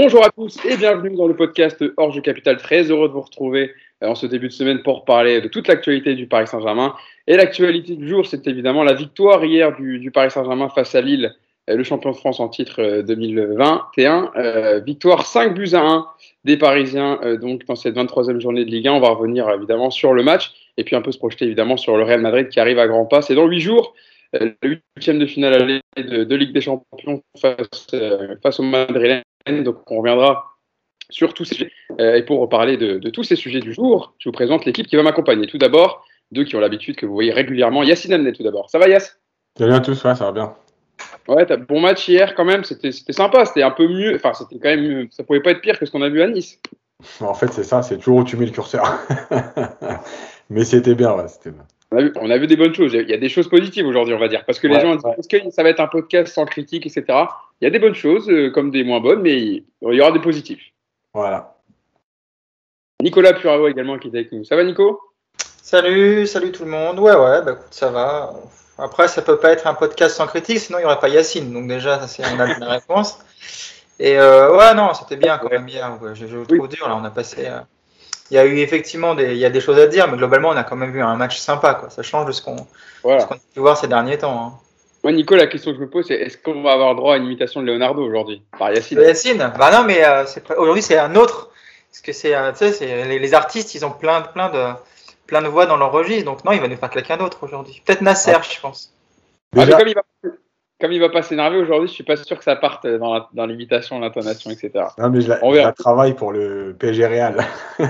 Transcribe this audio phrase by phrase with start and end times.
[0.00, 2.56] Bonjour à tous et bienvenue dans le podcast Orge Capital.
[2.58, 6.14] Très heureux de vous retrouver en ce début de semaine pour parler de toute l'actualité
[6.14, 6.94] du Paris Saint-Germain.
[7.26, 11.34] Et l'actualité du jour, c'est évidemment la victoire hier du, Paris Saint-Germain face à Lille,
[11.66, 14.30] le champion de France en titre 2021.
[14.36, 16.06] Euh, victoire 5 buts à 1
[16.44, 18.92] des Parisiens donc dans cette 23e journée de Ligue 1.
[18.92, 21.96] On va revenir évidemment sur le match et puis un peu se projeter évidemment sur
[21.96, 23.20] le Real Madrid qui arrive à grands pas.
[23.20, 23.94] C'est dans 8 jours.
[24.36, 28.62] Euh, le huitième de finale aller de, Ligue des Champions face, euh, au
[29.64, 30.56] Donc on reviendra
[31.10, 31.72] sur tous ces sujets.
[32.00, 34.96] Euh, et pour reparler de, tous ces sujets du jour, je vous présente l'équipe qui
[34.96, 35.46] va m'accompagner.
[35.46, 37.82] Tout d'abord, deux qui ont l'habitude que vous voyez régulièrement.
[37.82, 38.70] Yacine Amnet tout d'abord.
[38.70, 39.18] Ça va Yass
[39.56, 40.54] Salut à tous, ouais, ça va bien.
[41.26, 44.68] Ouais, bon match hier quand même, c'était sympa, c'était un peu mieux, enfin c'était quand
[44.68, 46.58] même, ça pouvait pas être pire que ce qu'on a vu à Nice.
[47.20, 48.84] En fait c'est ça, c'est toujours où tu mets le curseur.
[50.50, 51.66] Mais c'était bien, ouais, c'était bien.
[51.90, 52.92] On a, vu, des bonnes choses.
[52.92, 54.44] Il y a des choses positives aujourd'hui, on va dire.
[54.44, 57.04] Parce que les gens disent est-ce que ça va être un podcast sans critique, etc.
[57.60, 60.12] Il y a des bonnes choses, euh, comme des moins bonnes, mais il y aura
[60.12, 60.72] des positifs.
[61.14, 61.56] Voilà.
[63.02, 64.44] Nicolas Puravo également qui est avec nous.
[64.44, 65.00] Ça va, Nico?
[65.62, 66.98] Salut, salut tout le monde.
[66.98, 68.34] Ouais, ouais, bah écoute, ça va.
[68.76, 71.52] Après, ça peut pas être un podcast sans critique, sinon il n'y aurait pas Yacine.
[71.52, 73.18] Donc, déjà, ça, c'est une réponse.
[73.98, 75.98] Et euh, ouais, non, c'était bien quand même bien.
[76.14, 76.88] Je, je trouve dur.
[76.88, 77.46] Là, on a passé.
[77.46, 77.60] Euh,
[78.30, 80.50] il y a eu effectivement des, il y a des choses à dire, mais globalement,
[80.50, 81.74] on a quand même vu un match sympa.
[81.74, 81.90] Quoi.
[81.90, 84.40] Ça change de ce qu'on a pu voir ces derniers temps.
[84.40, 84.52] Hein.
[85.04, 87.16] Moi, Nico, la question que je me pose, c'est est-ce qu'on va avoir droit à
[87.16, 88.42] une imitation de Leonardo aujourd'hui?
[88.58, 90.24] Par Yacine Yacine Bah non, mais euh,
[90.56, 91.50] aujourd'hui, c'est un autre.
[91.90, 94.72] Parce que c'est, euh, tu sais, les, les, artistes, ils ont plein, plein, de,
[95.26, 96.24] plein de voix dans leur registre.
[96.24, 97.80] Donc non, il va nous faire quelqu'un d'autre aujourd'hui.
[97.84, 98.42] Peut-être Nasser, ah.
[98.42, 98.92] je pense.
[99.56, 100.02] Ah, comme il va
[100.80, 103.46] comme il va pas s'énerver aujourd'hui, je suis pas sûr que ça parte dans, dans
[103.46, 104.84] l'imitation, l'intonation, etc.
[104.98, 107.44] Non, mais je la, On travaille pour le PSG Real.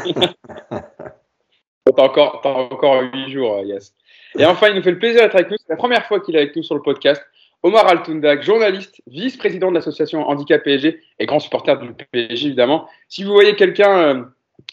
[1.97, 3.95] T'as encore, as encore 8 jours, Yes.
[4.39, 5.57] Et enfin, il nous fait le plaisir d'être avec nous.
[5.57, 7.23] C'est la première fois qu'il est avec nous sur le podcast.
[7.63, 12.89] Omar Altundak, journaliste, vice-président de l'association Handicap PSG et grand supporter du PSG, évidemment.
[13.09, 14.23] Si vous voyez quelqu'un euh,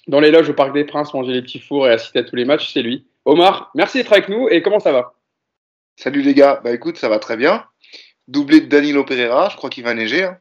[0.07, 2.35] dans les loges au Parc des Princes manger les petits fours et assister à tous
[2.35, 3.07] les matchs, c'est lui.
[3.23, 5.13] Omar, merci d'être avec nous et comment ça va?
[5.95, 7.63] Salut les gars, bah écoute, ça va très bien
[8.27, 10.23] doublé de Danilo Pereira, je crois qu'il va neiger.
[10.23, 10.37] Hein.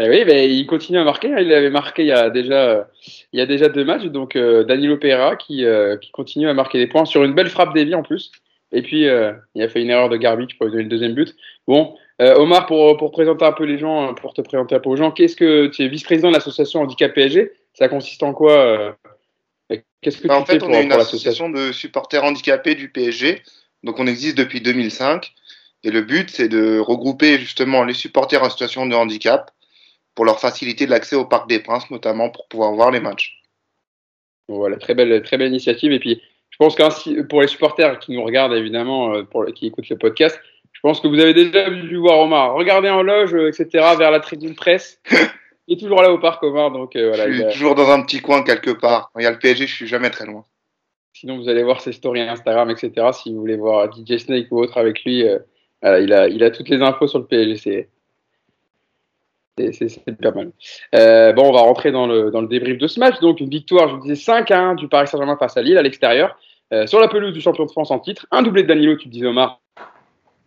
[0.00, 1.32] Eh oui, mais il continue à marquer.
[1.32, 1.40] Hein.
[1.40, 2.88] Il avait marqué il y a déjà,
[3.32, 4.04] il y a déjà deux matchs.
[4.04, 7.48] Donc euh, Danilo Pereira qui, euh, qui, continue à marquer des points sur une belle
[7.48, 8.30] frappe d'Evi en plus.
[8.70, 11.14] Et puis euh, il a fait une erreur de Garbage pour lui donner le deuxième
[11.14, 11.34] but.
[11.66, 14.96] Bon, Omar, pour, pour présenter un peu les gens, pour te présenter un peu aux
[14.96, 18.96] gens, qu'est-ce que tu es vice-président de l'association Handicap PSG Ça consiste en quoi
[20.00, 23.42] Qu'est-ce que bah, tu en fait, on est une association de supporters handicapés du PSG.
[23.84, 25.32] Donc on existe depuis 2005.
[25.84, 29.50] Et le but, c'est de regrouper justement les supporters en situation de handicap
[30.14, 33.40] pour leur faciliter l'accès au Parc des Princes, notamment pour pouvoir voir les matchs.
[34.48, 35.92] Voilà, très belle, très belle initiative.
[35.92, 39.66] Et puis, je pense que pour les supporters qui nous regardent, évidemment, euh, pour, qui
[39.66, 40.40] écoutent le podcast,
[40.72, 42.54] je pense que vous avez déjà vu voir Omar.
[42.54, 45.00] Regardez en loge, euh, etc., vers la tribune presse.
[45.68, 46.72] Il est toujours là au parc, Omar.
[46.72, 49.10] Donc, euh, voilà, je suis toujours dans un petit coin quelque part.
[49.18, 50.44] il y a le PSG, je suis jamais très loin.
[51.12, 53.10] Sinon, vous allez voir ses stories Instagram, etc.
[53.12, 55.24] Si vous voulez voir DJ Snake ou autre avec lui,
[55.82, 57.88] il, a, il a toutes les infos sur le PSG.
[59.72, 60.52] C'est pas mal.
[60.94, 63.18] Euh, bon, on va rentrer dans le, débrief de ce match.
[63.20, 65.82] Donc, une victoire, je vous disais, 5 1 du Paris Saint-Germain face à Lille à
[65.82, 66.38] l'extérieur.
[66.72, 68.26] Euh, sur la pelouse du champion de France en titre.
[68.30, 69.60] Un doublé de Danilo, tu disais Omar,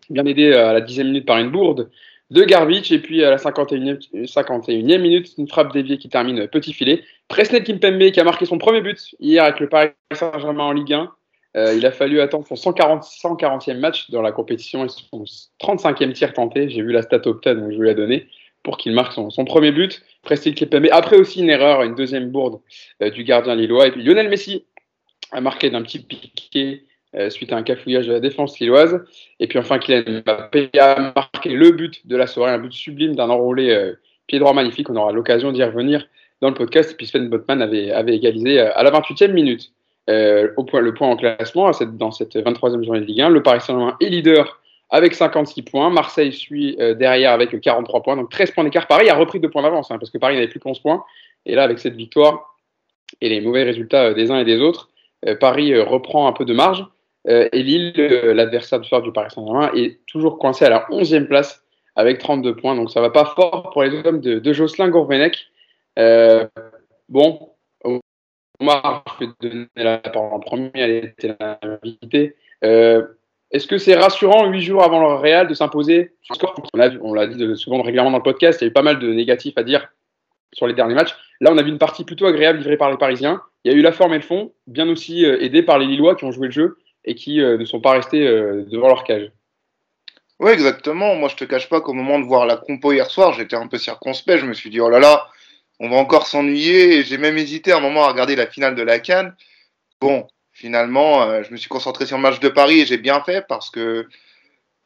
[0.10, 1.90] bien aidé à la 10e minute par une bourde
[2.30, 2.92] de Garbage.
[2.92, 7.04] Et puis à la 51e, 51e minute, une frappe déviée qui termine petit filet.
[7.28, 10.94] Presnel Kimpembe qui a marqué son premier but hier avec le Paris Saint-Germain en Ligue
[10.94, 11.12] 1.
[11.58, 15.24] Euh, il a fallu attendre son 140, 140e match dans la compétition et son
[15.62, 16.70] 35e tir tenté.
[16.70, 18.28] J'ai vu la stat opta, donc je lui ai donné
[18.64, 20.02] pour qu'il marque son, premier but.
[20.22, 20.88] Prestige Kepembe.
[20.92, 22.62] Après aussi une erreur, une deuxième bourde
[23.02, 23.88] euh, du gardien lillois.
[23.88, 24.66] Et puis Lionel Messi
[25.32, 26.86] a marqué d'un petit piqué
[27.16, 29.04] euh, suite à un cafouillage de la défense lilloise.
[29.40, 33.16] Et puis enfin, Kylian Mbappé a marqué le but de la soirée, un but sublime
[33.16, 33.94] d'un enroulé
[34.28, 34.90] pied droit magnifique.
[34.90, 36.08] On aura l'occasion d'y revenir
[36.40, 36.92] dans le podcast.
[36.92, 39.74] Et puis Sven Botman avait, avait égalisé à la 28e minute.
[40.10, 43.30] Euh, au point, le point en classement dans cette 23e journée de Ligue 1.
[43.30, 44.60] Le Paris Saint-Germain est leader
[44.90, 45.90] avec 56 points.
[45.90, 48.88] Marseille suit euh, derrière avec 43 points, donc 13 points d'écart.
[48.88, 51.06] Paris a repris deux points d'avance, hein, parce que Paris n'avait plus que 11 points.
[51.46, 52.56] Et là, avec cette victoire
[53.20, 54.90] et les mauvais résultats euh, des uns et des autres,
[55.40, 56.84] Paris reprend un peu de marge.
[57.28, 61.64] et Lille, l'adversaire du soir du Paris Saint-Germain, est toujours coincé à la 11e place
[61.96, 62.76] avec 32 points.
[62.76, 65.46] Donc ça va pas fort pour les hommes de, de Jocelyn Gourvenec.
[65.96, 67.52] bon,
[68.62, 71.14] Omar, je vais donner la parole en premier, elle
[72.04, 72.36] était.
[72.64, 73.04] Euh,
[73.50, 76.14] Est-ce que c'est rassurant, huit jours avant le Real, de s'imposer
[77.02, 79.12] On l'a dit souvent régulièrement dans le podcast, il y a eu pas mal de
[79.12, 79.92] négatifs à dire
[80.54, 81.16] sur les derniers matchs.
[81.40, 83.42] Là, on a vu une partie plutôt agréable livrée par les Parisiens.
[83.64, 85.88] Il y a eu la forme et le fond, bien aussi euh, aidés par les
[85.88, 89.04] Lillois qui ont joué le jeu et qui euh, ne sont pas restés devant leur
[89.04, 89.32] cage.
[90.40, 91.16] Oui, exactement.
[91.16, 93.68] Moi, je te cache pas qu'au moment de voir la compo hier soir, j'étais un
[93.68, 94.40] peu circonspect.
[94.40, 95.28] Je me suis dit, oh là là,
[95.82, 97.04] on va encore s'ennuyer.
[97.04, 99.36] J'ai même hésité un moment à regarder la finale de la Cannes.
[100.00, 103.22] Bon, finalement, euh, je me suis concentré sur le match de Paris et j'ai bien
[103.22, 104.08] fait parce que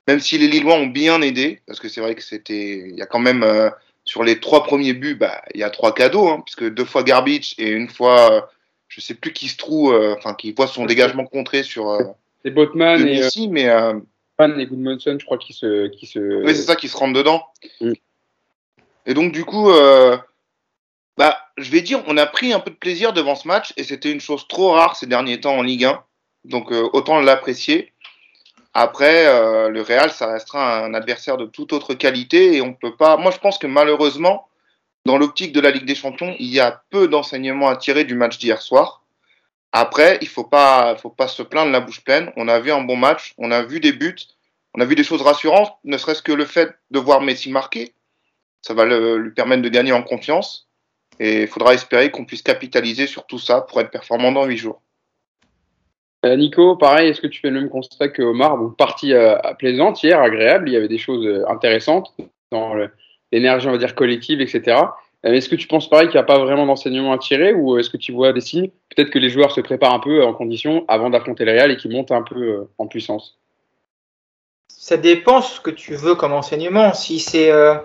[0.07, 3.01] même si les Lillois ont bien aidé, parce que c'est vrai que c'était, il y
[3.01, 3.69] a quand même euh,
[4.05, 7.03] sur les trois premiers buts, bah, il y a trois cadeaux, hein, puisque deux fois
[7.03, 8.41] Garbage et une fois, euh,
[8.87, 11.97] je sais plus qui se trouve, enfin qui voit son dégagement contré sur.
[12.43, 13.19] c'est Botman et.
[13.19, 13.67] Ici, mais
[14.37, 16.19] Pan et Goodmanson, je crois, qui se, qui se.
[16.19, 17.43] Oui, c'est ça, qui se rentrent dedans.
[17.81, 17.93] Mm.
[19.05, 20.17] Et donc, du coup, euh,
[21.17, 23.83] bah, je vais dire, on a pris un peu de plaisir devant ce match et
[23.83, 26.03] c'était une chose trop rare ces derniers temps en Ligue 1.
[26.43, 27.93] Donc, euh, autant l'apprécier.
[28.73, 32.95] Après, euh, le Real, ça restera un adversaire de toute autre qualité et on peut
[32.95, 33.15] pas.
[33.15, 34.49] Moi, je pense que malheureusement,
[35.05, 38.15] dans l'optique de la Ligue des Champions, il y a peu d'enseignements à tirer du
[38.15, 39.03] match d'hier soir.
[39.71, 42.33] Après, il faut pas, faut pas se plaindre la bouche pleine.
[42.35, 44.15] On a vu un bon match, on a vu des buts,
[44.73, 47.93] on a vu des choses rassurantes, ne serait-ce que le fait de voir Messi marquer.
[48.61, 50.64] Ça va lui permettre de gagner en confiance.
[51.19, 54.57] Et il faudra espérer qu'on puisse capitaliser sur tout ça pour être performant dans huit
[54.57, 54.81] jours.
[56.25, 58.57] Euh, Nico, pareil, est-ce que tu fais le même constat que Omar?
[58.57, 62.15] Bon, partie euh, plaisante hier, agréable, il y avait des choses euh, intéressantes
[62.51, 62.73] dans
[63.31, 64.85] l'énergie, on va dire, collective, etc.
[65.25, 67.77] Euh, est-ce que tu penses pareil qu'il n'y a pas vraiment d'enseignement à tirer ou
[67.77, 68.69] est-ce que tu vois des signes?
[68.95, 71.77] Peut-être que les joueurs se préparent un peu en condition avant d'affronter le Real et
[71.77, 73.37] qu'ils montent un peu euh, en puissance.
[74.67, 76.93] Ça dépend ce que tu veux comme enseignement.
[76.93, 77.75] Si c'est euh,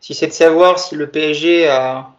[0.00, 2.10] si de savoir si le PSG a,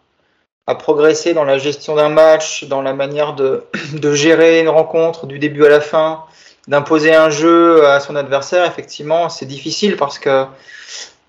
[0.70, 5.26] a progressé dans la gestion d'un match, dans la manière de, de gérer une rencontre
[5.26, 6.24] du début à la fin,
[6.68, 10.46] d'imposer un jeu à son adversaire, effectivement, c'est difficile parce que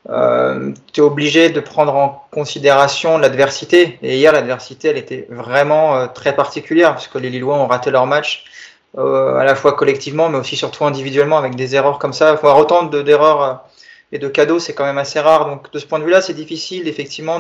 [0.10, 4.00] euh, tu es obligé de prendre en considération l'adversité.
[4.02, 7.92] Et hier, l'adversité, elle était vraiment euh, très particulière, parce que les Lillois ont raté
[7.92, 8.46] leur match,
[8.98, 12.34] euh, à la fois collectivement, mais aussi surtout individuellement, avec des erreurs comme ça.
[12.34, 13.64] Voir autant d'erreurs
[14.12, 15.46] et de cadeaux, c'est quand même assez rare.
[15.46, 17.40] Donc, de ce point de vue-là, c'est difficile, effectivement,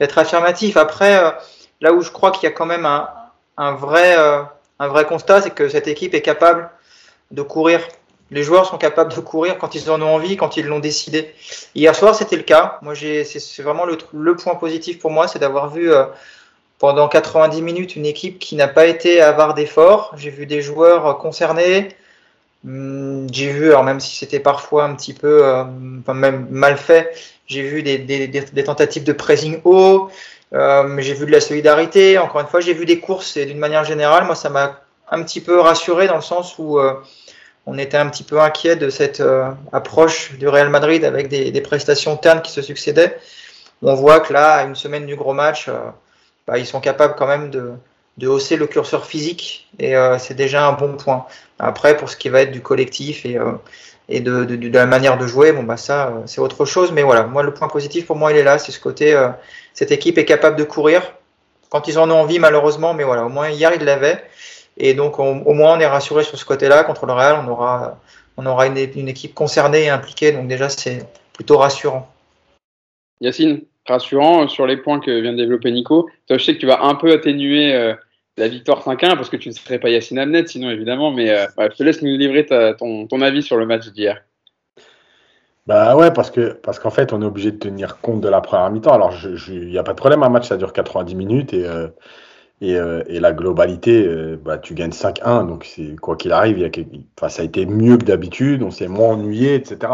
[0.00, 0.76] d'être affirmatif.
[0.76, 1.30] Après, euh,
[1.80, 4.16] là où je crois qu'il y a quand même un, vrai,
[4.78, 6.70] un vrai constat, c'est que cette équipe est capable
[7.30, 7.80] de courir
[8.30, 11.34] les joueurs sont capables de courir quand ils en ont envie, quand ils l'ont décidé.
[11.74, 12.78] Hier soir, c'était le cas.
[12.82, 16.04] Moi, c'est vraiment le, point positif pour moi, c'est d'avoir vu euh,
[16.78, 20.14] pendant 90 minutes une équipe qui n'a pas été avare d'efforts.
[20.16, 21.88] J'ai vu des joueurs euh, concernés.
[22.66, 25.64] Hum, j'ai vu, alors même si c'était parfois un petit peu, euh,
[26.00, 27.10] enfin même mal fait,
[27.48, 30.10] j'ai vu des, des, des, tentatives de pressing haut.
[30.54, 32.18] Euh, j'ai vu de la solidarité.
[32.18, 34.80] Encore une fois, j'ai vu des courses et d'une manière générale, moi, ça m'a
[35.10, 36.78] un petit peu rassuré dans le sens où
[37.68, 41.60] on était un petit peu inquiet de cette euh, approche du Real Madrid avec des,
[41.60, 43.18] prestations ternes qui se succédaient.
[43.82, 45.76] On voit que là, à une semaine du gros match, euh,
[46.46, 47.72] bah, ils sont capables quand même de,
[48.26, 51.26] hausser le curseur physique et euh, c'est déjà un bon point.
[51.58, 53.38] Après, pour ce qui va être du collectif et,
[54.08, 56.92] et de, la manière de jouer, bon bah ça c'est autre chose.
[56.92, 59.16] Mais voilà, moi le point positif pour moi il est là, c'est ce côté,
[59.74, 61.02] cette équipe est capable de courir
[61.68, 64.24] quand ils en ont envie malheureusement, mais voilà, au moins hier ils l'avaient.
[64.78, 66.84] Et donc, au moins, on est rassuré sur ce côté-là.
[66.84, 68.00] Contre le Real, on aura,
[68.36, 70.30] on aura une, équipe concernée et impliquée.
[70.30, 72.08] Donc, déjà, c'est plutôt rassurant.
[73.20, 76.08] Yacine, rassurant sur les points que vient de développer Nico.
[76.30, 77.94] Je sais que tu vas un peu atténuer euh,
[78.38, 81.10] la victoire 5-1 parce que tu ne serais pas Yacine Amnet, sinon, évidemment.
[81.10, 84.22] Mais euh, je te laisse nous livrer ton, avis sur le match d'hier.
[85.66, 88.40] Bah ouais, parce que parce qu'en fait, on est obligé de tenir compte de la
[88.40, 88.94] première mi-temps.
[88.94, 89.14] Alors,
[89.48, 91.66] il n'y a pas de problème, un match, ça dure 90 minutes et.
[91.66, 91.88] Euh,
[92.60, 94.04] et, euh, et, la globalité,
[94.44, 97.96] bah, tu gagnes 5-1, donc c'est quoi qu'il arrive, y a ça a été mieux
[97.98, 99.92] que d'habitude, on s'est moins ennuyé, etc.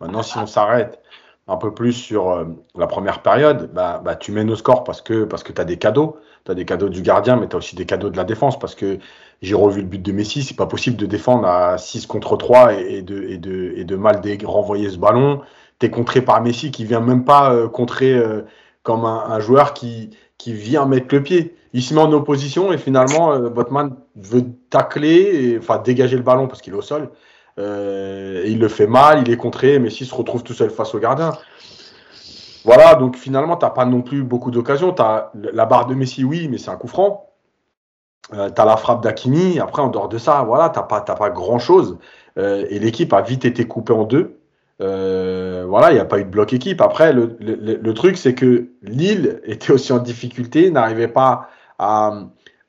[0.00, 1.00] Maintenant, si on s'arrête
[1.46, 2.44] un peu plus sur euh,
[2.76, 5.64] la première période, bah, bah, tu mènes au score parce que, parce que tu as
[5.64, 6.18] des cadeaux.
[6.44, 8.58] Tu as des cadeaux du gardien, mais tu as aussi des cadeaux de la défense
[8.58, 8.98] parce que
[9.42, 12.74] j'ai revu le but de Messi, c'est pas possible de défendre à 6 contre 3
[12.74, 15.40] et, de, et, de, et de mal renvoyer ce ballon.
[15.78, 18.14] Tu es contré par Messi qui vient même pas contrer
[18.82, 22.78] comme un, joueur qui, qui vient mettre le pied il se met en opposition et
[22.78, 27.10] finalement, euh, Botman veut tacler, enfin dégager le ballon parce qu'il est au sol.
[27.58, 30.98] Euh, il le fait mal, il est contré, Messi se retrouve tout seul face au
[30.98, 31.32] gardien.
[32.64, 34.94] Voilà, donc finalement, tu n'as pas non plus beaucoup d'occasions.
[35.34, 37.30] La barre de Messi, oui, mais c'est un coup franc.
[38.32, 39.60] Euh, tu as la frappe d'Akimi.
[39.60, 41.98] Après, en dehors de ça, voilà, tu n'as pas, pas grand-chose.
[42.36, 44.38] et l'équipe a vite été coupée en deux.
[44.78, 46.80] voilà, il n'y a pas eu de bloc équipe.
[46.80, 52.14] Après, le, le truc, c'est que Lille était aussi en difficulté, n'arrivait pas à,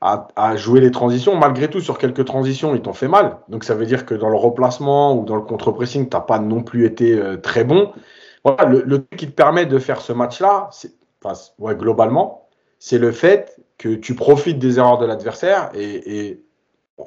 [0.00, 1.36] à, jouer les transitions.
[1.36, 3.38] Malgré tout, sur quelques transitions, ils t'ont fait mal.
[3.48, 6.38] Donc ça veut dire que dans le remplacement ou dans le contre-pressing, tu n'as pas
[6.38, 7.92] non plus été euh, très bon.
[8.44, 10.70] Voilà, le, truc qui te permet de faire ce match-là,
[11.24, 12.48] enfin, ouais, globalement,
[12.78, 16.42] c'est le fait que tu profites des erreurs de l'adversaire et,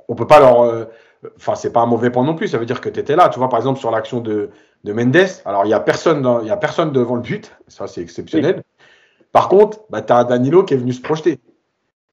[0.08, 0.88] on peut pas leur.
[1.36, 2.48] Enfin, c'est pas un mauvais point non plus.
[2.48, 3.30] Ça veut dire que tu étais là.
[3.30, 4.52] Tu vois, par exemple, sur l'action de,
[4.84, 7.52] de Mendes, alors il y a personne, il y a personne devant le but.
[7.68, 8.64] Ça, c'est exceptionnel.
[9.32, 11.40] Par contre, bah, tu as Danilo qui est venu se projeter.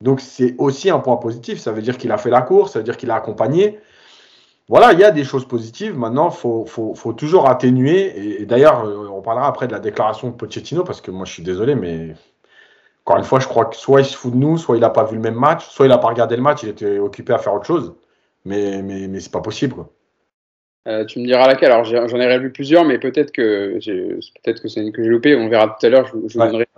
[0.01, 1.59] Donc, c'est aussi un point positif.
[1.59, 3.79] Ça veut dire qu'il a fait la course, ça veut dire qu'il a accompagné.
[4.69, 5.97] Voilà, il y a des choses positives.
[5.97, 8.41] Maintenant, il faut, faut, faut, toujours atténuer.
[8.41, 11.43] Et, d'ailleurs, on parlera après de la déclaration de Pochettino, parce que moi, je suis
[11.43, 12.15] désolé, mais
[13.05, 14.91] encore une fois, je crois que soit il se fout de nous, soit il n'a
[14.91, 17.33] pas vu le même match, soit il n'a pas regardé le match, il était occupé
[17.33, 17.95] à faire autre chose.
[18.45, 19.77] Mais, mais, mais c'est pas possible.
[20.87, 21.73] Euh, tu me diras laquelle.
[21.73, 23.79] Alors j'en ai revu plusieurs, mais peut-être que
[24.43, 25.35] peut-être que c'est une que j'ai loupé.
[25.35, 26.07] On verra tout à l'heure.
[26.07, 26.69] Je, vous donnerai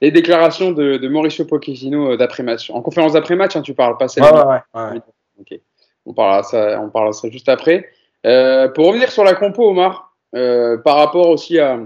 [0.00, 2.70] les déclarations de, Mauricio Pochettino euh, d'après match.
[2.70, 4.24] En conférence d'après match, hein, tu parles pas celle.
[4.24, 5.62] Ouais, ouais,
[6.06, 6.80] On parlera ça.
[6.80, 7.88] On parlera ça juste après.
[8.26, 11.80] Euh, pour revenir sur la compo, Omar, par rapport aussi à,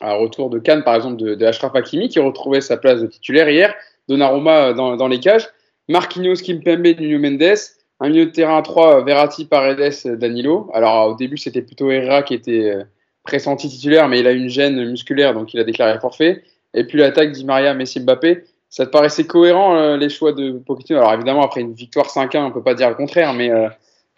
[0.00, 3.06] un retour de Cannes, par exemple, de, de Ashraf Hakimi, qui retrouvait sa place de
[3.06, 3.74] titulaire hier,
[4.08, 5.48] Donnarumma dans, dans les cages,
[5.88, 7.58] Marquinhos, Kimpembe, Nuno Mendes,
[8.00, 10.70] un milieu de terrain à 3, Verratti, Paredes, Danilo.
[10.72, 12.84] Alors au début, c'était plutôt Herrera qui était euh,
[13.24, 16.42] pressenti titulaire, mais il a une gêne musculaire, donc il a déclaré forfait.
[16.74, 18.44] Et puis l'attaque Di Maria, Messi, Mbappé.
[18.70, 20.98] Ça te paraissait cohérent euh, les choix de Pochettino?
[20.98, 23.68] Alors évidemment, après une victoire 5-1, on peut pas dire le contraire, mais, euh,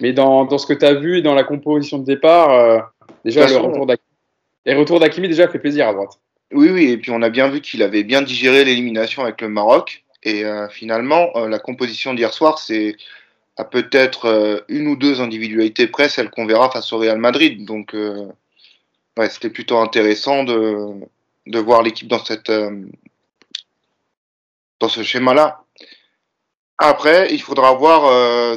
[0.00, 2.90] mais dans, dans, ce que tu as vu et dans la composition de départ,
[3.24, 4.06] déjà le retour d'Akimi.
[4.66, 6.18] Et retour d'Akimi déjà fait plaisir à droite.
[6.52, 9.48] Oui, oui, et puis on a bien vu qu'il avait bien digéré l'élimination avec le
[9.48, 10.04] Maroc.
[10.24, 12.96] Et finalement, la composition d'hier soir, c'est
[13.60, 17.64] à peut-être euh, une ou deux individualités près, celles qu'on verra face au Real Madrid.
[17.64, 18.26] Donc, euh,
[19.18, 20.94] ouais, c'était plutôt intéressant de,
[21.50, 22.86] de voir l'équipe dans, cette, euh,
[24.78, 25.64] dans ce schéma-là.
[26.78, 28.02] Après, il faudra voir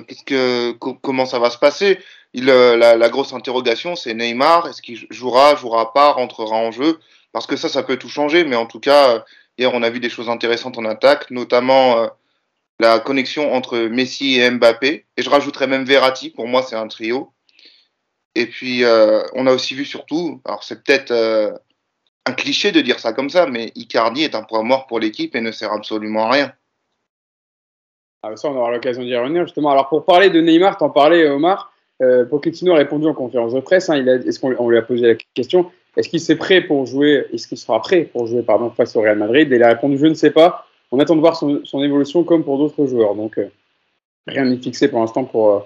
[0.06, 2.00] qu'est-ce que, comment ça va se passer.
[2.34, 4.70] Il, la, grosse interrogation, c'est Neymar.
[4.70, 7.00] Est-ce qu'il jouera, jouera pas, rentrera en jeu?
[7.34, 8.46] Parce que ça, ça peut tout changer.
[8.46, 9.26] Mais en tout cas,
[9.58, 12.10] hier, on a vu des choses intéressantes en attaque, notamment
[12.80, 15.06] la connexion entre Messi et Mbappé.
[15.18, 17.34] Et je rajouterais même Verratti, pour moi c'est un trio.
[18.36, 21.52] Et puis euh, on a aussi vu surtout, alors c'est peut-être euh,
[22.25, 25.36] un cliché de dire ça comme ça, mais Icardi est un point mort pour l'équipe
[25.36, 26.53] et ne sert absolument à rien.
[28.24, 29.72] Ah, ça, on aura l'occasion d'y revenir justement.
[29.72, 33.60] Alors pour parler de Neymar, t'en parlais Omar, euh, Pochettino a répondu en conférence de
[33.60, 33.89] presse.
[33.89, 37.48] Hein, est-ce qu'on lui a posé la question Est-ce qu'il s'est prêt pour jouer Est-ce
[37.48, 39.51] qu'il sera prêt pour jouer pardon face au Real Madrid?
[39.51, 42.44] Et il a répondu je ne sais pas on attend de voir son, évolution comme
[42.44, 43.15] pour d'autres joueurs.
[43.15, 43.50] Donc, euh,
[44.27, 45.60] rien n'est fixé pour l'instant pour, euh,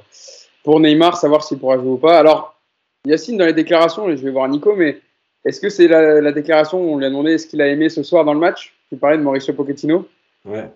[0.63, 2.17] pour Neymar, savoir s'il pourra jouer ou pas.
[2.17, 2.57] Alors,
[3.05, 5.01] Yacine, dans les déclarations, et je vais voir Nico, mais
[5.47, 8.03] est-ce que c'est la, déclaration où on lui a demandé ce qu'il a aimé ce
[8.03, 8.73] soir dans le match?
[8.89, 10.07] Tu parlais de Mauricio Pochettino
[10.45, 10.69] Ouais.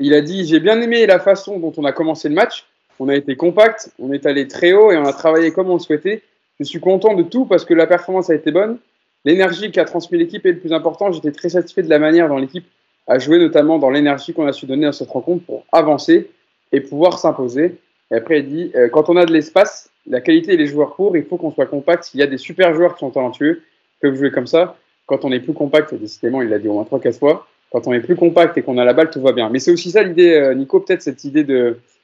[0.00, 2.66] Il a dit J'ai bien aimé la façon dont on a commencé le match.
[2.98, 5.74] On a été compact, on est allé très haut et on a travaillé comme on
[5.74, 6.22] le souhaitait.
[6.58, 8.78] Je suis content de tout parce que la performance a été bonne.
[9.24, 11.10] L'énergie qu'a transmis l'équipe est le plus important.
[11.10, 12.66] J'étais très satisfait de la manière dont l'équipe
[13.06, 16.30] à jouer notamment dans l'énergie qu'on a su donner à cette rencontre pour avancer
[16.72, 17.76] et pouvoir s'imposer.
[18.10, 20.94] Et après, il dit euh, quand on a de l'espace, la qualité et les joueurs
[20.94, 22.10] pour, il faut qu'on soit compact.
[22.14, 23.62] Il y a des super joueurs qui sont talentueux,
[24.04, 24.76] peuvent jouer comme ça.
[25.06, 27.92] Quand on est plus compact, décidément, il l'a dit au moins 3-4 fois, quand on
[27.92, 29.48] est plus compact et qu'on a la balle, tout va bien.
[29.48, 31.44] Mais c'est aussi ça l'idée, euh, Nico, peut-être cette idée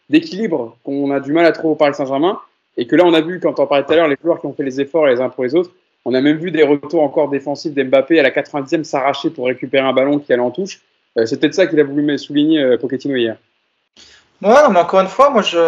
[0.09, 2.41] d'équilibre qu'on a du mal à trouver au Paris Saint-Germain.
[2.77, 4.47] Et que là, on a vu, quand on parlait tout à l'heure, les joueurs qui
[4.47, 5.71] ont fait les efforts les uns pour les autres.
[6.07, 9.87] On a même vu des retours encore défensifs d'Mbappé à la 90e s'arracher pour récupérer
[9.87, 10.81] un ballon qui allait en touche.
[11.19, 13.37] Euh, c'est peut-être ça qu'il a voulu souligner euh, Pochettino hier.
[14.41, 15.59] Ouais, mais encore une fois, moi je.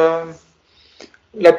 [1.35, 1.53] La...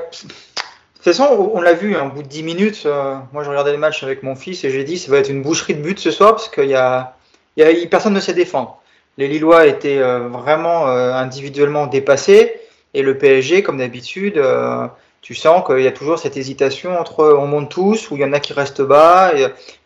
[1.04, 3.78] Toute façon, on l'a vu, hein, bout de 10 minutes, euh, moi je regardais le
[3.78, 6.12] match avec mon fils et j'ai dit ça va être une boucherie de buts ce
[6.12, 7.18] soir parce qu'il y a,
[7.58, 8.82] y a, personne ne sait défendre.
[9.18, 12.54] Les Lillois étaient vraiment individuellement dépassés
[12.94, 14.42] et le PSG, comme d'habitude,
[15.22, 18.26] tu sens qu'il y a toujours cette hésitation entre on monte tous ou il y
[18.26, 19.34] en a qui restent bas.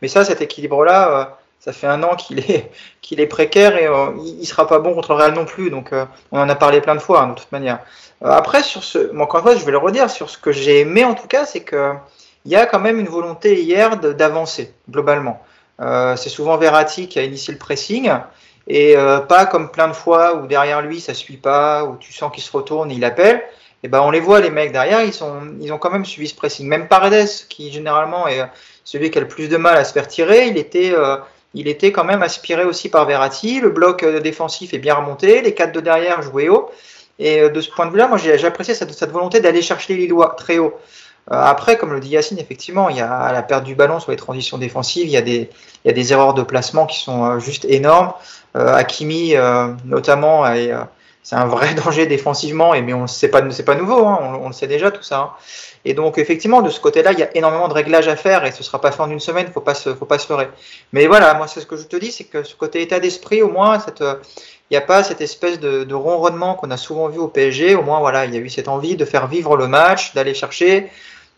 [0.03, 2.71] mais ça, cet équilibre-là, ça fait un an qu'il est,
[3.01, 5.69] qu'il est précaire et euh, il, ne sera pas bon contre le Real non plus.
[5.69, 7.79] Donc, euh, on en a parlé plein de fois, hein, de toute manière.
[8.23, 10.79] Euh, après, sur ce, encore une fois, je vais le redire, sur ce que j'ai
[10.79, 11.93] aimé en tout cas, c'est que
[12.45, 15.43] il y a quand même une volonté hier d'avancer globalement.
[16.15, 18.09] c'est souvent Verratti qui a initié le pressing
[18.69, 18.95] et
[19.27, 22.41] pas comme plein de fois où derrière lui ça suit pas, où tu sens qu'il
[22.41, 23.43] se retourne et il appelle.
[23.83, 26.29] Et ben on les voit les mecs derrière, ils sont, ils ont quand même suivi
[26.29, 26.65] ce pressing.
[26.69, 28.49] Même Paredes, qui généralement est
[28.85, 30.93] celui qui a le plus de mal à se faire tirer, il était
[31.57, 33.59] il était quand même aspiré aussi par Verratti.
[33.59, 36.69] Le bloc euh, défensif est bien remonté, les quatre de derrière jouaient haut.
[37.17, 40.01] Et euh, de ce point de vue-là, moi j'ai apprécié cette, volonté d'aller chercher les
[40.01, 40.75] Lillois très haut.
[41.31, 44.11] Euh, après, comme le dit Yacine, effectivement, il y a la perte du ballon sur
[44.11, 48.13] les transitions défensives, il y a des, erreurs de placement qui sont juste énormes.
[48.53, 49.33] Hakimi,
[49.83, 50.45] notamment,
[51.23, 54.47] c'est un vrai danger défensivement, et mais on c'est pas, pas nouveau, hein, on, on,
[54.47, 55.19] le sait déjà tout ça.
[55.19, 55.31] Hein.
[55.89, 58.51] Et donc, effectivement, de ce côté-là, il y a énormément de réglages à faire et
[58.51, 60.19] ce ne sera pas fait en une semaine, il ne faut pas se, faut pas
[60.19, 60.49] se leurrer.
[60.91, 63.41] Mais voilà, moi, c'est ce que je te dis, c'est que ce côté état d'esprit,
[63.41, 64.03] au moins, cette,
[64.69, 67.75] il n'y a pas cette espèce de, ronronnement qu'on a souvent vu au PSG.
[67.75, 70.33] Au moins, voilà, il y a eu cette envie de faire vivre le match, d'aller
[70.33, 70.89] chercher.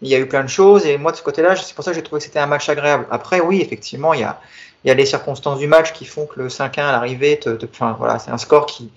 [0.02, 0.88] Il y a eu plein de choses.
[0.88, 2.68] Et moi, de ce côté-là, c'est pour ça que j'ai trouvé que c'était un match
[2.70, 3.06] agréable.
[3.12, 4.40] Après, oui, effectivement, il y a,
[4.84, 7.40] il y a les circonstances du match qui font que le 5-1 à l'arrivée,
[7.72, 8.90] enfin, voilà, c'est un score qui,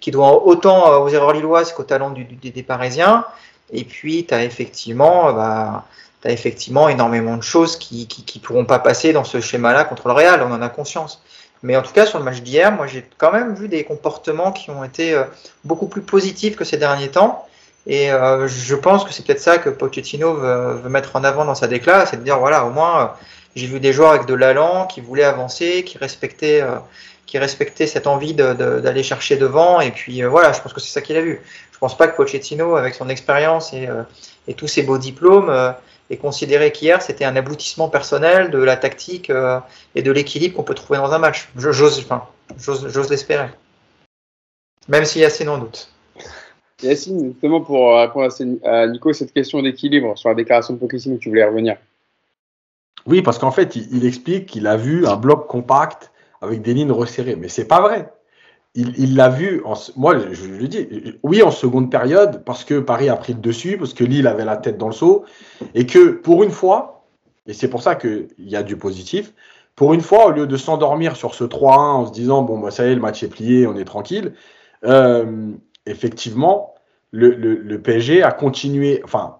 [0.00, 3.26] qui doit autant aux erreurs lilloises qu'au talent du, des Parisiens.
[3.72, 5.84] Et puis, tu as effectivement, bah,
[6.24, 10.42] effectivement énormément de choses qui ne pourront pas passer dans ce schéma-là contre le Real,
[10.42, 11.22] on en a conscience.
[11.64, 14.52] Mais en tout cas, sur le match d'hier, moi j'ai quand même vu des comportements
[14.52, 15.24] qui ont été euh,
[15.64, 17.46] beaucoup plus positifs que ces derniers temps.
[17.86, 21.54] Et euh, je pense que c'est peut-être ça que Pochettino veut, mettre en avant dans
[21.54, 23.06] sa déclaration, c'est de dire voilà, au moins euh,
[23.56, 26.62] j'ai vu des joueurs avec de l'allant, qui voulaient avancer, qui respectaient,
[27.24, 29.80] qui respectaient cette envie d'aller chercher devant.
[29.80, 31.40] Et puis voilà, je pense que c'est ça qu'il a vu.
[31.84, 33.88] Je pense pas que Pochettino, avec son expérience et,
[34.48, 35.50] et tous ses beaux diplômes,
[36.08, 39.60] et considérer qu'hier c'était un aboutissement personnel de la tactique euh,
[39.94, 41.50] et de l'équilibre qu'on peut trouver dans un match.
[41.56, 42.26] J'ose enfin,
[43.10, 43.48] l'espérer.
[44.88, 45.90] Même si Yacine en doute.
[46.82, 48.32] Yacine, justement pour répondre
[48.64, 51.76] à Nico cette question d'équilibre sur la déclaration de Pochettino, tu voulais revenir.
[53.06, 56.10] Oui, parce qu'en fait, il, il explique qu'il a vu un bloc compact
[56.40, 57.36] avec des lignes resserrées.
[57.36, 58.10] Mais c'est pas vrai
[58.74, 59.62] il l'a vu,
[59.96, 60.88] moi je, le dis,
[61.22, 64.44] oui en seconde période, parce que Paris a pris le dessus, parce que Lille avait
[64.44, 65.24] la tête dans le seau,
[65.74, 67.04] et que pour une fois,
[67.46, 69.32] et c'est pour ça qu'il y a du positif,
[69.76, 72.70] pour une fois, au lieu de s'endormir sur ce 3-1 en se disant, bon, bah,
[72.70, 74.34] ça y est, le match est plié, on est tranquille,
[74.84, 75.52] euh,
[75.86, 76.74] effectivement,
[77.12, 79.38] le, le, PSG a continué, enfin,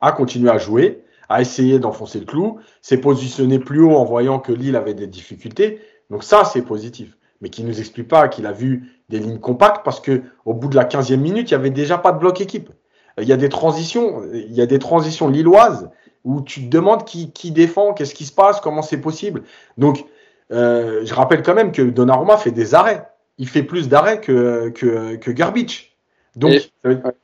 [0.00, 4.38] a continué à jouer, a essayé d'enfoncer le clou, s'est positionné plus haut en voyant
[4.38, 5.80] que Lille avait des difficultés,
[6.10, 9.38] donc ça, c'est positif mais qui ne nous explique pas qu'il a vu des lignes
[9.38, 12.18] compactes parce que au bout de la 15e minute, il n'y avait déjà pas de
[12.18, 12.70] bloc équipe.
[13.20, 15.90] Il y a des transitions, il y a des transitions lilloises
[16.24, 19.42] où tu te demandes qui, qui défend, qu'est-ce qui se passe, comment c'est possible.
[19.76, 20.04] Donc,
[20.52, 23.06] euh, je rappelle quand même que Donnarumma fait des arrêts.
[23.38, 25.96] Il fait plus d'arrêts que, que, que Garbage.
[26.36, 26.70] Donc,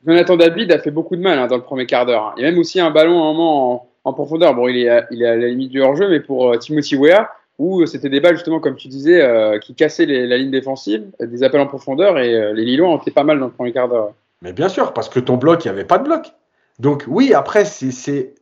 [0.05, 2.33] Jonathan David a fait beaucoup de mal hein, dans le premier quart d'heure.
[2.37, 4.53] Il y a même aussi un ballon un moment en, profondeur.
[4.55, 6.95] Bon, il est, à, il est à la limite du hors-jeu, mais pour euh, Timothy
[6.95, 11.05] Weah, où c'était des balles, justement, comme tu disais, euh, qui cassaient la ligne défensive,
[11.19, 13.71] des appels en profondeur, et euh, les Lillois ont été pas mal dans le premier
[13.71, 14.13] quart d'heure.
[14.41, 16.33] Mais bien sûr, parce que ton bloc, il n'y avait pas de bloc.
[16.79, 18.33] Donc oui, après, c'est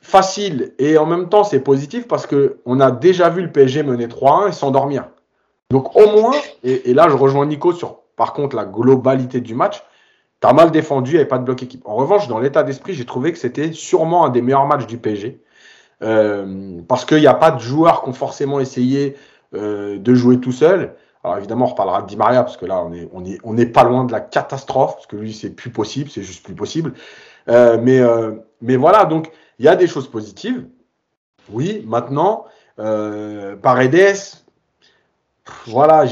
[0.00, 4.06] facile, et en même temps, c'est positif, parce qu'on a déjà vu le PSG mener
[4.06, 5.08] 3-1 et s'endormir.
[5.70, 9.82] Donc au moins, et, là, je rejoins Nico sur, par contre, la globalité du match,
[10.40, 11.82] tu as mal défendu, il n'y avait pas de bloc équipe.
[11.86, 14.98] En revanche, dans l'état d'esprit, j'ai trouvé que c'était sûrement un des meilleurs matchs du
[14.98, 15.40] PSG.
[16.02, 19.16] Euh, parce qu'il n'y a pas de joueurs qui ont forcément essayé
[19.54, 20.94] euh, de jouer tout seul.
[21.24, 23.54] Alors évidemment, on reparlera de Di Maria parce que là, on est, on est, on
[23.54, 26.54] n'est pas loin de la catastrophe parce que lui, c'est plus possible, c'est juste plus
[26.54, 26.94] possible.
[27.48, 27.78] Euh,
[28.60, 30.66] mais, voilà, donc il y a des choses positives.
[31.50, 32.44] Oui, maintenant,
[32.78, 34.16] euh, Paredes,
[35.66, 36.04] voilà,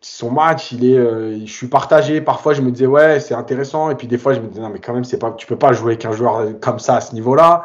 [0.00, 2.20] son match, je suis partagé.
[2.20, 4.68] Parfois, je me disais ouais, c'est intéressant, et puis des fois, je me disais non,
[4.68, 7.14] mais quand même, c'est pas, tu peux pas jouer qu'un joueur comme ça à ce
[7.14, 7.64] niveau-là.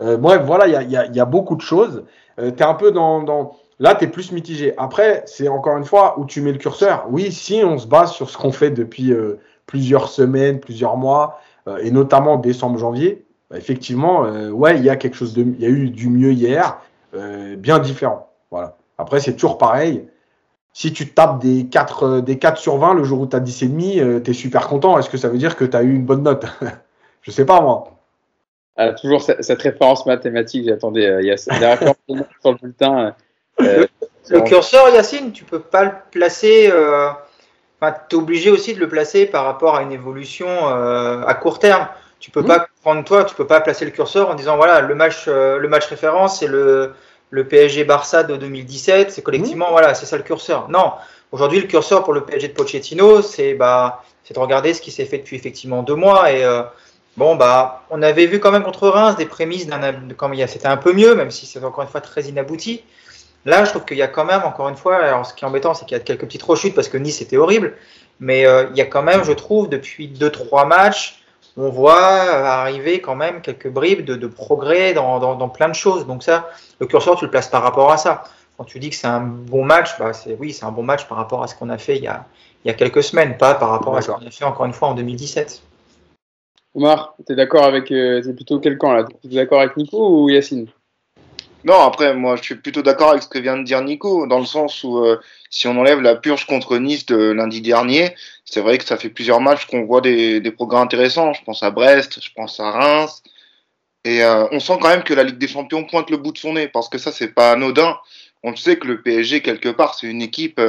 [0.00, 2.04] Euh, bref, voilà, il y a, y a, beaucoup de choses.
[2.38, 3.56] Euh, un peu dans, dans...
[3.78, 4.74] Là, tu es plus mitigé.
[4.78, 7.06] Après, c'est encore une fois où tu mets le curseur.
[7.10, 11.40] Oui, si on se base sur ce qu'on fait depuis euh, plusieurs semaines, plusieurs mois,
[11.80, 15.66] et notamment décembre, janvier, bah, effectivement, ouais, il y a quelque chose de, il y
[15.66, 16.78] a eu du mieux hier,
[17.58, 18.28] bien différent.
[18.52, 18.76] Voilà.
[18.98, 20.06] Après, c'est toujours pareil.
[20.72, 24.22] Si tu tapes des 4, des 4 sur 20 le jour où tu as 10,5,
[24.22, 24.96] tu es super content.
[24.96, 26.46] Est-ce que ça veut dire que tu as eu une bonne note?
[27.22, 27.95] Je sais pas, moi.
[28.76, 31.06] Ah, toujours cette, référence mathématique, j'attendais.
[31.06, 31.52] Euh, il y a sur
[32.08, 33.14] le bulletin.
[33.62, 33.86] Euh,
[34.28, 36.68] le, curseur, Yacine, tu peux pas le placer.
[36.70, 37.08] Euh,
[37.80, 41.88] tu es obligé aussi de le placer par rapport à une évolution à court terme.
[42.18, 42.46] Tu peux mmh.
[42.46, 45.66] pas prendre toi, tu peux pas placer le curseur en disant voilà le match, le
[45.68, 46.94] match référence, c'est le,
[47.30, 49.72] le PSG Barça de 2017, c'est collectivement mmh.
[49.72, 50.68] voilà, c'est ça le curseur.
[50.70, 50.92] Non,
[51.30, 54.90] aujourd'hui le curseur pour le PSG de Pochettino, c'est bah, c'est de regarder ce qui
[54.90, 56.42] s'est fait depuis effectivement deux mois et
[57.16, 59.80] Bon, bah, on avait vu quand même contre Reims des prémices d'un.
[60.46, 62.82] C'était un peu mieux, même si c'est encore une fois très inabouti.
[63.46, 65.48] Là, je trouve qu'il y a quand même, encore une fois, alors ce qui est
[65.48, 67.74] embêtant, c'est qu'il y a quelques petites rechutes parce que Nice était horrible.
[68.20, 71.22] Mais euh, il y a quand même, je trouve, depuis 2-3 matchs,
[71.56, 76.06] on voit arriver quand même quelques bribes de, progrès dans, dans, plein de choses.
[76.06, 76.50] Donc, ça,
[76.80, 78.24] le curseur, tu le places par rapport à ça.
[78.58, 81.16] Quand tu dis que c'est un bon match, bah, oui, c'est un bon match par
[81.16, 82.24] rapport à ce qu'on a fait il y a,
[82.64, 84.72] il y a quelques semaines, pas par rapport à ce qu'on a fait encore une
[84.72, 85.62] fois en 2017.
[86.76, 87.90] Omar, tu es d'accord avec.
[87.90, 89.06] Euh, c'est plutôt quel camp là?
[89.22, 90.66] Tu es d'accord avec Nico ou Yacine?
[91.64, 94.38] Non, après, moi je suis plutôt d'accord avec ce que vient de dire Nico, dans
[94.38, 98.60] le sens où euh, si on enlève la purge contre Nice de lundi dernier, c'est
[98.60, 101.32] vrai que ça fait plusieurs matchs qu'on voit des, des, progrès intéressants.
[101.32, 103.22] Je pense à Brest, je pense à Reims.
[104.04, 106.38] Et euh, on sent quand même que la Ligue des Champions pointe le bout de
[106.38, 107.96] son nez, parce que ça, c'est pas anodin.
[108.42, 110.60] On sait que le PSG, quelque part, c'est une équipe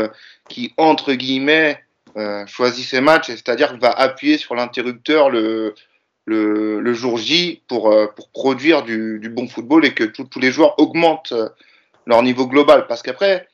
[0.47, 1.83] qui, entre guillemets,
[2.47, 5.75] choisit ses matchs, c'est-à-dire va appuyer sur l'interrupteur le,
[6.27, 11.33] le, jour J pour, pour produire du, bon football et que tous les joueurs augmentent
[12.05, 12.85] leur niveau global.
[12.87, 13.47] Parce qu'après,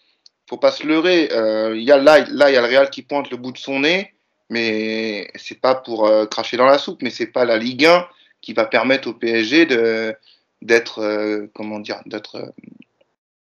[0.50, 1.30] faut pas se leurrer.
[1.32, 3.58] Euh, y a, là, là, il y a le Real qui pointe le bout de
[3.58, 4.14] son nez,
[4.50, 8.08] mais c'est pas pour euh, cracher dans la soupe, mais c'est pas la Ligue 1
[8.42, 10.16] qui va permettre au PSG de
[10.62, 12.52] d'être euh, comment dire d'être euh,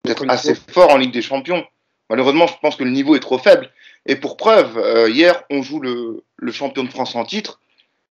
[0.04, 1.64] d'être assez fort en Ligue des Champions.
[2.10, 3.70] Malheureusement, je pense que le niveau est trop faible.
[4.06, 7.60] Et pour preuve, hier, on joue le, le, champion de France en titre,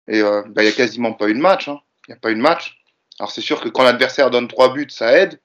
[0.07, 1.67] et bah, il n'y a quasiment pas eu de match.
[1.67, 1.79] Hein.
[2.07, 2.81] Il n'y a pas eu match.
[3.19, 5.39] Alors c'est sûr que quand l'adversaire donne trois buts, ça aide.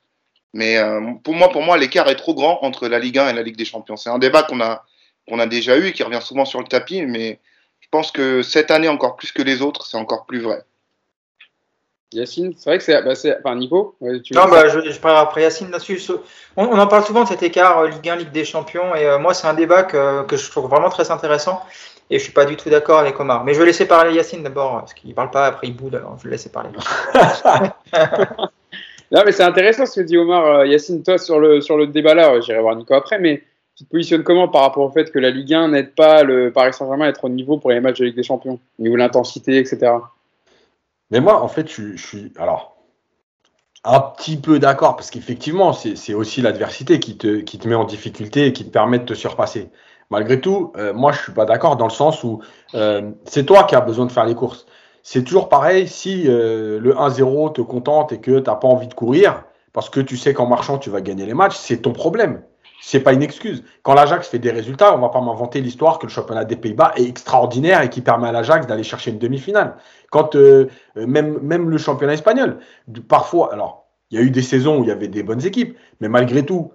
[0.55, 3.33] Mais euh, pour moi, pour moi, l'écart est trop grand entre la Ligue 1 et
[3.35, 3.97] la Ligue des Champions.
[3.97, 4.85] C'est un débat qu'on a,
[5.29, 7.41] qu'on a déjà eu et qui revient souvent sur le tapis, mais
[7.81, 10.65] je pense que cette année, encore plus que les autres, c'est encore plus vrai.
[12.13, 13.03] Yacine, c'est vrai que c'est.
[13.03, 13.13] Bah
[13.45, 16.01] enfin, Nico tu Non, bah, je, je parle après Yacine là-dessus.
[16.57, 19.19] On, en parle souvent de cet écart euh, Ligue 1, Ligue des Champions, et euh,
[19.19, 21.61] moi, c'est un débat que, que, je trouve vraiment très intéressant,
[22.09, 23.45] et je suis pas du tout d'accord avec Omar.
[23.45, 26.17] Mais je vais laisser parler Yacine d'abord, parce qu'il parle pas, après il boude, alors
[26.19, 26.71] je vais laisser parler.
[29.13, 30.47] Non, mais c'est intéressant ce que dit Omar.
[30.47, 33.45] Euh, Yacine, toi, sur le, sur le débat là, j'irai voir Nico après, mais
[33.77, 36.51] tu te positionnes comment par rapport au fait que la Ligue 1 n'aide pas le
[36.51, 38.95] Paris Saint-Germain à être au niveau pour les matchs de Ligue des Champions, au niveau
[38.97, 39.93] de l'intensité, etc.
[41.11, 42.33] Mais moi, en fait, je, suis.
[42.37, 42.77] Alors,
[43.85, 48.53] un petit peu d'accord, parce qu'effectivement, c'est aussi l'adversité qui te, met en difficulté et
[48.53, 49.71] qui te permet de te surpasser.
[50.11, 52.41] Malgré tout, euh, moi, je suis pas d'accord dans le sens où
[52.75, 54.67] euh, c'est toi qui as besoin de faire les courses
[55.09, 55.87] c'est toujours pareil.
[55.87, 59.89] Si euh, le 1-0 te contente et que tu n'as pas envie de courir, parce
[59.89, 62.43] que tu sais qu'en marchant, tu vas gagner les matchs, c'est ton problème.
[62.81, 63.65] C'est pas une excuse.
[63.83, 66.93] Quand l'Ajax fait des résultats, on va pas m'inventer l'histoire que le championnat des Pays-Bas
[66.97, 69.77] est extraordinaire et qui permet à l'Ajax d'aller chercher une demi-finale.
[70.11, 72.59] Quand euh, euh, même, même le championnat espagnol,
[73.09, 75.77] parfois, alors il y a eu des saisons où il y avait des bonnes équipes,
[76.01, 76.73] mais malgré tout,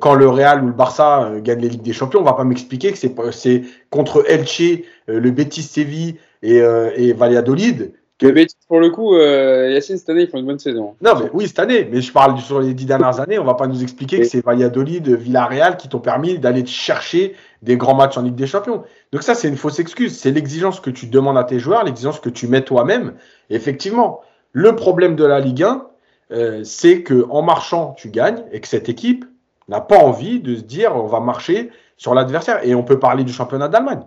[0.00, 2.90] quand le Real ou le Barça gagnent les Ligues des Champions, on va pas m'expliquer
[2.90, 7.92] que c'est contre Elche, le Betis Séville, et, euh, et Valladolid.
[8.18, 8.46] Que...
[8.66, 10.96] pour le coup, euh, Yacine, cette année, ils font une bonne saison.
[11.00, 11.88] Non, mais oui, cette année.
[11.90, 13.38] Mais je parle sur les dix dernières années.
[13.38, 17.76] On va pas nous expliquer que c'est Valladolid, Villarreal qui t'ont permis d'aller chercher des
[17.76, 18.82] grands matchs en Ligue des Champions.
[19.12, 20.18] Donc ça, c'est une fausse excuse.
[20.18, 23.14] C'est l'exigence que tu demandes à tes joueurs, l'exigence que tu mets toi-même.
[23.50, 24.20] Effectivement,
[24.52, 25.86] le problème de la Ligue 1,
[26.32, 29.24] euh, c'est que en marchant, tu gagnes et que cette équipe
[29.68, 32.66] n'a pas envie de se dire on va marcher sur l'adversaire.
[32.66, 34.02] Et on peut parler du championnat d'Allemagne.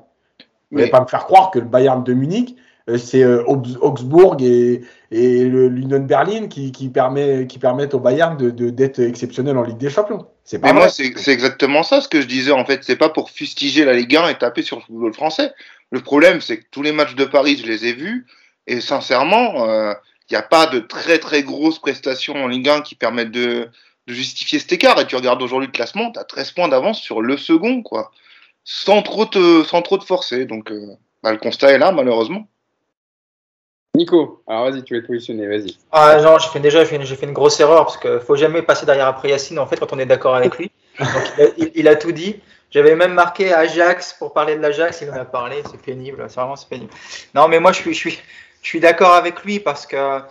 [0.70, 2.58] Vous n'allez pas me faire croire que le Bayern de Munich,
[2.98, 8.56] c'est euh, Augsbourg et, et l'Union Berlin qui, qui, permet, qui permettent au Bayern d'être
[8.56, 10.26] de, d'être exceptionnel en Ligue des Champions.
[10.44, 12.52] C'est pas moi, c'est exactement ça ce que je disais.
[12.52, 15.54] En fait, c'est pas pour fustiger la Ligue 1 et taper sur le football français.
[15.92, 18.26] Le problème, c'est que tous les matchs de Paris, je les ai vus.
[18.68, 19.94] Et sincèrement, il euh,
[20.30, 23.70] n'y a pas de très très grosses prestations en Ligue 1 qui permettent de,
[24.08, 25.00] de justifier cet écart.
[25.00, 27.84] Et tu regardes aujourd'hui le classement, tu as 13 points d'avance sur le second.
[27.84, 28.12] quoi
[28.64, 30.46] sans trop te, sans trop te forcer.
[30.46, 32.48] Donc, euh, bah, le constat est là, malheureusement.
[33.96, 35.76] Nico, alors vas-y, tu vas te positionner, vas-y.
[35.92, 38.86] Ah non, j'ai fait déjà, j'ai fait, une grosse erreur parce qu'il faut jamais passer
[38.86, 40.72] derrière après Yacine en fait quand on est d'accord avec lui.
[41.76, 42.38] il, a, tout dit.
[42.70, 46.40] J'avais même marqué Ajax pour parler de l'Ajax, il en a parlé, c'est pénible, c'est
[46.40, 46.92] vraiment pénible.
[47.36, 48.20] Non, mais moi je suis, je suis,
[48.62, 50.22] je suis d'accord avec lui parce que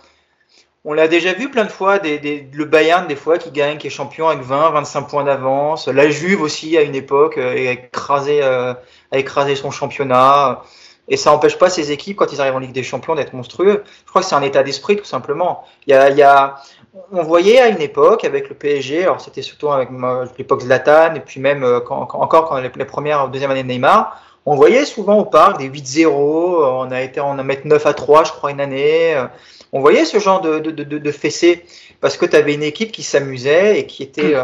[0.83, 3.91] on l'a déjà vu plein de fois, le Bayern des fois qui gagne, qui est
[3.91, 5.87] champion avec 20, 25 points d'avance.
[5.87, 8.73] La Juve aussi à une époque euh, a écrasé, euh,
[9.11, 10.63] a écrasé son championnat.
[11.11, 13.83] Et ça n'empêche pas ces équipes, quand ils arrivent en Ligue des Champions, d'être monstrueux.
[14.05, 15.65] Je crois que c'est un état d'esprit, tout simplement.
[15.85, 16.55] Il y a, il y a,
[17.11, 19.89] on voyait à une époque, avec le PSG, alors c'était surtout avec
[20.39, 23.67] l'époque Zlatan, et puis même euh, quand, encore quand les, les premières, deuxième année de
[23.67, 27.93] Neymar, on voyait souvent au parc des 8-0, on a été en mettre 9 à
[27.93, 29.15] 3, je crois, une année.
[29.71, 31.65] On voyait ce genre de, de, de, de fessée
[31.99, 34.43] parce que tu avais une équipe qui s'amusait et qui était, euh,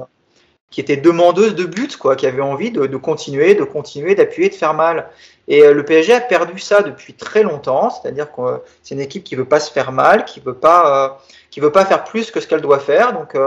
[0.69, 4.55] qui était demandeuse de but, quoi, qui avait envie de, continuer, de continuer, d'appuyer, de
[4.55, 5.09] faire mal.
[5.47, 9.01] Et euh, le PSG a perdu ça depuis très longtemps, c'est-à-dire que euh, c'est une
[9.01, 12.31] équipe qui veut pas se faire mal, qui veut pas, qui veut pas faire plus
[12.31, 13.13] que ce qu'elle doit faire.
[13.13, 13.37] Donc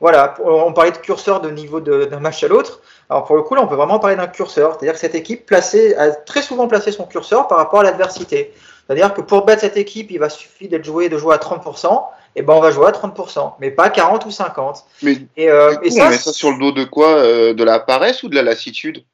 [0.00, 2.80] voilà, on parlait de curseur de niveau d'un match à l'autre.
[3.08, 5.46] Alors pour le coup, là, on peut vraiment parler d'un curseur, c'est-à-dire que cette équipe
[5.46, 8.52] placée, a très souvent placé son curseur par rapport à l'adversité.
[8.86, 12.04] C'est-à-dire que pour battre cette équipe, il va suffire d'être joué, de jouer à 30%,
[12.36, 14.84] et ben on va jouer à 30%, mais pas 40 ou 50.
[15.02, 17.64] Mais, et, euh, et ça, on met ça sur le dos de quoi euh, De
[17.64, 19.04] la paresse ou de la lassitude?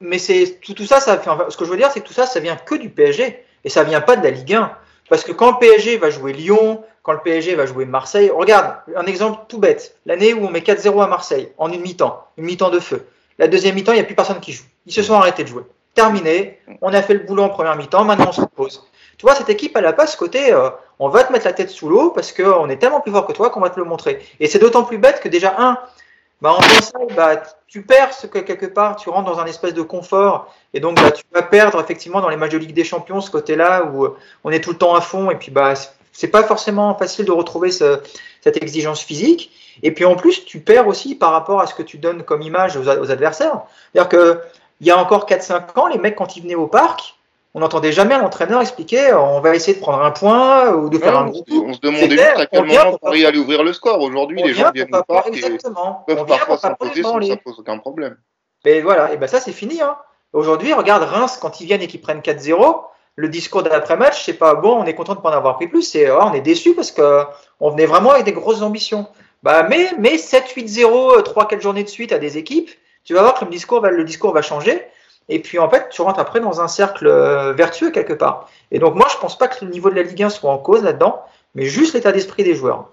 [0.00, 2.26] Mais c'est tout, tout, ça, ça ce que je veux dire, c'est que tout ça,
[2.26, 4.72] ça vient que du PSG, et ça vient pas de la Ligue 1.
[5.08, 8.76] Parce que quand le PSG va jouer Lyon, quand le PSG va jouer Marseille, regarde,
[8.94, 12.44] un exemple tout bête, l'année où on met 4-0 à Marseille, en une mi-temps, une
[12.44, 13.06] mi-temps de feu.
[13.38, 14.64] La deuxième mi-temps, il n'y a plus personne qui joue.
[14.86, 15.62] Ils se sont arrêtés de jouer.
[15.94, 18.86] Terminé, on a fait le boulot en première mi-temps, maintenant on se repose.
[19.16, 21.52] Tu vois, cette équipe, elle n'a pas ce côté, euh, on va te mettre la
[21.52, 23.84] tête sous l'eau parce qu'on est tellement plus fort que toi qu'on va te le
[23.84, 24.24] montrer.
[24.38, 25.78] Et c'est d'autant plus bête que déjà, un,
[26.40, 29.74] bah, en faisant bah, tu perds ce que quelque part, tu rentres dans un espèce
[29.74, 30.54] de confort.
[30.72, 33.30] Et donc, bah, tu vas perdre effectivement dans les matchs de Ligue des Champions ce
[33.30, 34.08] côté-là où
[34.44, 35.30] on est tout le temps à fond.
[35.30, 35.74] Et puis, bah,
[36.12, 38.00] c'est pas forcément facile de retrouver ce,
[38.42, 39.50] cette exigence physique.
[39.82, 42.42] Et puis, en plus, tu perds aussi par rapport à ce que tu donnes comme
[42.42, 43.62] image aux, aux adversaires.
[43.92, 44.40] C'est-à-dire que,
[44.80, 47.17] il y a encore 4-5 ans, les mecs, quand ils venaient au parc,
[47.54, 51.16] on n'entendait jamais l'entraîneur expliquer on va essayer de prendre un point ou de faire
[51.18, 51.48] un groupe.
[51.50, 54.00] On se demandait juste à quel moment Paris allait ouvrir le score.
[54.00, 55.58] Aujourd'hui, les gens viennent au parc et
[56.06, 58.16] peuvent parfois s'imposer sans ça pose aucun problème.
[58.64, 59.80] Et voilà, et ben ça c'est fini.
[59.80, 59.96] Hein.
[60.32, 62.82] Aujourd'hui, regarde Reims quand ils viennent et qu'ils prennent 4-0,
[63.14, 65.82] le discours d'après-match, c'est pas bon, on est content de pas en avoir pris plus,
[65.82, 67.22] c'est oh, on est déçu parce que
[67.60, 69.06] on venait vraiment avec des grosses ambitions.
[69.42, 72.70] Bah mais mais 7-8-0 3-4 journées de suite à des équipes,
[73.04, 74.84] tu vas voir que le discours va, le discours va changer.
[75.28, 78.50] Et puis en fait, tu rentres après dans un cercle euh, vertueux quelque part.
[78.70, 80.58] Et donc moi, je pense pas que le niveau de la Ligue 1 soit en
[80.58, 81.22] cause là-dedans,
[81.54, 82.90] mais juste l'état d'esprit des joueurs.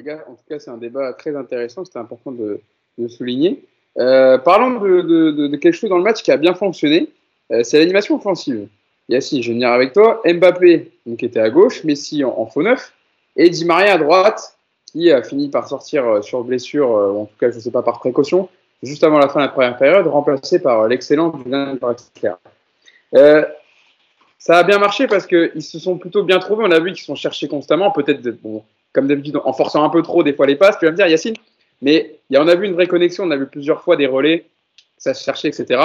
[0.00, 2.60] En tout cas, c'est un débat très intéressant, c'était important de,
[2.98, 3.64] de souligner.
[3.98, 7.10] Euh, parlons de, quelque chose dans le match qui a bien fonctionné,
[7.52, 8.68] euh, c'est l'animation offensive.
[9.08, 10.22] Yassi, je vais venir avec toi.
[10.24, 12.94] Mbappé, donc, était à gauche, Messi en, en, faux neuf,
[13.36, 17.36] et Di Maria à droite, qui a fini par sortir sur blessure, ou en tout
[17.38, 18.48] cas, je ne sais pas, par précaution,
[18.82, 22.32] juste avant la fin de la première période, remplacé par l'excellent Julien Draxler.
[23.14, 23.44] Euh,
[24.38, 26.64] ça a bien marché parce qu'ils se sont plutôt bien trouvés.
[26.66, 30.02] On a vu qu'ils sont cherchés constamment, peut-être, bon, comme d'habitude, en forçant un peu
[30.02, 30.78] trop des fois les passes.
[30.78, 31.36] Tu vas me dire, Yacine,
[31.80, 33.24] mais on a vu une vraie connexion.
[33.24, 34.46] On a vu plusieurs fois des relais,
[34.98, 35.80] ça se cherchait, etc.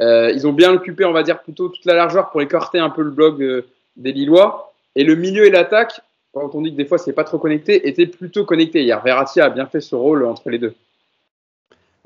[0.00, 2.90] Euh, ils ont bien occupé, on va dire, plutôt toute la largeur pour écarter un
[2.90, 4.72] peu le bloc euh, des Lillois.
[4.94, 6.00] Et le milieu et l'attaque,
[6.34, 8.82] quand on dit que des fois c'est pas trop connecté, étaient plutôt connectés.
[8.82, 10.74] Hier, Verratti a bien fait ce rôle entre les deux.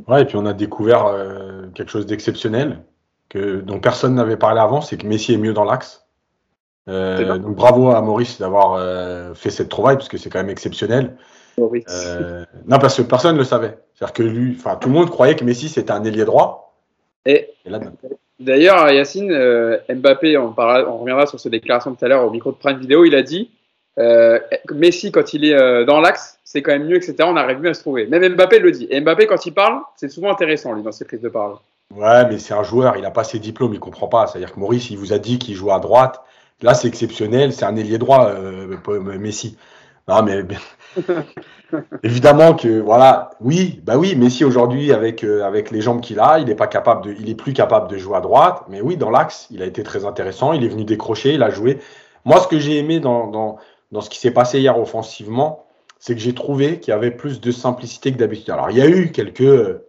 [0.07, 2.83] Ouais, et puis on a découvert euh, quelque chose d'exceptionnel
[3.29, 6.07] que dont personne n'avait parlé avant, c'est que Messi est mieux dans l'axe.
[6.89, 10.51] Euh, donc bravo à Maurice d'avoir euh, fait cette trouvaille parce que c'est quand même
[10.51, 11.17] exceptionnel.
[11.59, 13.79] Non, parce que personne ne le savait.
[13.95, 16.75] C'est-à-dire que lui, enfin tout le monde croyait que Messi c'était un ailier droit.
[17.25, 17.49] Et,
[18.39, 19.33] d'ailleurs, Yacine,
[19.89, 23.05] Mbappé, on, on reviendra sur ses déclarations tout à l'heure au micro de Prime Vidéo,
[23.05, 23.51] il a dit
[23.99, 24.39] euh,
[24.73, 27.17] Messi, quand il est euh, dans l'axe, c'est quand même mieux, etc.
[27.23, 28.07] On arrive mieux à se trouver.
[28.07, 28.87] Même Mbappé le dit.
[28.91, 31.57] Et Mbappé, quand il parle, c'est souvent intéressant, lui, dans ses prises de parole.
[31.95, 34.27] Ouais, mais c'est un joueur, il n'a pas ses diplômes, il comprend pas.
[34.27, 36.21] C'est-à-dire que Maurice, il vous a dit qu'il joue à droite.
[36.63, 38.77] Là, c'est exceptionnel, c'est un ailier droit, euh,
[39.19, 39.57] Messi.
[40.09, 40.43] Non, mais
[42.03, 46.47] évidemment que voilà, oui, bah oui, Messi aujourd'hui avec avec les jambes qu'il a, il
[46.47, 48.63] n'est pas capable de, il est plus capable de jouer à droite.
[48.69, 50.53] Mais oui, dans l'axe, il a été très intéressant.
[50.53, 51.81] Il est venu décrocher, il a joué.
[52.25, 53.59] Moi, ce que j'ai aimé dans, dans
[53.93, 55.67] dans ce qui s'est passé hier offensivement,
[55.99, 58.51] c'est que j'ai trouvé qu'il y avait plus de simplicité que d'habitude.
[58.51, 59.87] Alors, il y a eu quelques euh,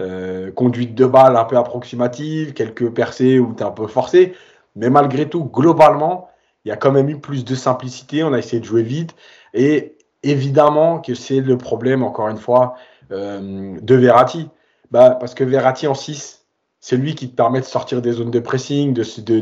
[0.00, 4.34] euh, conduites de balles un peu approximatives, quelques percées où tu es un peu forcé,
[4.74, 6.28] mais malgré tout, globalement,
[6.64, 8.24] il y a quand même eu plus de simplicité.
[8.24, 9.14] On a essayé de jouer vite.
[9.54, 12.74] Et évidemment que c'est le problème, encore une fois,
[13.12, 14.48] euh, de Verratti.
[14.90, 16.46] Bah, parce que Verratti en 6,
[16.80, 19.40] c'est lui qui te permet de sortir des zones de pressing, de, de,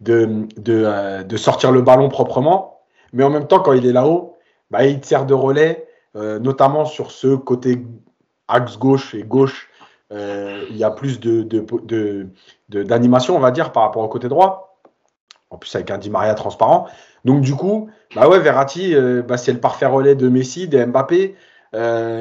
[0.00, 2.77] de, de, de sortir le ballon proprement.
[3.12, 4.36] Mais en même temps, quand il est là-haut,
[4.70, 7.84] bah, il sert de relais, euh, notamment sur ce côté
[8.48, 9.68] axe gauche et gauche.
[10.12, 14.78] Euh, il y a plus d'animation, de, on va dire, par rapport au côté droit.
[15.50, 16.86] En plus, avec un Di Maria transparent.
[17.24, 20.84] Donc, du coup, bah ouais, Verratti, euh, bah, c'est le parfait relais de Messi, de
[20.84, 21.36] Mbappé.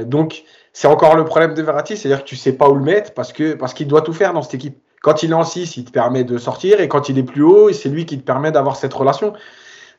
[0.06, 3.14] donc, c'est encore le problème de Verratti, c'est-à-dire que tu sais pas où le mettre
[3.14, 4.78] parce parce qu'il doit tout faire dans cette équipe.
[5.02, 7.44] Quand il est en 6, il te permet de sortir et quand il est plus
[7.44, 9.34] haut, c'est lui qui te permet d'avoir cette relation.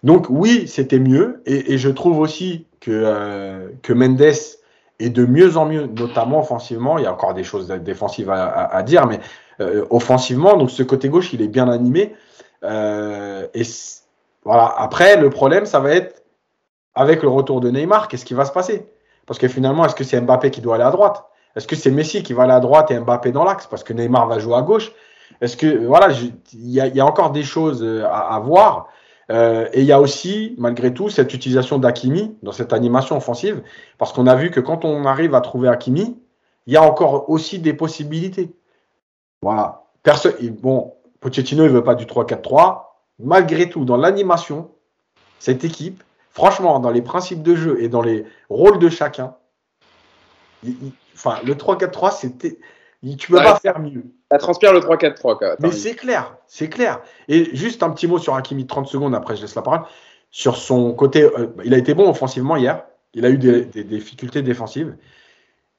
[0.02, 1.42] Donc oui, c'était mieux.
[1.46, 6.98] Et, je trouve aussi que, euh, que Mendes est de mieux en mieux, notamment offensivement.
[6.98, 9.20] Il y a encore des choses défensives à, dire, mais
[9.60, 12.14] euh, offensivement, donc ce côté gauche, il est bien animé.
[12.64, 13.62] Euh, et
[14.44, 14.72] voilà.
[14.76, 16.22] Après, le problème, ça va être
[16.94, 18.88] avec le retour de Neymar, qu'est-ce qui va se passer?
[19.26, 21.24] Parce que finalement, est-ce que c'est Mbappé qui doit aller à droite?
[21.54, 23.66] Est-ce que c'est Messi qui va aller à droite et Mbappé dans l'axe?
[23.66, 24.90] Parce que Neymar va jouer à gauche.
[25.40, 26.08] Est-ce que voilà,
[26.52, 28.88] il y, a encore des choses à voir.
[29.30, 33.62] Euh, et il y a aussi, malgré tout, cette utilisation d'Akimi dans cette animation offensive,
[33.98, 36.18] parce qu'on a vu que quand on arrive à trouver Akimi,
[36.66, 38.54] il y a encore aussi des possibilités.
[39.42, 39.84] Voilà.
[40.02, 42.84] Personne, bon, Pochettino, il veut pas du 3-4-3.
[43.18, 44.70] Malgré tout, dans l'animation,
[45.38, 49.34] cette équipe, franchement, dans les principes de jeu et dans les rôles de chacun,
[51.14, 52.58] enfin, le 3-4-3, c'était
[53.16, 54.04] tu peux pas faire mieux.
[54.30, 55.56] Ça transpire le 3-4-3.
[55.60, 57.00] Mais c'est clair, c'est clair.
[57.28, 59.82] Et juste un petit mot sur Hakimi, 30 secondes, après je laisse la parole.
[60.30, 62.84] Sur son côté, euh, il a été bon offensivement hier.
[63.14, 64.96] Il a eu des, difficultés défensives.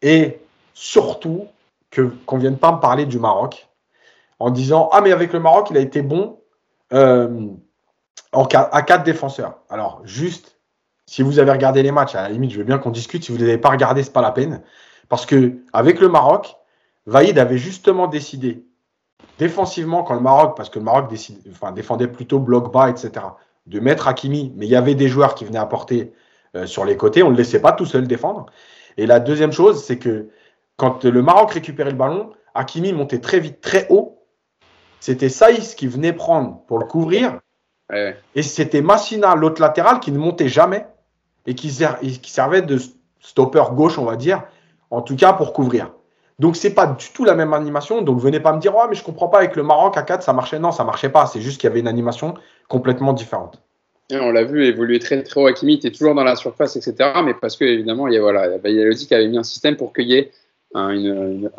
[0.01, 0.39] Et
[0.73, 1.47] surtout,
[1.91, 3.67] que qu'on vienne pas me parler du Maroc
[4.39, 6.39] en disant Ah, mais avec le Maroc, il a été bon
[6.93, 7.47] euh,
[8.31, 9.59] en, à quatre défenseurs.
[9.69, 10.57] Alors, juste,
[11.05, 13.23] si vous avez regardé les matchs, à la limite, je veux bien qu'on discute.
[13.23, 14.63] Si vous ne les avez pas regardés, ce n'est pas la peine.
[15.09, 16.55] Parce que avec le Maroc,
[17.09, 18.63] Vaïd avait justement décidé
[19.39, 21.11] défensivement quand le Maroc, parce que le Maroc
[21.73, 23.25] défendait plutôt bloc bas, etc.,
[23.65, 26.13] de mettre Hakimi, mais il y avait des joueurs qui venaient apporter
[26.55, 28.45] euh, sur les côtés, on ne le laissait pas tout seul défendre.
[28.97, 30.29] Et la deuxième chose, c'est que
[30.77, 34.23] quand le Maroc récupérait le ballon, Hakimi montait très vite, très haut.
[34.99, 37.39] C'était Saïs qui venait prendre pour le couvrir.
[38.35, 40.85] Et c'était Massina, l'autre latéral, qui ne montait jamais
[41.47, 41.69] et qui,
[42.21, 42.77] qui servait de
[43.19, 44.43] stopper gauche, on va dire,
[44.91, 45.91] en tout cas pour couvrir.
[46.39, 48.01] Donc c'est pas du tout la même animation.
[48.01, 50.23] Donc venez pas me dire, oh, mais je comprends pas avec le Maroc à 4,
[50.23, 50.57] ça marchait.
[50.57, 51.25] Non, ça marchait pas.
[51.25, 52.33] C'est juste qu'il y avait une animation
[52.69, 53.61] complètement différente.
[54.11, 55.47] on l'a vu évoluer très très haut.
[55.47, 57.09] Hakimi était toujours dans la surface, etc.
[57.25, 59.93] Mais parce que évidemment, il y a voilà, il qui avait mis un système pour
[59.93, 60.31] qu'il y ait
[60.75, 61.49] une,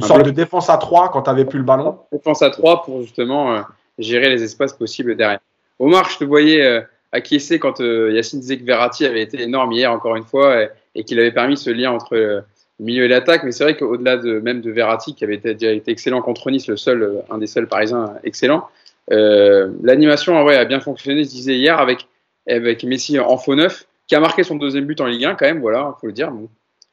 [0.00, 1.98] sorte de défense à 3 quand tu n'avais plus le ballon.
[2.10, 3.60] Défense à 3 pour justement euh,
[3.98, 5.38] gérer les espaces possibles derrière.
[5.78, 6.80] Omar, je te voyais euh,
[7.12, 10.70] acquiescer quand euh, Yacine disait que Verratti avait été énorme hier encore une fois et,
[10.96, 12.44] et qu'il avait permis ce lien entre
[12.78, 13.44] milieu et l'attaque.
[13.44, 16.50] Mais c'est vrai qu'au-delà de, même de Verratti, qui avait été, déjà été excellent contre
[16.50, 18.68] Nice, le seul, euh, un des seuls parisiens excellents,
[19.12, 22.06] euh, l'animation ouais, a bien fonctionné, je disais hier, avec,
[22.48, 25.46] avec Messi en faux neuf, qui a marqué son deuxième but en Ligue 1 quand
[25.46, 26.30] même, voilà, il faut le dire.
[26.30, 26.48] Bon,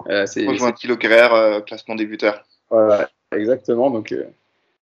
[0.09, 2.43] euh, c'est, Rejoint Thilo euh, classement des buteurs.
[2.69, 3.89] Voilà, exactement.
[3.89, 4.23] Donc, euh,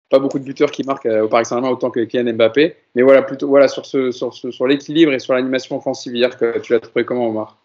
[0.10, 2.76] pas beaucoup de buteurs qui marquent au Paris Saint-Germain autant que Kylian Mbappé.
[2.96, 6.38] Mais voilà, plutôt voilà, sur, ce, sur, ce, sur l'équilibre et sur l'animation offensive hier,
[6.38, 7.58] que tu l'as trouvé comment, Omar?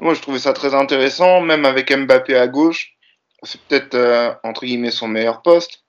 [0.00, 2.94] Moi, je trouvais ça très intéressant, même avec Mbappé à gauche.
[3.42, 5.82] C'est peut-être, euh, entre guillemets, son meilleur poste.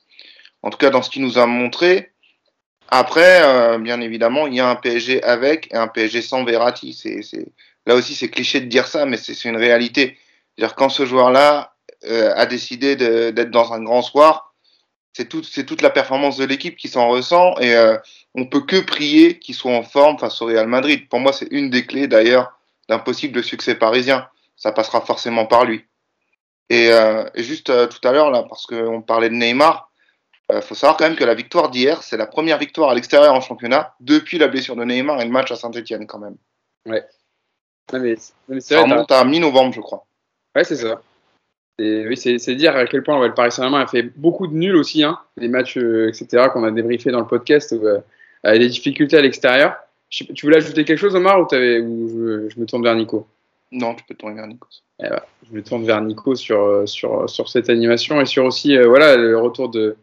[0.61, 2.11] En tout cas, dans ce qu'il nous a montré.
[2.89, 6.93] Après, euh, bien évidemment, il y a un PSG avec et un PSG sans Verratti.
[6.93, 7.21] C'est,
[7.87, 10.17] Là aussi, c'est cliché de dire ça, mais c'est, une réalité.
[10.75, 11.73] quand ce joueur-là
[12.05, 14.53] euh, a décidé d'être dans un grand soir,
[15.13, 17.75] c'est toute la performance de l'équipe qui s'en ressent et
[18.35, 21.09] on peut que prier qu'il soit en forme face au Real Madrid.
[21.09, 22.53] Pour moi, c'est une des clés d'ailleurs
[22.91, 24.27] d'un possible succès parisien.
[24.57, 25.85] Ça passera forcément par lui.
[26.69, 29.89] Et, euh, juste euh, tout à l'heure, là, parce qu'on parlait de Neymar,
[30.49, 32.95] il euh, faut savoir quand même que la victoire d'hier, c'est la première victoire à
[32.95, 36.35] l'extérieur en championnat depuis la blessure de Neymar et le match à Saint-Etienne quand même.
[36.85, 37.03] Ouais.
[37.93, 38.17] mais,
[38.59, 40.05] ça remonte à mi-novembre, je crois.
[40.53, 41.01] Ouais, c'est ça.
[41.79, 45.03] Oui, c'est dire à quel point le Paris Saint-Germain a fait beaucoup de nuls aussi,
[45.03, 47.87] hein, les matchs, etc., qu'on a débriefé dans le podcast, où,
[48.43, 49.77] des difficultés à l'extérieur.
[50.11, 53.25] Tu voulais ajouter quelque chose, Omar, ou, je, me tourne vers Nico?
[53.71, 54.67] Non, tu peux tourner vers Nico.
[54.99, 58.75] Eh ben, je me tourne vers Nico sur, sur, sur cette animation et sur aussi
[58.75, 59.95] euh, voilà, le retour de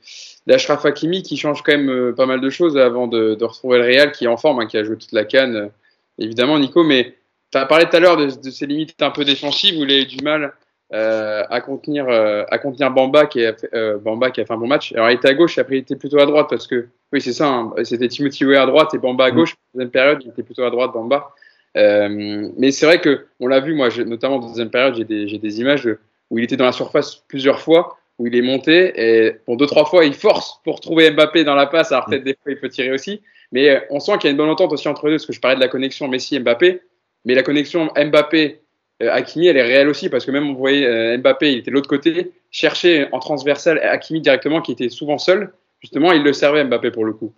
[0.46, 3.76] d'Ashraf Hakimi qui change quand même euh, pas mal de choses avant de, de, retrouver
[3.76, 5.68] le Real qui est en forme, hein, qui a joué toute la canne, euh,
[6.16, 6.82] évidemment, Nico.
[6.84, 7.14] Mais
[7.52, 9.92] tu as parlé tout à l'heure de, de, ses limites un peu défensives où il
[9.92, 10.54] a eu du mal
[10.94, 14.55] euh, à contenir euh, à contenir Bamba qui a fait, euh, Bamba qui a fait
[14.55, 14.94] un bon match.
[14.94, 17.35] Alors il était à gauche, après il était plutôt à droite parce que oui c'est
[17.35, 19.55] ça, hein, c'était Timothy Way à droite et Bamba à gauche.
[19.74, 21.29] Deuxième période, il était plutôt à droite Bamba.
[21.74, 25.61] mais c'est vrai que on l'a vu moi, notamment en deuxième période, j'ai des, des
[25.61, 25.87] images
[26.31, 29.66] où il était dans la surface plusieurs fois, où il est monté et bon deux
[29.66, 31.92] trois fois il force pour trouver Mbappé dans la passe.
[31.92, 33.20] Alors peut-être des fois il peut tirer aussi,
[33.53, 35.40] mais on sent qu'il y a une bonne entente aussi entre eux parce que je
[35.40, 36.81] parlais de la connexion Messi Mbappé,
[37.27, 38.67] mais la connexion Mbappé euh,
[39.00, 41.74] Hakimi, elle est réelle aussi, parce que même on voyait euh, Mbappé, il était de
[41.74, 45.52] l'autre côté, chercher en transversal Hakimi directement, qui était souvent seul.
[45.80, 47.32] Justement, il le servait Mbappé pour le coup.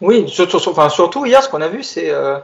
[0.00, 2.38] Oui, surtout, enfin, surtout hier, ce qu'on a vu, c'est euh,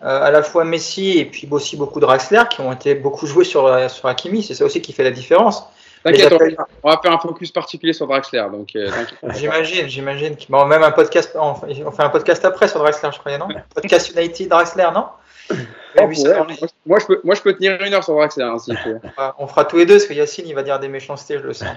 [0.00, 3.44] à la fois Messi et puis aussi beaucoup de Draxler qui ont été beaucoup joués
[3.44, 4.42] sur, sur Hakimi.
[4.42, 5.64] C'est ça aussi qui fait la différence.
[6.04, 6.32] T'inquiète,
[6.82, 8.44] on va faire un focus particulier sur Draxler.
[8.52, 8.70] Donc,
[9.34, 10.36] j'imagine, j'imagine.
[10.48, 13.48] Bon, même un podcast, on fait un podcast après sur Draxler, je croyais, non?
[13.74, 15.06] Podcast United Draxler, non?
[16.86, 18.44] Moi, je peux, moi, je peux tenir une heure sur Draxler.
[18.44, 21.44] Hein, on fera tous les deux, parce que Yacine, il va dire des méchancetés, je
[21.44, 21.68] le sens.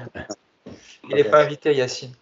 [1.10, 2.14] Il n'est pas invité, Yacine.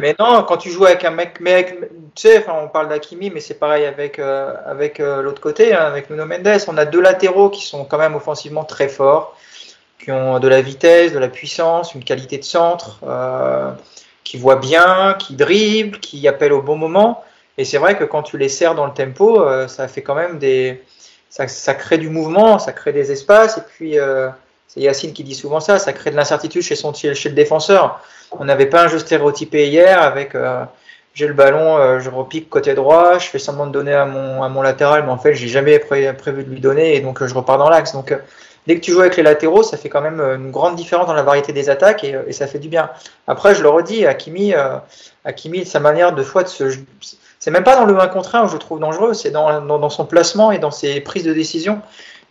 [0.00, 1.78] Mais non, quand tu joues avec un mec, mais
[2.14, 5.74] tu sais, enfin, on parle d'Akimi, mais c'est pareil avec, euh, avec euh, l'autre côté,
[5.74, 6.58] hein, avec Nuno Mendes.
[6.68, 9.36] On a deux latéraux qui sont quand même offensivement très forts,
[10.02, 13.72] qui ont de la vitesse, de la puissance, une qualité de centre, euh,
[14.22, 17.22] qui voient bien, qui dribblent, qui appellent au bon moment.
[17.58, 20.38] Et c'est vrai que quand tu les serres dans le tempo, ça fait quand même
[20.38, 20.82] des,
[21.34, 24.28] ça, crée du mouvement, ça crée des espaces, et puis euh,
[24.68, 28.00] c'est Yacine qui dit souvent ça, ça crée de l'incertitude chez, son, chez le défenseur.
[28.38, 30.64] On n'avait pas un jeu stéréotypé hier avec euh,
[31.12, 34.44] j'ai le ballon, euh, je repique côté droit, je fais semblant de donner à mon,
[34.44, 37.34] à mon latéral, mais en fait j'ai jamais prévu de lui donner et donc je
[37.34, 37.92] repars dans l'axe.
[37.92, 38.16] Donc
[38.66, 41.14] dès que tu joues avec les latéraux, ça fait quand même une grande différence dans
[41.14, 42.90] la variété des attaques et, et ça fait du bien.
[43.26, 44.54] Après, je le redis, Hakimi,
[45.24, 46.64] Hakimi sa manière de fois de se
[47.44, 49.90] c'est même pas dans le 1 contre 1 où je trouve dangereux, c'est dans, dans,
[49.90, 51.82] son placement et dans ses prises de décision.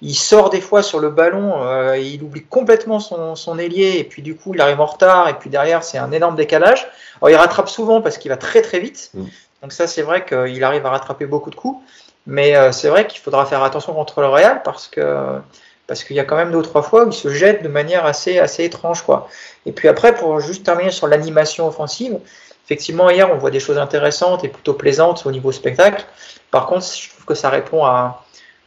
[0.01, 4.05] Il sort des fois sur le ballon, euh, il oublie complètement son, son, ailier et
[4.05, 6.87] puis du coup il arrive en retard et puis derrière c'est un énorme décalage.
[7.21, 9.11] Alors il rattrape souvent parce qu'il va très très vite.
[9.13, 9.25] Mm.
[9.61, 11.79] Donc ça, c'est vrai qu'il arrive à rattraper beaucoup de coups.
[12.25, 15.39] Mais euh, c'est vrai qu'il faudra faire attention contre le Real parce que
[15.87, 17.67] parce qu'il y a quand même deux ou trois fois où il se jette de
[17.67, 19.27] manière assez assez étrange quoi.
[19.65, 22.19] Et puis après pour juste terminer sur l'animation offensive,
[22.65, 26.05] effectivement hier on voit des choses intéressantes et plutôt plaisantes au niveau spectacle.
[26.51, 28.23] Par contre, je trouve que ça répond à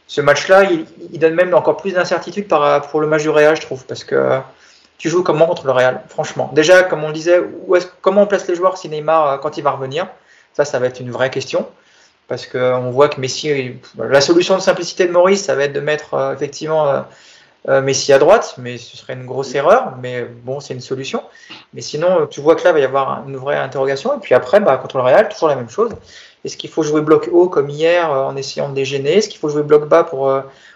[0.07, 3.85] ce match-là, il, donne même encore plus d'incertitude pour le match du Real, je trouve,
[3.85, 4.39] parce que
[4.97, 6.49] tu joues comment contre le Real, franchement?
[6.53, 7.41] Déjà, comme on le disait,
[8.01, 10.07] comment on place les joueurs si Neymar euh, quand il va revenir?
[10.53, 11.67] Ça, ça va être une vraie question
[12.27, 15.79] parce qu'on voit que Messi, la solution de simplicité de Maurice, ça va être de
[15.79, 17.01] mettre euh, effectivement euh,
[17.69, 21.23] euh, Messi à droite, mais ce serait une grosse erreur, mais bon, c'est une solution.
[21.73, 24.15] Mais sinon, tu vois que là, il va y avoir une vraie interrogation.
[24.15, 25.91] Et puis après, bah, contre le Real, toujours la même chose.
[26.45, 29.17] Est-ce qu'il faut jouer bloc haut comme hier en essayant de dégainer?
[29.17, 30.31] Est-ce qu'il faut jouer bloc bas pour,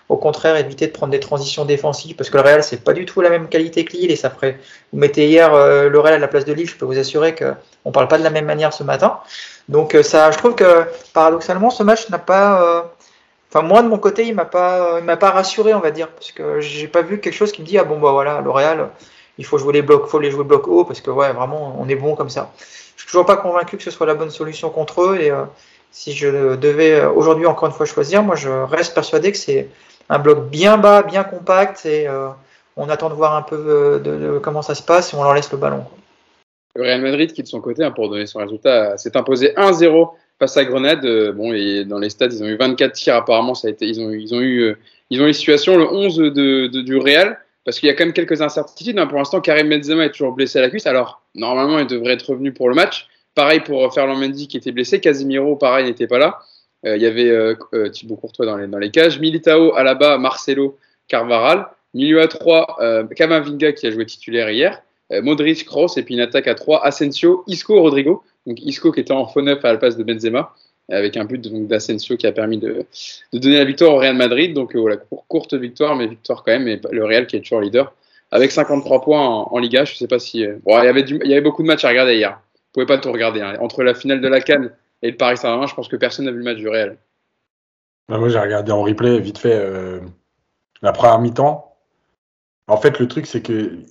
[0.09, 2.15] au contraire, éviter de prendre des transitions défensives?
[2.15, 4.11] Parce que le Real, c'est pas du tout la même qualité que Lille.
[4.11, 4.59] Et ça ferait.
[4.91, 7.91] Vous mettez hier le Real à la place de Lille, je peux vous assurer qu'on
[7.91, 9.19] parle pas de la même manière ce matin.
[9.69, 12.81] Donc euh, ça, je trouve que paradoxalement, ce match n'a pas, euh,
[13.49, 16.09] enfin moi de mon côté, il m'a pas, il m'a pas rassuré, on va dire,
[16.09, 18.89] parce que j'ai pas vu quelque chose qui me dit ah bon bah voilà, L'Oréal,
[19.37, 21.87] il faut jouer les blocs, faut les jouer bloc haut parce que ouais vraiment on
[21.87, 22.51] est bon comme ça.
[22.95, 25.43] Je suis toujours pas convaincu que ce soit la bonne solution contre eux et euh,
[25.91, 29.69] si je devais aujourd'hui encore une fois choisir, moi je reste persuadé que c'est
[30.09, 32.07] un bloc bien bas, bien compact et
[32.77, 35.57] on attend de voir un peu comment ça se passe et on leur laisse le
[35.57, 35.85] ballon.
[36.75, 40.09] Le Real Madrid, qui de son côté, hein, pour donner son résultat, s'est imposé 1-0
[40.39, 41.05] face à Grenade.
[41.05, 43.15] Euh, bon, et dans les stades, ils ont eu 24 tirs.
[43.15, 44.77] Apparemment, ça a été, ils ont, ils ont eu, euh,
[45.09, 46.29] ils ont eu situation le 11 de,
[46.67, 48.97] de, du Real, parce qu'il y a quand même quelques incertitudes.
[48.97, 49.07] Hein.
[49.07, 50.87] Pour l'instant, Karim Benzema est toujours blessé à la cuisse.
[50.87, 53.07] Alors, normalement, il devrait être revenu pour le match.
[53.35, 54.99] Pareil pour Ferland Mendy qui était blessé.
[54.99, 56.39] Casimiro, pareil, n'était pas là.
[56.85, 57.55] Euh, il y avait euh,
[57.89, 59.19] Thibaut Courtois dans les, dans les cages.
[59.19, 61.67] Militao, Alaba, Marcelo, Carvaral.
[61.93, 64.81] Milieu à 3, euh, Kamavinga qui a joué titulaire hier.
[65.11, 68.23] Euh, Modric, Kroos, et puis une attaque à 3, Asensio, Isco, Rodrigo.
[68.47, 70.53] Donc Isco qui était en faux neuf à la place de Benzema,
[70.89, 72.85] avec un but d'Asensio qui a permis de,
[73.33, 74.53] donner la victoire au Real Madrid.
[74.53, 74.97] Donc euh, voilà,
[75.27, 76.67] courte victoire, mais victoire quand même.
[76.67, 77.93] Et le Real qui est toujours leader,
[78.31, 79.85] avec 53 points en, Liga.
[79.85, 80.45] Je sais pas si.
[80.45, 82.39] Euh, bon, il, y avait il y beaucoup de matchs à regarder hier.
[82.55, 83.41] Vous pouvez pas tout regarder.
[83.41, 83.57] Hein.
[83.59, 86.31] Entre la finale de la Cannes et le Paris Saint-Germain, je pense que personne n'a
[86.31, 86.97] vu le match du Real.
[88.07, 89.61] Bah, moi, j'ai regardé en replay vite fait
[90.81, 91.75] la première mi-temps.
[92.67, 93.83] En fait, le truc, c'est que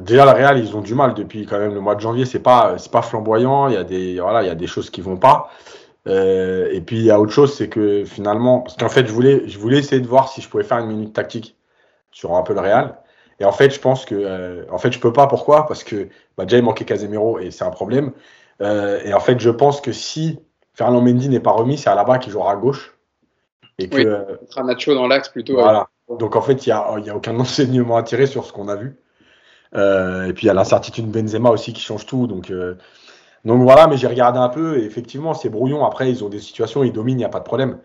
[0.00, 2.24] déjà, la Real, ils ont du mal depuis quand même le mois de janvier.
[2.24, 3.68] C'est pas, c'est pas flamboyant.
[3.68, 5.50] Il y a des, voilà, il y a des choses qui vont pas.
[6.06, 9.12] Euh, et puis il y a autre chose, c'est que finalement, parce qu'en fait, je
[9.12, 11.56] voulais, je voulais essayer de voir si je pouvais faire une minute tactique
[12.10, 12.98] sur un peu le Real.
[13.40, 15.26] Et en fait, je pense que, euh, en fait, je peux pas.
[15.26, 15.66] Pourquoi?
[15.66, 18.12] Parce que bah, déjà il manquait Casemiro et c'est un problème.
[18.60, 20.38] Euh, et en fait, je pense que si
[20.74, 22.96] Fernand Mendy n'est pas remis, c'est à la bas qui jouera à gauche.
[23.78, 25.54] Et que, oui, Nacho dans l'axe plutôt.
[25.54, 25.88] Voilà.
[26.08, 28.68] Donc en fait, il n'y a, y a aucun enseignement à tirer sur ce qu'on
[28.68, 28.96] a vu.
[29.76, 32.26] Euh, et puis il y a l'incertitude Benzema aussi qui change tout.
[32.26, 32.74] Donc, euh,
[33.44, 35.84] donc voilà, mais j'ai regardé un peu et effectivement c'est brouillon.
[35.84, 37.78] Après ils ont des situations, ils dominent, il n'y a pas de problème.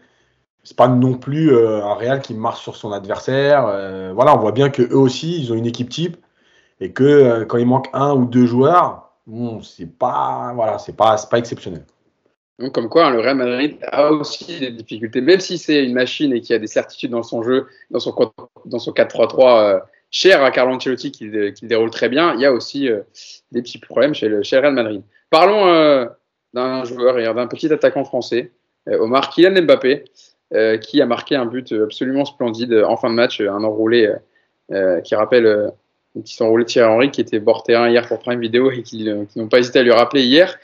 [0.63, 3.63] C'est pas non plus euh, un Real qui marche sur son adversaire.
[4.13, 6.17] voilà, on voit bien que eux aussi ils ont une équipe type
[6.79, 11.15] et que quand il manque un ou deux joueurs, bon, c'est pas voilà, c'est pas
[11.29, 11.85] pas exceptionnel.
[12.59, 15.93] Donc, comme quoi, hein, le Real Madrid a aussi des difficultés, même si c'est une
[15.93, 18.13] machine et qu'il y a des certitudes dans son jeu, dans son,
[18.65, 19.81] dans son 4-3-3
[20.12, 21.30] cher à Carlo Ancelotti qui,
[21.64, 23.01] déroule très bien, il y a aussi euh,
[23.51, 25.01] des petits problèmes chez le, Real Madrid.
[25.30, 26.05] Parlons euh,
[26.53, 28.51] d'un joueur d'un petit attaquant français,
[28.88, 30.05] euh, Omar Kylian Mbappé,
[30.82, 34.12] qui a marqué un but absolument splendide en fin de match, un enroulé
[35.03, 35.45] qui rappelle
[36.18, 38.82] un petit enroulé de Thierry Henry qui était bord terrain hier pour Prime Vidéo et
[38.82, 40.57] qui, n'ont pas hésité à lui rappeler hier.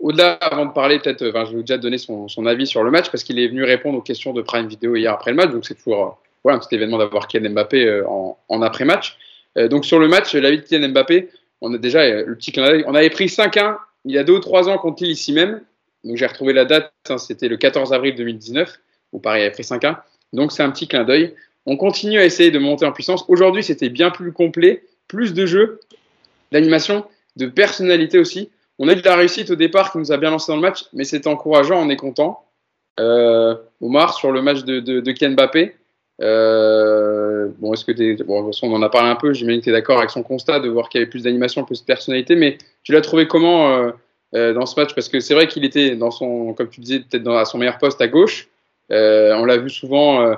[0.00, 3.10] Au-delà, avant de parler, peut-être, enfin, je vais déjà donner son, avis sur le match
[3.10, 5.66] parce qu'il est venu répondre aux questions de Prime Vidéo hier après le match, donc
[5.66, 9.16] c'est toujours voilà, petit événement d'avoir Kylian Mbappé euh, en, après-match.
[9.56, 11.30] Euh, donc sur le match, la vie de Kylian Mbappé,
[11.62, 12.52] on a déjà euh, le petit
[12.86, 15.62] On avait pris 5-1 il y a deux ou trois ans contre Lille ici même.
[16.04, 18.78] Donc j'ai retrouvé la date, hein, c'était le 14 avril 2019,
[19.12, 19.96] où Paris avait pris 5-1.
[20.34, 21.34] Donc c'est un petit clin d'œil.
[21.64, 23.24] On continue à essayer de monter en puissance.
[23.28, 25.80] Aujourd'hui, c'était bien plus complet, plus de jeux,
[26.52, 28.50] d'animation, de personnalité aussi.
[28.78, 30.62] On a eu de la réussite au départ qui nous a bien lancé dans le
[30.62, 32.44] match, mais c'est encourageant, on est content.
[33.80, 35.74] Omar, sur le match de, de, Kylian Mbappé,
[36.22, 40.10] euh, bon, est-ce que bon, on en a parlé un peu, j'imagine que d'accord avec
[40.10, 43.00] son constat de voir qu'il y avait plus d'animation, plus de personnalité, mais tu l'as
[43.00, 43.90] trouvé comment euh,
[44.34, 44.94] euh, dans ce match?
[44.94, 47.78] Parce que c'est vrai qu'il était dans son, comme tu disais, peut-être à son meilleur
[47.78, 48.48] poste à gauche.
[48.90, 50.36] on l'a vu souvent,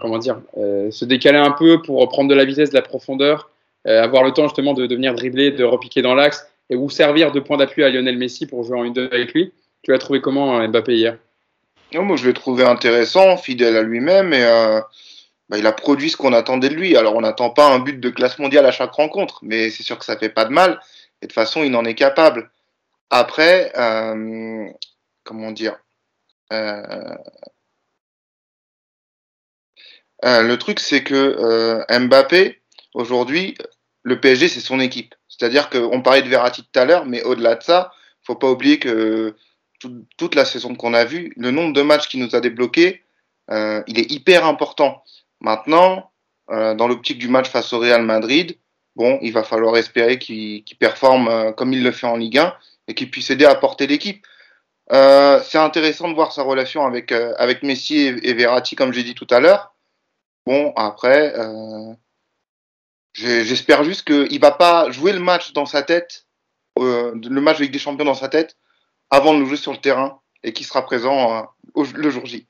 [0.00, 3.50] comment dire, se décaler un peu pour prendre de la vitesse, de la profondeur,
[3.84, 7.32] avoir le temps justement de, de venir dribbler, de repiquer dans l'axe et ou servir
[7.32, 9.52] de point d'appui à Lionel Messi pour jouer en une deux avec lui.
[9.82, 11.16] Tu l'as trouvé comment Mbappé hier?
[12.04, 14.80] Moi, je l'ai trouvé intéressant, fidèle à lui-même et euh,
[15.48, 16.96] bah, il a produit ce qu'on attendait de lui.
[16.96, 19.98] Alors, on n'attend pas un but de classe mondiale à chaque rencontre, mais c'est sûr
[19.98, 20.80] que ça fait pas de mal.
[21.22, 22.50] Et de toute façon, il en est capable.
[23.10, 23.72] Après,
[25.24, 25.78] comment dire
[30.22, 32.60] le truc, c'est que Mbappé,
[32.94, 33.56] aujourd'hui,
[34.02, 35.14] le PSG, c'est son équipe.
[35.28, 37.92] C'est-à-dire qu'on parlait de Verratti tout à l'heure, mais au-delà de ça,
[38.22, 39.36] faut pas oublier que
[40.16, 43.02] toute la saison qu'on a vue, le nombre de matchs qu'il nous a débloqués,
[43.50, 45.02] euh, il est hyper important.
[45.40, 46.10] Maintenant,
[46.50, 48.58] euh, dans l'optique du match face au Real Madrid,
[48.96, 52.54] bon, il va falloir espérer qu'il performe euh, comme il le fait en Ligue 1
[52.88, 54.26] et qu'il puisse aider à porter l'équipe.
[54.90, 59.14] c'est intéressant de voir sa relation avec, avec Messi et, et Verratti, comme j'ai dit
[59.14, 59.74] tout à l'heure.
[60.46, 61.34] Bon, après,
[63.16, 66.26] J'espère juste qu'il va pas jouer le match dans sa tête,
[66.78, 68.58] le match avec des champions dans sa tête,
[69.10, 72.46] avant de le jouer sur le terrain et qu'il sera présent euh, le jour J.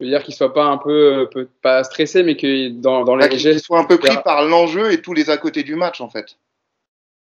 [0.00, 1.28] Je veux dire qu'il soit pas un peu,
[1.62, 4.90] pas stressé, mais que dans, dans les bah, Qu'il soit un peu pris par l'enjeu
[4.90, 6.36] et tous les à côté du match en fait.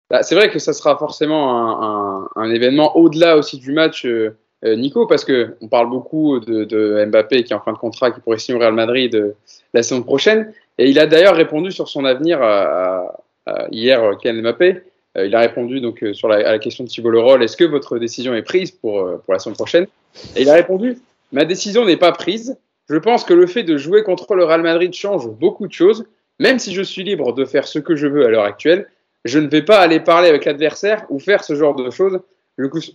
[0.10, 4.06] Bah, c'est vrai que ça sera forcément un, un, un événement au-delà aussi du match.
[4.06, 7.72] Euh, euh, Nico, parce que on parle beaucoup de, de, Mbappé qui est en fin
[7.72, 9.36] de contrat, qui pourrait signer au Real Madrid euh,
[9.74, 10.54] la saison prochaine.
[10.78, 14.82] Et il a d'ailleurs répondu sur son avenir à, à, hier, Kylian Mbappé.
[15.18, 17.64] Euh, il a répondu donc sur la, à la question de Thibault Leroll est-ce que
[17.64, 19.88] votre décision est prise pour, pour la saison prochaine?
[20.36, 20.98] Et il a répondu
[21.32, 22.58] ma décision n'est pas prise.
[22.90, 26.06] Je pense que le fait de jouer contre le Real Madrid change beaucoup de choses.
[26.40, 28.88] Même si je suis libre de faire ce que je veux à l'heure actuelle,
[29.26, 32.20] je ne vais pas aller parler avec l'adversaire ou faire ce genre de choses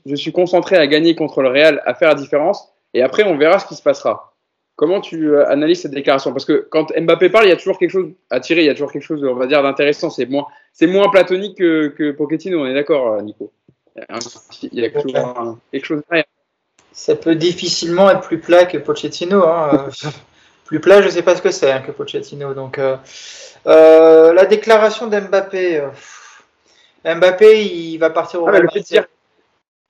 [0.07, 3.37] je, suis concentré à gagner contre le Real, à faire la différence, et après on
[3.37, 4.34] verra ce qui se passera.
[4.77, 6.33] Comment tu euh, analyses cette déclaration?
[6.33, 8.71] Parce que quand Mbappé parle, il y a toujours quelque chose à tirer, il y
[8.71, 10.11] a toujours quelque chose, on va dire, d'intéressant.
[10.11, 13.53] C'est moins, c'est moins platonique que, que Pochettino, on est d'accord, euh, Nico
[13.97, 15.13] Il y a chose,
[15.71, 16.25] quelque chose derrière.
[16.93, 19.45] Ça peut difficilement être plus plat que Pochettino.
[19.45, 19.89] Hein.
[20.65, 22.55] plus plat, je ne sais pas ce que c'est hein, que Pochettino.
[22.55, 25.87] Donc, euh, la déclaration d'Mbappé.
[27.05, 29.07] Mbappé, il va partir au ah, Real Madrid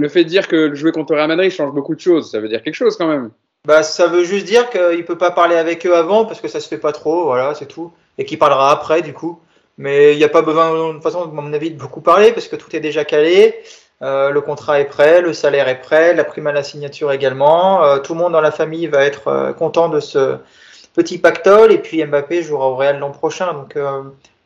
[0.00, 2.48] le fait de dire que jouer contre Real Madrid change beaucoup de choses, ça veut
[2.48, 3.30] dire quelque chose quand même.
[3.64, 6.60] Bah, ça veut juste dire qu'il peut pas parler avec eux avant parce que ça
[6.60, 7.92] se fait pas trop, voilà, c'est tout.
[8.18, 9.40] Et qu'il parlera après, du coup.
[9.78, 12.32] Mais il n'y a pas besoin, de toute façon, à mon avis, de beaucoup parler
[12.32, 13.54] parce que tout est déjà calé.
[14.02, 17.82] Euh, le contrat est prêt, le salaire est prêt, la prime à la signature également.
[17.84, 20.36] Euh, tout le monde dans la famille va être euh, content de ce
[20.94, 21.72] petit pactole.
[21.72, 23.52] Et puis Mbappé jouera au Real l'an prochain.
[23.54, 23.78] Donc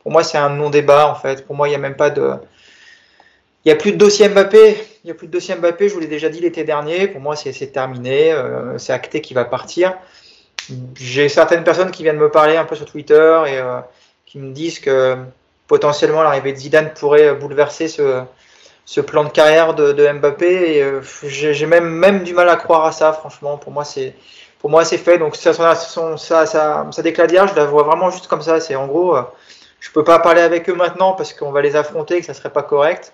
[0.02, 1.44] pour moi, c'est un non-débat en fait.
[1.44, 2.34] Pour moi, il n'y a même pas de.
[3.64, 4.76] Il n'y a plus de dossier Mbappé.
[5.04, 7.06] Il n'y a plus de dossier Mbappé, je vous l'ai déjà dit l'été dernier.
[7.06, 8.32] Pour moi, c'est terminé.
[8.32, 9.94] Euh, c'est acté qu'il va partir.
[10.96, 13.80] J'ai certaines personnes qui viennent me parler un peu sur Twitter et euh,
[14.26, 15.16] qui me disent que
[15.68, 20.82] potentiellement l'arrivée de Zidane pourrait bouleverser ce, plan de carrière de, Mbappé.
[20.82, 23.56] Euh, j'ai même, du mal à croire à ça, franchement.
[23.56, 24.14] Pour moi, c'est
[24.58, 25.18] pour moi c'est fait.
[25.18, 28.58] Donc ça, ça, ça je la vois vraiment juste comme ça.
[28.58, 29.16] C'est en gros,
[29.78, 32.34] je peux pas parler avec eux maintenant parce qu'on va les affronter et que ça
[32.34, 33.12] serait pas correct.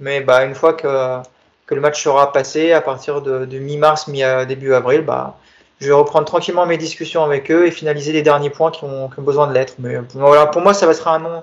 [0.00, 1.20] Mais bah, une fois que,
[1.66, 5.38] que le match sera passé, à partir de, mi-mars, mi-début avril, bah,
[5.80, 9.10] je vais reprendre tranquillement mes discussions avec eux et finaliser les derniers points qui ont,
[9.18, 9.74] besoin de l'être.
[9.78, 11.42] Mais voilà, pour moi, ça va être un non.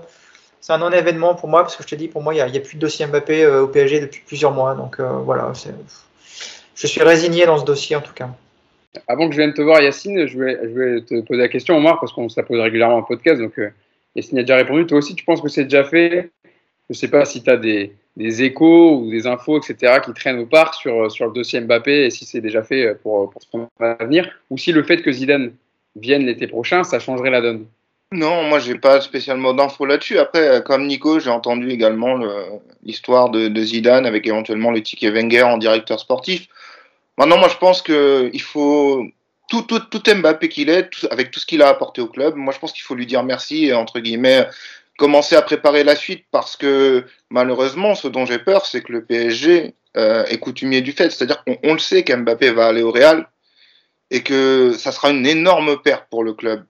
[0.60, 2.60] C'est un non-événement pour moi, parce que je te dis, pour moi, il n'y a,
[2.60, 4.76] plus de dossier Mbappé euh, au PSG depuis plusieurs mois.
[4.76, 5.54] Donc euh, voilà,
[6.76, 8.30] je suis résigné dans ce dossier en tout cas.
[9.08, 11.78] Avant que je vienne te voir, Yacine, je vais, je vais te poser la question,
[11.78, 13.40] Omar, parce qu'on se la pose régulièrement en podcast.
[13.40, 13.70] Donc, euh,
[14.16, 14.86] Yacine a déjà répondu.
[14.88, 16.32] Toi aussi, tu penses que c'est déjà fait?
[16.90, 20.40] Je ne sais pas si tu as des, échos ou des infos, etc., qui traînent
[20.40, 23.68] au parc sur, sur le dossier Mbappé et si c'est déjà fait pour, pour son
[23.80, 25.52] avenir, ou si le fait que Zidane
[25.98, 27.66] vienne l'été prochain, ça changerait la donne
[28.12, 30.18] Non, moi, j'ai pas spécialement d'infos là-dessus.
[30.18, 32.20] Après, comme Nico, j'ai entendu également
[32.84, 36.48] l'histoire de, Zidane avec éventuellement le ticket Wenger en directeur sportif.
[37.18, 39.06] Maintenant, moi, je pense qu'il faut.
[39.50, 42.54] Tout, tout, tout Mbappé qu'il est, avec tout ce qu'il a apporté au club, moi
[42.54, 44.46] je pense qu'il faut lui dire merci entre guillemets
[44.98, 49.06] commencer à préparer la suite parce que malheureusement, ce dont j'ai peur, c'est que le
[49.06, 51.12] PSG euh, est coutumier du fait.
[51.12, 53.30] C'est-à-dire qu'on le sait qu'Mbappé va aller au Real
[54.12, 56.66] et que ça sera une énorme perte pour le club.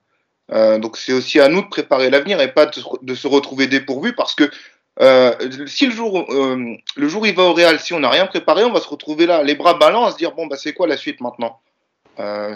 [0.52, 4.14] Euh, donc c'est aussi à nous de préparer l'avenir et pas de, se retrouver dépourvu
[4.14, 4.50] parce que
[5.00, 5.32] euh,
[5.66, 8.72] si le jour, le jour il va au Real, si on n'a rien préparé, on
[8.72, 10.96] va se retrouver là, les bras ballants, à se dire bon bah c'est quoi la
[10.96, 11.60] suite maintenant?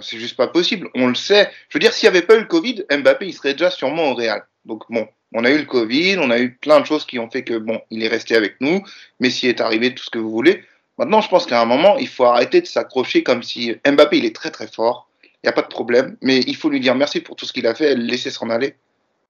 [0.01, 0.91] C'est juste pas possible.
[0.97, 1.49] On le sait.
[1.68, 4.11] Je veux dire, s'il n'y avait pas eu le Covid, Mbappé il serait déjà sûrement
[4.11, 4.45] au Real.
[4.64, 7.30] Donc bon, on a eu le Covid, on a eu plein de choses qui ont
[7.30, 8.83] fait que, bon, il est resté avec nous,
[9.20, 10.64] Messi est arrivé, tout ce que vous voulez.
[10.99, 14.24] Maintenant, je pense qu'à un moment, il faut arrêter de s'accrocher comme si Mbappé, il
[14.24, 16.95] est très très fort, il n'y a pas de problème, mais il faut lui dire
[16.95, 18.76] merci pour tout ce qu'il a fait, le laisser s'en aller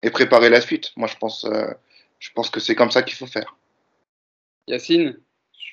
[0.02, 0.92] et préparer la suite.
[0.96, 1.68] Moi, je pense, euh,
[2.18, 3.56] je pense que c'est comme ça qu'il faut faire.
[4.66, 5.16] Yacine,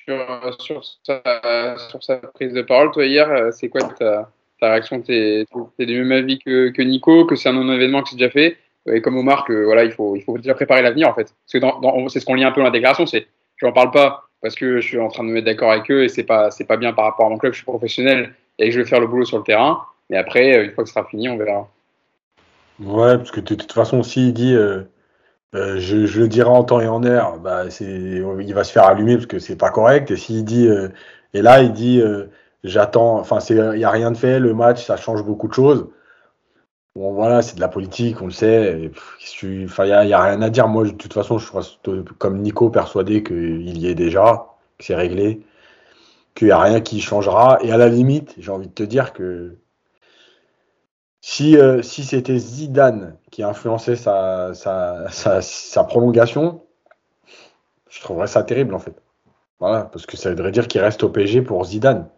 [0.06, 5.02] sur, sur, sa, prise de parole, toi, hier, euh, c'est quoi ta, ta réaction?
[5.02, 8.30] Tu es, du même avis que, que Nico, que c'est un non-événement que c'est déjà
[8.30, 8.56] fait?
[8.86, 11.34] Et comme marque, voilà, il faut, il faut déjà préparer l'avenir en fait.
[11.52, 11.60] Que
[12.08, 13.26] c'est ce qu'on lit un peu dans la déclaration, c'est
[13.56, 16.04] j'en parle pas parce que je suis en train de me mettre d'accord avec eux
[16.04, 17.52] et c'est pas c'est pas bien par rapport à mon club.
[17.52, 19.82] Je suis professionnel et que je vais faire le boulot sur le terrain.
[20.08, 21.68] Mais après, une fois que ce sera fini, on verra.
[22.80, 24.82] Ouais, parce que de toute façon, s'il dit euh,
[25.54, 28.84] euh, je, je, le dirai en temps et en heure, bah, il va se faire
[28.84, 30.10] allumer parce que c'est pas correct.
[30.10, 30.88] Et s'il dit, euh,
[31.34, 32.02] et là, il dit
[32.64, 35.88] j'attends, enfin, il n'y a rien de fait, le match, ça change beaucoup de choses.
[36.96, 38.90] Bon, voilà, c'est de la politique, on le sait.
[39.42, 40.66] Il n'y a, rien à dire.
[40.68, 41.78] Moi, de toute façon, je reste
[42.18, 45.40] comme Nico persuadé qu'il y est déjà, que c'est réglé,
[46.34, 47.58] qu'il n'y a rien qui changera.
[47.62, 49.56] Et à la limite, j'ai envie de te dire que
[51.20, 56.62] si, euh, c'était Zidane qui influençait sa, sa, prolongation,
[57.88, 58.94] je trouverais ça terrible en fait.
[59.60, 62.08] Voilà, parce que ça voudrait dire qu'il reste au PSG pour Zidane.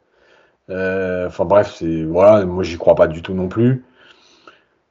[0.71, 3.85] Euh, enfin bref, voilà, moi j'y crois pas du tout non plus.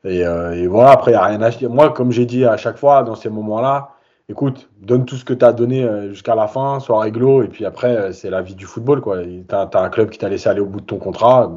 [0.04, 1.70] Et, euh, voilà, après, il n'y a rien à dire.
[1.70, 3.92] Moi, comme j'ai dit à chaque fois dans ces moments-là,
[4.30, 7.66] écoute, donne tout ce que tu as donné jusqu'à la fin, sois réglo, et puis
[7.66, 9.02] après, c'est la vie du football.
[9.04, 11.52] Tu as, as, un club qui t'a laissé aller au bout de ton contrat,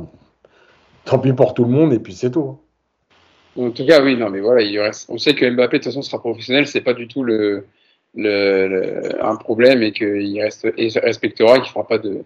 [1.04, 2.58] tant pis pour tout le monde, et puis c'est tout.
[3.56, 5.08] En tout cas, oui, non, mais voilà, il reste...
[5.08, 7.66] on sait que Mbappé, de toute façon, sera professionnel, c'est pas du tout le,
[8.14, 12.24] le, un problème et qu'il reste, et respectera, qu'il fera pas de,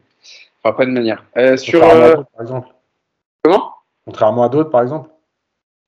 [0.62, 1.24] fera pas de manière.
[1.36, 2.22] Euh, sur, euh...
[2.34, 2.68] par exemple.
[3.42, 3.72] Comment?
[4.06, 5.10] Contrairement à d'autres, par exemple.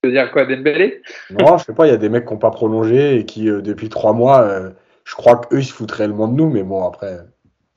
[0.02, 1.02] Tu veux dire quoi, Dembélé?
[1.30, 3.50] Non, je sais pas, il y a des mecs qui n'ont pas prolongé et qui,
[3.50, 4.70] euh, depuis trois mois, euh,
[5.04, 7.18] je crois qu'eux, ils se foutent réellement de nous, mais bon, après.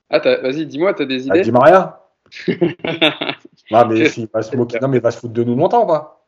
[0.08, 1.42] Ah, vas-y, dis-moi, tu as des idées?
[1.42, 2.00] Dis Maria
[3.70, 5.86] non, mais s'il va se moquer, non, mais il va se foutre de nous longtemps,
[5.86, 6.26] pas?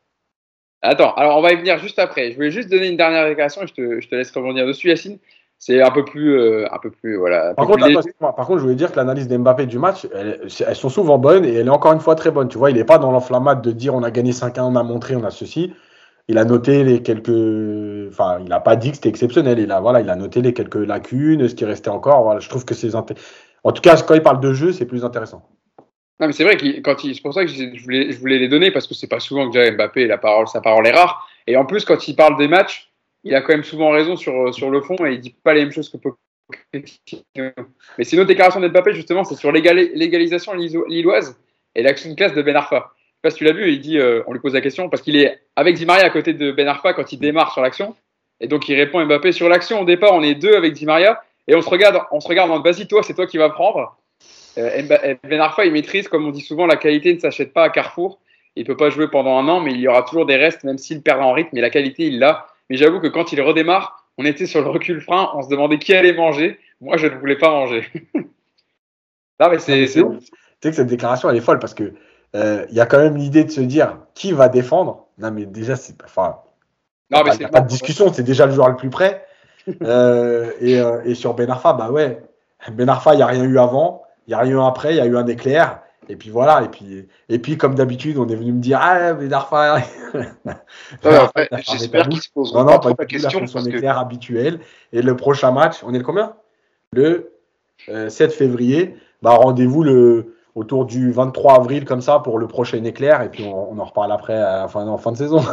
[0.83, 2.31] Attends, alors on va y venir juste après.
[2.31, 4.89] Je voulais juste donner une dernière déclaration et je te, je te laisse rebondir dessus,
[4.89, 5.19] Yacine.
[5.59, 7.55] C'est un peu plus, euh, un peu plus, voilà.
[7.55, 7.89] par, contre,
[8.21, 11.55] par contre, je voulais dire que l'analyse d'Mbappé du match, elles, sont souvent bonnes et
[11.55, 12.49] elle est encore une fois très bonne.
[12.49, 14.83] Tu vois, il n'est pas dans l'enflammade de dire on a gagné 5-1, on a
[14.83, 15.73] montré, on a ceci.
[16.29, 19.59] Il a noté les quelques, enfin, il n'a pas dit que c'était exceptionnel.
[19.59, 22.41] Il a, voilà, il a noté les quelques lacunes, ce qui restait encore.
[22.41, 25.49] Je trouve que c'est, en tout cas, quand il parle de jeu, c'est plus intéressant.
[26.19, 28.95] Non, mais c'est vrai que c'est pour ça que je voulais, les donner parce que
[28.95, 31.29] c'est pas souvent que j'ai Mbappé, la parole, sa parole est rare.
[31.47, 32.91] Et en plus, quand il parle des matchs,
[33.23, 35.61] il a quand même souvent raison sur, sur le fond et il dit pas les
[35.61, 37.51] mêmes choses que Pochettino.
[37.99, 41.39] Mais autre déclaration d'Mbappé justement, c'est sur l'égalisation lilloise
[41.75, 42.95] et l'action de classe de Ben Arfa.
[43.27, 45.03] Sais pas si tu l'as vu, il dit, euh, on lui pose la question parce
[45.03, 47.97] qu'il est avec Di Maria à côté de Ben Arfa quand il démarre sur l'action.
[48.39, 51.21] Et donc il répond Mbappé sur l'action au départ, on est deux avec Di Maria
[51.49, 53.97] et on se regarde, on se regarde en vas-y toi, c'est toi qui vas prendre.
[54.59, 57.71] Euh, ben Arfa, il maîtrise, comme on dit souvent, la qualité ne s'achète pas à
[57.71, 58.21] Carrefour.
[58.55, 60.79] Il peut pas jouer pendant un an, mais il y aura toujours des restes, même
[60.79, 61.51] s'il perd en rythme.
[61.55, 62.47] Mais la qualité, il l'a.
[62.71, 65.79] Mais j'avoue que quand il redémarre, on était sur le recul frein, on se demandait
[65.79, 66.61] qui allait manger.
[66.81, 67.87] Moi, je ne voulais pas manger.
[68.15, 69.85] non, mais c'est.
[69.87, 71.93] Tu sais que cette déclaration, elle est folle parce que
[72.35, 75.07] euh, il y a quand même l'idée de se dire qui va défendre?
[75.19, 76.41] Non, mais déjà, c'est enfin.
[77.11, 79.25] Non, mais c'est pas de discussion, c'est déjà le joueur le plus près.
[79.83, 82.23] euh, et, euh, et, sur Ben Arfa, bah ouais,
[82.73, 84.03] Ben Arfa, il n'y a rien eu avant.
[84.27, 85.81] Il n'y a rien eu après, il y a eu un éclair.
[86.09, 89.15] Et puis voilà, et puis, et puis comme d'habitude, on est venu me dire Ah,
[89.15, 89.79] mais Darfa.
[91.03, 93.47] J'espère qu'il se pose non, non, pas, la question.
[93.47, 94.61] Son éclair habituel.
[94.93, 96.35] Et le prochain match, on est le combien?
[96.93, 97.33] Le
[97.87, 98.97] 7 euh, février.
[99.23, 103.23] Bah, Rendez-vous le, autour du 23 avril, comme ça, pour le prochain éclair.
[103.23, 105.45] Et puis on, en reparle après, en fin de saison.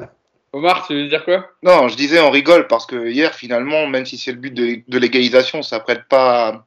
[0.54, 1.46] Omar, tu veux dire quoi?
[1.62, 4.82] Non, je disais, on rigole parce que hier, finalement, même si c'est le but de,
[4.86, 6.64] de l'égalisation, ça prête pas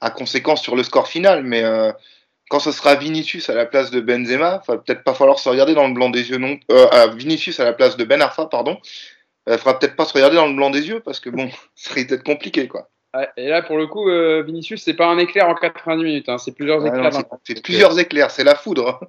[0.00, 1.92] à conséquence sur le score final, mais euh,
[2.48, 5.48] quand ce sera Vinicius à la place de Benzema, il va peut-être pas falloir se
[5.48, 8.46] regarder dans le blanc des yeux non, euh, Vinicius à la place de Ben Arfa,
[8.46, 8.78] pardon,
[9.48, 11.90] il faudra peut-être pas se regarder dans le blanc des yeux parce que bon, ça
[11.90, 12.88] serait peut-être compliqué quoi.
[13.36, 16.38] Et là, pour le coup, euh, Vinicius, c'est pas un éclair en 90 minutes, hein,
[16.38, 17.12] c'est plusieurs éclairs.
[17.44, 19.00] c'est plusieurs éclairs, c'est la foudre.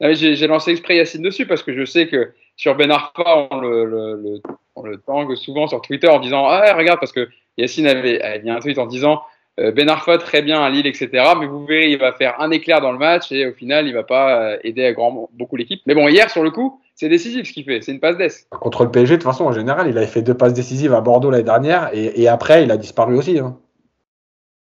[0.00, 3.84] J'ai lancé exprès Yacine dessus parce que je sais que sur Ben Arfa, on le,
[3.84, 4.40] le,
[4.84, 8.50] le tangue souvent sur Twitter en disant Ah, regarde, parce que Yacine avait, avait mis
[8.50, 9.22] un tweet en disant
[9.58, 11.08] euh, ben Arfa très bien à Lille, etc.
[11.40, 13.94] Mais vous verrez, il va faire un éclair dans le match et au final, il
[13.94, 15.80] va pas euh, aider à grand, beaucoup l'équipe.
[15.86, 17.82] Mais bon, hier, sur le coup, c'est décisif ce qu'il fait.
[17.82, 18.48] C'est une passe d'ess.
[18.50, 21.02] Contre le PSG, de toute façon, en général, il avait fait deux passes décisives à
[21.02, 23.38] Bordeaux l'année dernière et, après, il a disparu aussi.
[23.38, 23.58] Hein.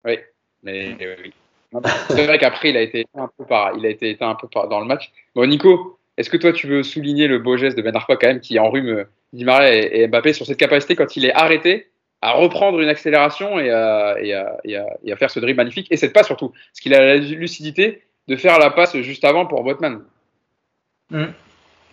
[0.04, 0.18] Oui,
[0.64, 1.32] mais oui.
[2.08, 4.68] C'est vrai qu'après, il a été un peu par, il a été un peu par,
[4.68, 5.12] dans le match.
[5.34, 8.26] Bon, Nico, est-ce que toi, tu veux souligner le beau geste de Ben Arfa quand
[8.26, 11.32] même qui enrhume euh, Di Maria et, et Mbappé sur cette capacité quand il est
[11.32, 11.88] arrêté
[12.20, 15.88] à reprendre une accélération et à, et, à, et, à, faire ce dribble magnifique.
[15.90, 19.46] Et cette passe surtout, parce qu'il a la lucidité de faire la passe juste avant
[19.46, 20.02] pour Botman.
[21.10, 21.26] Hmm.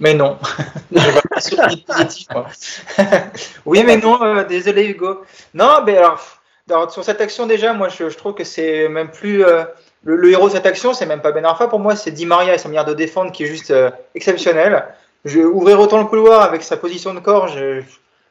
[0.02, 0.38] Mais non.
[3.66, 5.22] oui, mais non, euh, désolé Hugo.
[5.54, 6.20] Non, mais alors,
[6.90, 9.46] sur cette action déjà, moi je, trouve que c'est même plus.
[9.46, 9.64] Euh,
[10.04, 12.56] le, héros de cette action, c'est même pas Ben Arfa pour moi, c'est Di Maria
[12.56, 14.86] et sa manière de défendre qui est juste euh, exceptionnelle.
[15.24, 17.84] Je, ouvrir autant le couloir avec sa position de corps, je,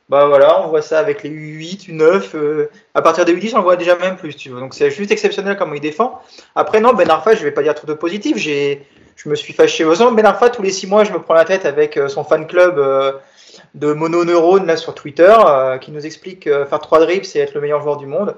[0.08, 2.30] bah voilà, on voit ça avec les U8, U9.
[2.34, 4.58] Euh, à partir des U10, on le voit déjà même plus, tu vois.
[4.58, 6.20] Donc c'est juste exceptionnel comment il défend.
[6.56, 8.36] Après, non, Ben Arfa, je vais pas dire trop de positif.
[8.36, 8.84] J'ai,
[9.22, 9.84] je me suis fâché.
[9.84, 12.46] Ben Arfa, tous les six mois, je me prends la tête avec euh, son fan
[12.46, 13.12] club euh,
[13.74, 15.34] de mononeurones là sur Twitter
[15.80, 18.34] qui nous explique faire trois dribbles, c'est être le meilleur joueur du monde.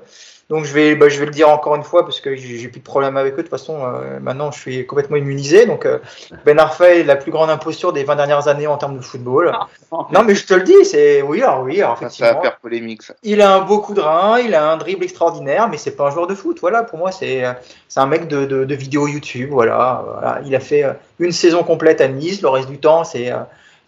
[0.52, 2.80] Donc je vais, bah, je vais le dire encore une fois parce que j'ai plus
[2.80, 3.36] de problème avec eux.
[3.38, 5.64] De toute façon, euh, maintenant je suis complètement immunisé.
[5.64, 5.98] Donc euh,
[6.44, 9.50] Ben Arfa est la plus grande imposture des 20 dernières années en termes de football.
[9.54, 9.66] Ah.
[10.12, 12.28] non, mais je te le dis, c'est oui, alors oui, alors, effectivement.
[12.28, 13.02] Ça va faire polémique.
[13.02, 13.14] Ça.
[13.22, 16.08] Il a un beau coup de rein, il a un dribble extraordinaire, mais c'est pas
[16.08, 16.58] un joueur de foot.
[16.60, 17.44] Voilà, pour moi c'est
[17.88, 19.48] c'est un mec de, de, de, vidéo YouTube.
[19.52, 22.42] Voilà, voilà, il a fait euh, une saison complète à Nice.
[22.42, 23.32] Le reste du temps c'est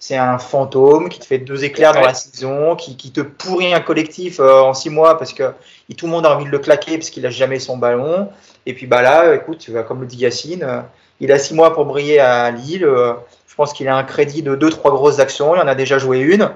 [0.06, 3.80] c'est un fantôme qui te fait deux éclairs dans la saison, qui, te pourrit un
[3.80, 5.54] collectif euh, en six mois parce que
[5.96, 8.28] tout le monde a envie de le claquer parce qu'il a jamais son ballon.
[8.66, 10.80] Et puis bah là, écoute, comme le dit Yacine, euh,
[11.20, 12.84] il a six mois pour briller à Lille.
[12.84, 13.14] Euh,
[13.48, 15.54] je pense qu'il a un crédit de deux, trois grosses actions.
[15.54, 16.50] Il en a déjà joué une.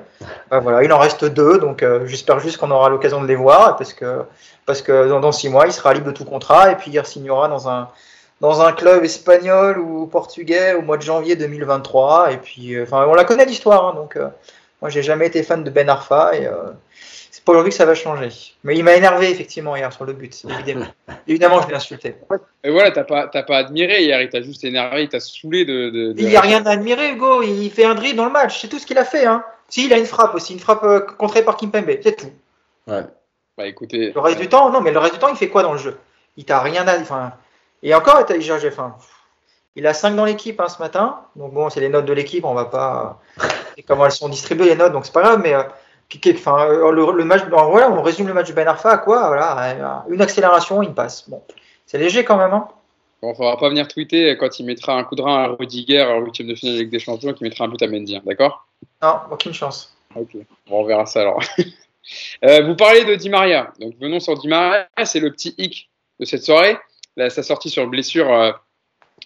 [0.50, 3.94] voilà, il en reste deux, donc j'espère juste qu'on aura l'occasion de les voir parce
[3.94, 4.24] que
[4.66, 7.06] parce que dans, dans, six mois, il sera libre de tout contrat et puis il
[7.06, 7.88] signera dans un
[8.40, 12.32] dans un club espagnol ou portugais au mois de janvier 2023.
[12.32, 13.86] Et puis, euh, enfin, on la connaît l'histoire.
[13.86, 14.28] Hein, donc, euh,
[14.80, 16.70] moi, j'ai jamais été fan de Ben Arfa et euh,
[17.30, 18.30] c'est pas aujourd'hui que ça va changer.
[18.62, 20.44] Mais il m'a énervé effectivement hier sur le but.
[20.48, 20.86] Évidemment,
[21.26, 22.14] évidemment, je l'ai insulté.
[22.62, 24.20] Et voilà, t'as pas, pas admiré hier.
[24.22, 26.14] Il t'a juste énervé, il t'a saoulé de.
[26.16, 27.42] Il n'y a rien à admirer, Hugo.
[27.42, 28.60] Il fait un dribble dans le match.
[28.60, 29.26] C'est tout ce qu'il a fait.
[29.26, 29.44] Hein.
[29.68, 31.98] Si, il a une frappe aussi, une frappe contrée par Kimpembe.
[32.02, 32.32] C'est tout.
[32.86, 33.02] Ouais.
[33.58, 34.12] Bah écoutez.
[34.12, 35.78] Le reste du temps, non, mais le reste du temps, il fait quoi dans le
[35.78, 35.98] jeu?
[36.36, 36.96] Il t'a rien à.
[37.00, 37.32] Enfin,
[37.82, 38.24] et encore,
[39.76, 41.20] il a 5 dans l'équipe hein, ce matin.
[41.36, 43.20] Donc bon, c'est les notes de l'équipe, on va pas.
[43.86, 45.54] Comment elles sont distribuées les notes, donc c'est pas grave, mais.
[45.54, 45.62] Euh,
[46.34, 50.02] enfin, euh, le, match, voilà, on résume le match du Ben Arfa à quoi Voilà,
[50.08, 51.28] une accélération, il passe.
[51.28, 51.42] Bon,
[51.86, 52.52] c'est léger quand même.
[52.52, 52.68] Hein
[53.20, 56.20] Bon, faudra pas venir tweeter quand il mettra un coup de rein à Rudiger en
[56.20, 58.68] huitième de finale avec des champions, qu'il mettra un but à Mendy, hein, d'accord?
[59.02, 59.96] Non, aucune chance.
[60.14, 61.42] Ok, bon, on verra ça alors.
[62.44, 65.90] euh, vous parlez de Di Maria, donc venons sur Di Maria, c'est le petit hic
[66.20, 66.78] de cette soirée
[67.28, 68.52] sa sortie sur blessure, euh,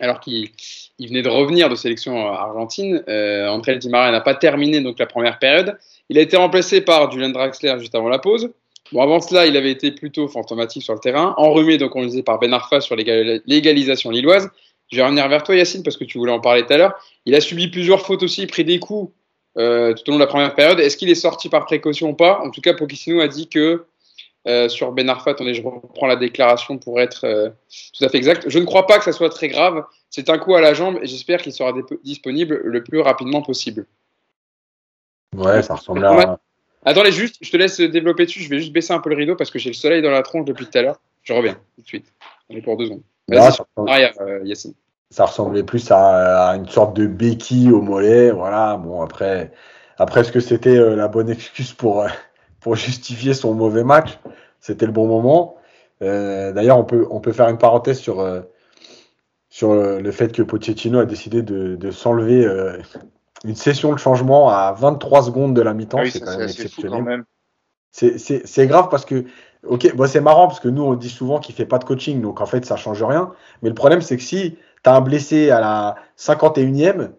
[0.00, 0.50] alors qu'il
[0.98, 4.98] venait de revenir de sélection euh, argentine, euh, André Di Maria n'a pas terminé donc
[4.98, 5.78] la première période.
[6.08, 8.50] Il a été remplacé par Julian Draxler juste avant la pause.
[8.92, 12.08] Bon, avant cela, il avait été plutôt fantomatique sur le terrain, enrhumé, donc on le
[12.08, 14.50] disait, par Ben Arfa sur l'égalisation lilloise.
[14.90, 16.94] Je vais revenir vers toi, Yacine, parce que tu voulais en parler tout à l'heure.
[17.24, 19.10] Il a subi plusieurs fautes aussi, pris des coups
[19.54, 20.80] tout au long de la première période.
[20.80, 22.40] Est-ce qu'il est sorti par précaution ou pas?
[22.40, 23.84] En tout cas, Pochettino a dit que
[24.48, 25.30] euh, sur Ben Arfa.
[25.30, 27.50] Attendez, je reprends la déclaration pour être euh,
[27.96, 28.48] tout à fait exact.
[28.48, 29.84] Je ne crois pas que ça soit très grave.
[30.10, 31.72] C'est un coup à la jambe et j'espère qu'il sera
[32.02, 33.86] disponible le plus rapidement possible.
[35.36, 36.38] Ouais, ça ressemble à.
[36.84, 38.40] Attendez, juste, je te laisse développer dessus.
[38.40, 40.22] Je vais juste baisser un peu le rideau parce que j'ai le soleil dans la
[40.22, 41.00] tronche depuis tout à l'heure.
[41.22, 42.12] Je reviens tout de suite.
[42.50, 43.02] On est pour deux secondes.
[43.28, 44.54] Là, ça, euh,
[45.10, 48.32] ça ressemblait plus à, une sorte de béquille au mollet.
[48.32, 48.76] Voilà.
[48.76, 49.52] Bon, après,
[49.96, 52.04] après est-ce que c'était la bonne excuse pour
[52.62, 54.18] pour justifier son mauvais match.
[54.60, 55.56] C'était le bon moment.
[56.02, 58.40] Euh, d'ailleurs, on peut, on peut faire une parenthèse sur, euh,
[59.48, 62.78] sur le fait que Pochettino a décidé de, s'enlever euh,
[63.44, 65.98] une session de changement à 23 secondes de la mi-temps.
[66.00, 67.24] Ah c'est quand même exceptionnel.
[67.92, 69.24] C'est grave parce que,
[69.64, 72.20] ok, bon, c'est marrant parce que nous, on dit souvent qu'il fait pas de coaching,
[72.20, 73.32] donc en fait, ça change rien.
[73.62, 77.10] Mais le problème, c'est que si tu as un blessé à la 51e,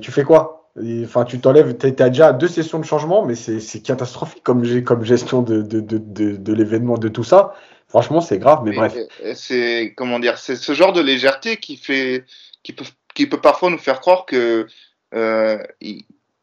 [0.00, 0.57] tu fais quoi?
[1.04, 5.04] Enfin, tu t'enlèves, tu as déjà deux sessions de changement, mais c'est catastrophique comme, comme
[5.04, 7.54] gestion de, de, de, de, l'événement, de tout ça.
[7.88, 8.94] Franchement, c'est grave, mais, bref.
[9.34, 12.24] C'est comment dire, c'est ce genre de légèreté qui fait,
[12.62, 14.66] qui peut, qui peut parfois nous faire croire que,
[15.14, 15.58] euh,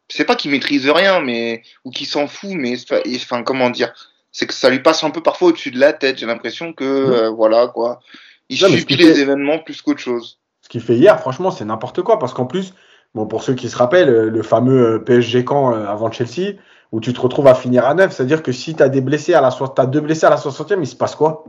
[0.08, 2.76] c'est pas qu'il maîtrise rien, mais ou qu'il s'en fout, mais
[3.14, 3.92] enfin comment dire,
[4.32, 6.18] c'est que ça lui passe un peu parfois au-dessus de la tête.
[6.18, 7.12] J'ai l'impression que mmh.
[7.12, 8.00] euh, voilà quoi,
[8.48, 10.38] il subit les événements plus qu'autre chose.
[10.62, 12.74] Ce qu'il fait hier, franchement, c'est n'importe quoi, parce qu'en plus
[13.16, 16.58] Bon, pour ceux qui se rappellent, euh, le fameux euh, PSG camp euh, avant Chelsea,
[16.92, 19.32] où tu te retrouves à finir à 9, c'est-à-dire que si tu as des blessés
[19.32, 21.44] à la as deux blessés à la 60e, il se passe quoi?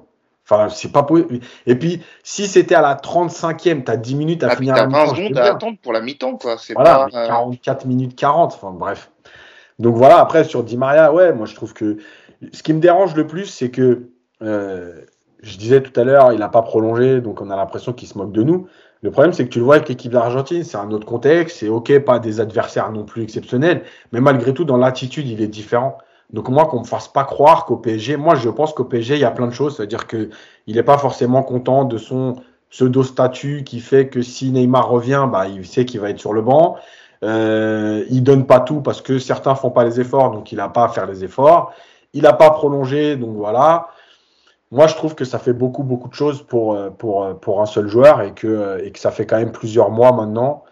[0.46, 1.42] Enfin, c'est pas possible.
[1.66, 4.88] Et puis, si c'était à la 35e, tu as 10 minutes à ah, finir à
[4.88, 6.56] 20 secondes à attendre pour la mi-temps, quoi.
[6.74, 8.54] Voilà, 44 minutes 40.
[8.54, 9.12] Enfin, bref.
[9.78, 11.98] Donc voilà, après, sur Di Maria, ouais, moi je trouve que
[12.54, 14.08] ce qui me dérange le plus, c'est que
[14.40, 18.18] je disais tout à l'heure, il n'a pas prolongé, donc on a l'impression qu'il se
[18.18, 18.68] moque de nous.
[19.02, 21.70] Le problème, c'est que tu le vois avec l'équipe d'Argentine, c'est un autre contexte, c'est
[21.70, 25.98] ok, pas des adversaires non plus exceptionnels, mais malgré tout, dans l'attitude, il est différent.
[26.34, 29.22] Donc moi, qu'on me fasse pas croire qu'au PSG, moi je pense qu'au PSG, il
[29.22, 30.30] y a plein de choses, c'est-à-dire qu'il
[30.68, 32.36] n'est pas forcément content de son
[32.70, 36.42] pseudo-statut qui fait que si Neymar revient, bah, il sait qu'il va être sur le
[36.42, 36.76] banc.
[37.24, 40.70] Euh, il donne pas tout parce que certains font pas les efforts, donc il n'a
[40.70, 41.72] pas à faire les efforts.
[42.14, 43.88] Il n'a pas prolongé, donc voilà
[44.72, 47.62] moi, je trouve que ça fait beaucoup, beaucoup de choses pour, euh, pour, euh, pour
[47.62, 50.64] un seul joueur et que, euh, et que ça fait quand même plusieurs mois maintenant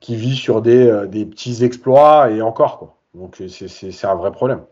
[0.00, 2.78] qu'il vit sur des, des petits exploits et encore.
[2.78, 2.96] Quoi.
[3.14, 4.62] Donc c'est un vrai problème.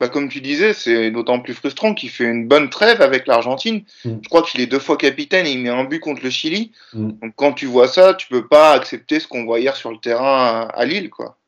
[0.00, 3.84] Bah, comme tu disais, c'est d'autant plus frustrant qu'il fait une bonne trêve avec l'Argentine.
[4.04, 4.16] Mm.
[4.20, 6.72] Je crois qu'il est deux fois capitaine et il met un but contre le Chili.
[6.92, 7.10] Mm.
[7.22, 9.98] Donc quand tu vois ça, tu peux pas accepter ce qu'on voit hier sur le
[9.98, 11.38] terrain à, Lille, quoi.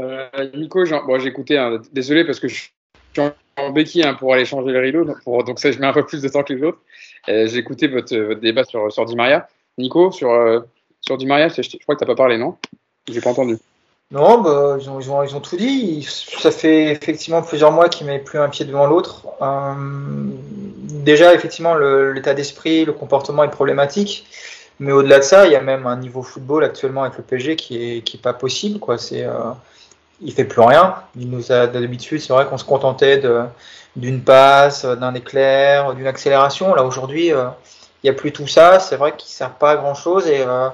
[0.00, 0.96] Euh, Nico, j'ai
[1.26, 2.72] écouté, hein, désolé parce que je suis
[3.18, 3.32] en
[3.72, 6.28] béquille hein, pour aller changer le rideau, donc, ça je mets un peu plus de
[6.28, 6.78] temps que les autres.
[7.28, 9.48] Euh, j'ai écouté votre, débat sur, sur Di Maria.
[9.78, 10.60] Nico, sur, euh,
[11.18, 12.56] Di Maria, je, crois que tu n'as pas parlé, non?
[13.08, 13.56] J'ai pas entendu.
[14.12, 16.06] Non, bah, ils, ont, tout dit.
[16.08, 19.26] Ça fait effectivement plusieurs mois qu'ils mettent plus un pied devant l'autre.
[19.42, 19.74] Euh,
[21.04, 24.26] déjà, effectivement, l'état d'esprit, le comportement est problématique.
[24.78, 27.56] Mais au-delà de ça, il y a même un niveau football actuellement avec le PSG
[27.56, 28.78] qui est, qui est pas possible.
[30.20, 30.96] Il fait plus rien.
[31.16, 33.42] Il nous a d'habitude, c'est vrai qu'on se contentait de,
[33.96, 36.74] d'une passe, d'un éclair, d'une accélération.
[36.74, 37.46] Là aujourd'hui, euh,
[38.02, 38.80] il n'y a plus tout ça.
[38.80, 40.68] C'est vrai qu'il ne sert pas à grand chose et euh,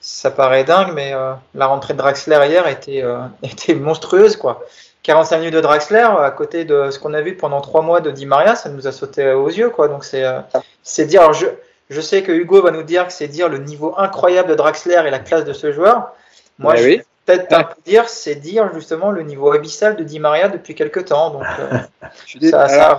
[0.00, 4.36] ça paraît dingue, mais euh, la rentrée de Draxler hier était, euh, était monstrueuse.
[4.36, 4.64] quoi.
[5.02, 8.10] 45 minutes de Draxler à côté de ce qu'on a vu pendant trois mois de
[8.10, 9.70] Di Maria, ça nous a sauté aux yeux.
[9.70, 9.88] quoi.
[9.88, 10.40] Donc c'est euh,
[10.82, 11.22] c'est dire.
[11.22, 11.46] Alors je,
[11.88, 15.02] je sais que Hugo va nous dire que c'est dire le niveau incroyable de Draxler
[15.06, 16.12] et la classe de ce joueur.
[16.58, 16.98] Moi, je
[17.36, 21.30] peut-être dire, c'est dire justement le niveau abyssal de Di Maria depuis quelques temps.
[21.30, 21.44] Donc,
[22.42, 22.98] ça, ça...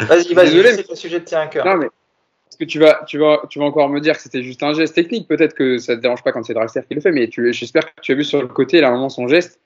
[0.00, 1.66] Vas-y, vas-y, c'est le sujet de tien à cœur.
[1.66, 1.88] Non, mais
[2.46, 4.72] parce que tu vas, tu, vas, tu vas encore me dire que c'était juste un
[4.72, 5.26] geste technique?
[5.26, 8.00] Peut-être que ça te dérange pas quand c'est Draxler qui le fait, mais j'espère que
[8.00, 9.58] tu as vu sur le côté, là, un moment, son geste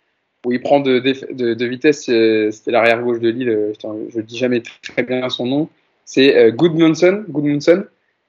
[0.44, 2.08] où il prend de, de, de vitesse.
[2.08, 3.48] Euh, c'était l'arrière gauche de Lille.
[3.48, 5.68] Euh, je ne dis jamais très bien son nom.
[6.04, 7.84] C'est euh, Goodmanson, Goodmanson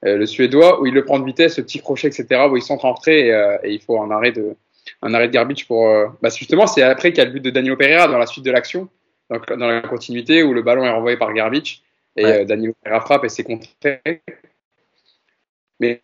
[0.06, 2.84] le Suédois, où il le prend de vitesse, le petit crochet, etc., où il centre
[2.84, 3.28] en retrait
[3.62, 4.54] et, il faut un arrêt de,
[5.02, 5.88] un arrêt de garbage pour.
[6.22, 8.44] bah justement, c'est après qu'il y a le but de Danilo Pereira dans la suite
[8.44, 8.88] de l'action,
[9.30, 11.82] dans, la continuité où le ballon est renvoyé par Garbage
[12.16, 14.00] et Danilo Pereira frappe et c'est contré.
[15.80, 16.00] Mais,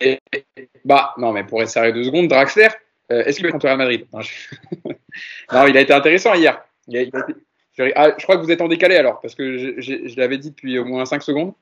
[0.85, 2.67] bah, non, mais pour être sérieux deux secondes, Draxler,
[3.11, 4.05] euh, est-ce qu'il est contre Real Madrid?
[5.51, 6.63] Non, il a été intéressant hier.
[6.93, 10.79] Ah, je, crois que vous êtes en décalé alors, parce que je, l'avais dit depuis
[10.79, 11.53] au moins 5 secondes.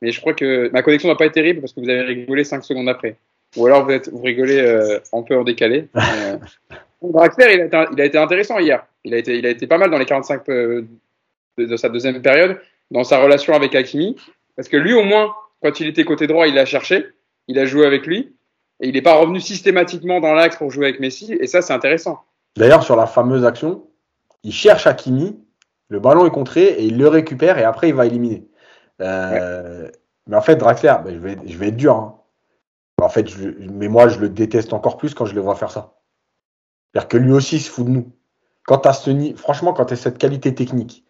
[0.00, 2.44] Mais je crois que ma connexion n'a pas été terrible parce que vous avez rigolé
[2.44, 3.16] 5 secondes après.
[3.56, 5.88] Ou alors vous, êtes, vous rigolez euh, un peu en décalé.
[7.04, 8.86] Euh, Draxler, il a, été, il a, été, intéressant hier.
[9.02, 10.86] Il a été, il a été pas mal dans les 45 de,
[11.58, 12.60] de, sa deuxième période,
[12.92, 14.14] dans sa relation avec Hakimi.
[14.54, 15.34] Parce que lui, au moins,
[15.64, 17.08] quand il était côté droit, il l'a cherché
[17.48, 18.34] il a joué avec lui,
[18.80, 21.72] et il n'est pas revenu systématiquement dans l'axe pour jouer avec Messi, et ça, c'est
[21.72, 22.20] intéressant.
[22.56, 23.84] D'ailleurs, sur la fameuse action,
[24.42, 25.38] il cherche Hakimi,
[25.88, 28.46] le ballon est contré, et il le récupère, et après, il va éliminer.
[29.00, 29.88] Euh,
[30.26, 31.94] mais en fait, Draxler, ben, je, vais, je vais être dur.
[31.94, 32.14] Hein.
[33.02, 33.26] En fait,
[33.58, 35.94] mais moi, je le déteste encore plus quand je le vois faire ça.
[36.92, 38.12] C'est-à-dire que lui aussi il se fout de nous.
[38.66, 41.04] Quand as ce, franchement, quand tu as cette qualité technique,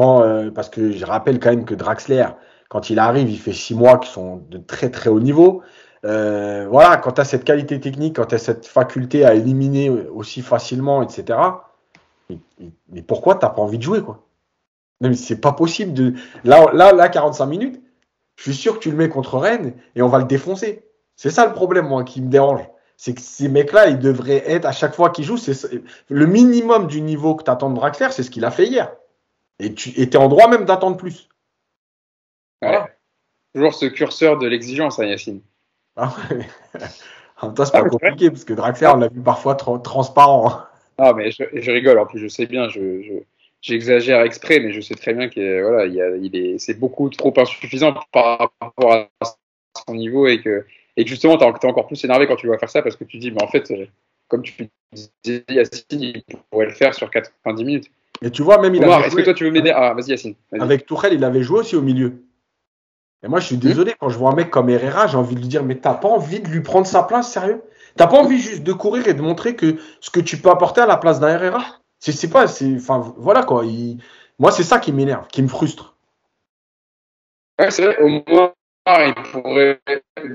[0.00, 2.26] euh, parce que je rappelle quand même que Draxler,
[2.68, 5.62] quand il arrive, il fait six mois qui sont de très très haut niveau.
[6.04, 9.88] Euh, voilà, quand tu as cette qualité technique, quand tu as cette faculté à éliminer
[9.90, 11.38] aussi facilement, etc.
[12.28, 14.26] Mais, pourquoi tu n'as pas envie de jouer quoi?
[15.00, 16.14] Mais c'est pas possible de.
[16.44, 17.82] Là, là, là, 45 minutes,
[18.36, 20.85] je suis sûr que tu le mets contre Rennes et on va le défoncer.
[21.16, 22.62] C'est ça le problème, moi, qui me dérange.
[22.96, 26.86] C'est que ces mecs-là, ils devraient être, à chaque fois qu'ils jouent, c'est le minimum
[26.86, 28.94] du niveau que tu attends de Draxler, c'est ce qu'il a fait hier.
[29.58, 31.28] Et tu es en droit même d'attendre plus.
[33.54, 35.40] Toujours ce curseur de l'exigence, hein, Yacine.
[35.96, 36.46] Ah ouais.
[37.38, 40.62] En même temps, c'est pas ah, compliqué, parce que Draxler, on l'a vu parfois transparent.
[40.96, 43.20] Ah, mais je, rigole, en plus, je sais bien, je,
[43.60, 47.94] j'exagère exprès, mais je sais très bien qu'il voilà, il, est, c'est beaucoup trop insuffisant
[48.10, 49.08] par rapport à
[49.86, 50.64] son niveau et que,
[50.96, 53.18] et justement, tu es encore plus énervé quand tu vois faire ça parce que tu
[53.18, 53.70] dis, mais en fait,
[54.28, 57.90] comme tu disais, Yacine, il pourrait le faire sur 90 minutes.
[58.22, 59.70] Et tu vois, même il Est-ce que toi, tu veux m'aider?
[59.70, 60.34] Ah, vas-y, Yacine.
[60.58, 62.22] Avec Tourelle, il avait joué aussi au milieu.
[63.22, 65.40] Et moi, je suis désolé, quand je vois un mec comme Herrera, j'ai envie de
[65.40, 67.62] lui dire, mais t'as pas envie de lui prendre sa place, sérieux?
[67.96, 70.82] T'as pas envie juste de courir et de montrer que ce que tu peux apporter
[70.82, 71.64] à la place d'un Herrera?
[71.98, 73.64] C'est pas, enfin, voilà quoi.
[74.38, 75.96] moi, c'est ça qui m'énerve, qui me frustre.
[77.58, 78.52] Ouais, c'est vrai, au moins,
[78.86, 79.80] il pourrait,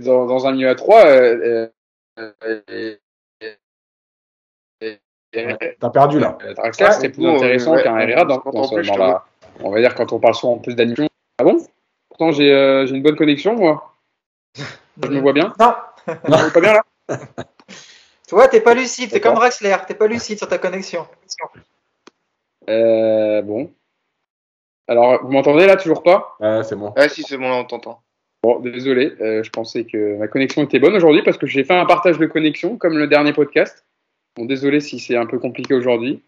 [0.03, 1.69] dans, dans un milieu à 3, euh,
[2.19, 2.95] euh,
[5.79, 6.37] T'as perdu là.
[6.55, 9.23] Draxler, c'était plus intéressant qu'un Herrera dans, dans, ce, là
[9.61, 11.07] On va dire quand on parle souvent en plus d'animation.
[11.39, 11.57] Ah bon?
[12.09, 13.95] Pourtant, euh, j'ai une bonne connexion, moi.
[15.01, 15.73] Je me vois bien Non.
[16.07, 16.83] Je pas bien là
[18.27, 21.05] Tu vois, t'es pas lucide, t'es comme Draxler, t'es pas lucide sur ta connexion.
[22.69, 23.71] Euh, bon.
[24.87, 26.35] Alors, vous m'entendez là, toujours pas?
[26.39, 26.93] Ouais, c'est bon.
[26.97, 28.01] Ah, si, c'est bon, là, on t'entend.
[28.43, 31.73] Bon, désolé, euh, je pensais que ma connexion était bonne aujourd'hui parce que j'ai fait
[31.73, 33.85] un partage de connexion comme le dernier podcast.
[34.35, 36.21] Bon, désolé si c'est un peu compliqué aujourd'hui.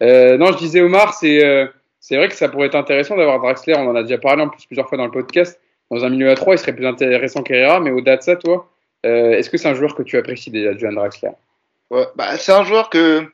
[0.00, 1.68] non, je disais Omar, c'est
[2.00, 4.48] c'est vrai que ça pourrait être intéressant d'avoir Draxler, on en a déjà parlé en
[4.48, 5.60] plus plusieurs fois dans le podcast.
[5.90, 8.70] Dans un milieu à 3, il serait plus intéressant qu'Herrera, mais au-delà de ça, toi,
[9.06, 11.30] euh, est-ce que c'est un joueur que tu apprécies déjà, John Draxler?
[11.90, 13.24] Ouais, bah, C'est un joueur que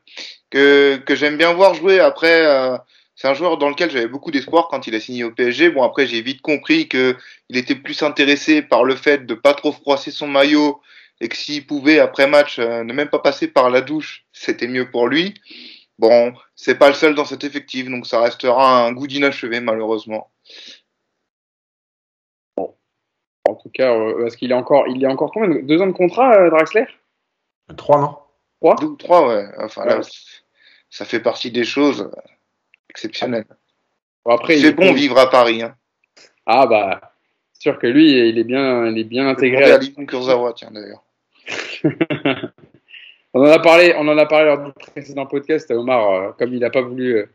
[0.49, 1.99] que, que j'aime bien voir jouer.
[1.99, 2.77] Après, euh,
[3.15, 5.69] c'est un joueur dans lequel j'avais beaucoup d'espoir quand il a signé au PSG.
[5.69, 7.15] Bon, après, j'ai vite compris que
[7.49, 10.81] il était plus intéressé par le fait de pas trop froisser son maillot
[11.21, 14.67] et que s'il pouvait, après match, euh, ne même pas passer par la douche, c'était
[14.67, 15.33] mieux pour lui.
[15.97, 20.29] Bon, c'est pas le seul dans cet effectif, donc ça restera un goût d'inachevé, malheureusement.
[22.57, 22.75] Bon.
[23.47, 25.61] En tout cas, euh, est-ce qu'il est encore, il est encore combien?
[25.61, 26.85] Deux ans de contrat, euh, Draxler?
[27.77, 28.17] Trois, non?
[28.59, 28.75] Trois?
[28.81, 29.47] Deux trois, ouais.
[29.59, 30.01] Enfin, là,
[30.89, 32.11] ça fait partie des choses
[34.25, 35.61] Bon, après, c'est bon vivre à Paris.
[35.61, 35.75] Hein.
[36.45, 37.13] Ah bah,
[37.59, 39.71] sûr que lui, il est bien, il est bien intégré.
[39.71, 41.03] À Kurzawa, tiens d'ailleurs.
[43.33, 45.69] on en a parlé, on en a parlé lors du précédent podcast.
[45.71, 47.25] Omar, euh, comme il n'a pas voulu euh,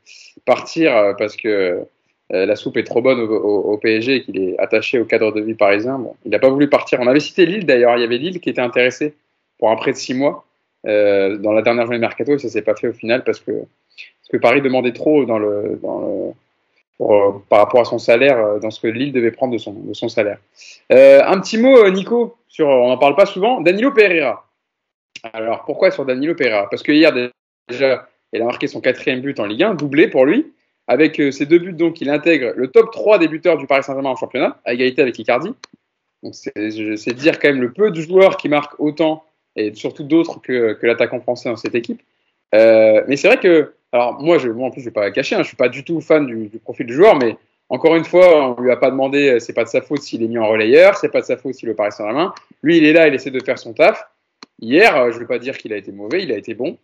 [0.45, 1.85] partir euh, parce que
[2.33, 5.55] la soupe est trop bonne au, PSG et qu'il est attaché au cadre de vie
[5.55, 7.01] parisien, bon, il n'a pas voulu partir.
[7.01, 7.97] On avait cité Lille d'ailleurs.
[7.97, 9.15] Il y avait Lille qui était intéressé
[9.59, 10.45] pour un prêt de six mois
[10.85, 13.51] dans la dernière journée de mercato et ça s'est pas fait au final parce que
[14.31, 16.33] que Paris demandait trop dans le, dans le
[17.49, 20.11] par rapport à son salaire, dans ce que Lille devait prendre de son, de son
[20.11, 20.39] salaire.
[20.91, 24.47] un petit mot, Nico, sur, on n'en parle pas souvent, Danilo Pereira.
[25.33, 26.69] Alors pourquoi sur Danilo Pereira?
[26.69, 27.11] Parce que hier
[27.71, 30.53] déjà, il a marqué son quatrième but en Ligue 1, doublé pour lui.
[30.87, 33.85] Avec euh, ses deux buts, donc, il intègre le top 3 des buteurs du Paris
[33.85, 35.55] Saint-Germain en championnat, à égalité avec Icardi.
[36.33, 39.25] C'est dire quand même le peu de joueurs qui marquent autant,
[39.55, 42.03] et surtout d'autres que, que l'attaquant français dans cette équipe.
[42.55, 45.37] Euh, mais c'est vrai que, alors moi, je, moi en plus, je vais pas cacher,
[45.37, 47.37] hein, je suis pas du tout fan du, du profil du joueur, mais
[47.69, 50.23] encore une fois, on lui a pas demandé, euh, c'est pas de sa faute s'il
[50.23, 52.35] est mis en relayeur, c'est pas de sa faute s'il le paraît sur la main.
[52.63, 54.05] Lui, il est là, il essaie de faire son taf.
[54.61, 56.77] Hier, euh, je ne vais pas dire qu'il a été mauvais, il a été bon.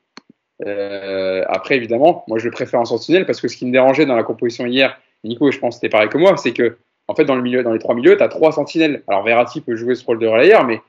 [0.65, 4.07] Euh, après, évidemment, moi je le préfère en sentinelle parce que ce qui me dérangeait
[4.07, 7.15] dans la composition hier, Nico, je pense que c'était pareil que moi, c'est que en
[7.15, 9.03] fait dans le milieu, dans les trois milieux, tu as trois sentinelles.
[9.07, 10.81] Alors Verratti peut jouer ce rôle de relayeur, mais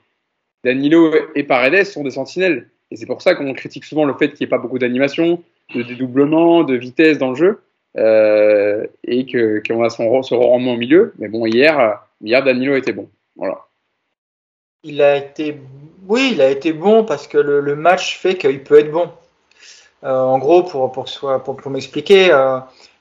[0.64, 2.70] Danilo et Paredes sont des sentinelles.
[2.90, 5.42] Et c'est pour ça qu'on critique souvent le fait qu'il n'y ait pas beaucoup d'animation,
[5.74, 7.60] de dédoublement, de vitesse dans le jeu.
[7.96, 11.14] Euh, et qu'on a son, ce rendement au milieu.
[11.18, 13.08] Mais bon, hier, hier Danilo était bon.
[13.36, 13.66] Voilà.
[14.84, 15.58] Il a été,
[16.06, 19.10] oui, il a été bon parce que le, match fait qu'il peut être bon.
[20.04, 21.06] Euh, en gros, pour, pour,
[21.44, 22.60] pour, pour m'expliquer, euh,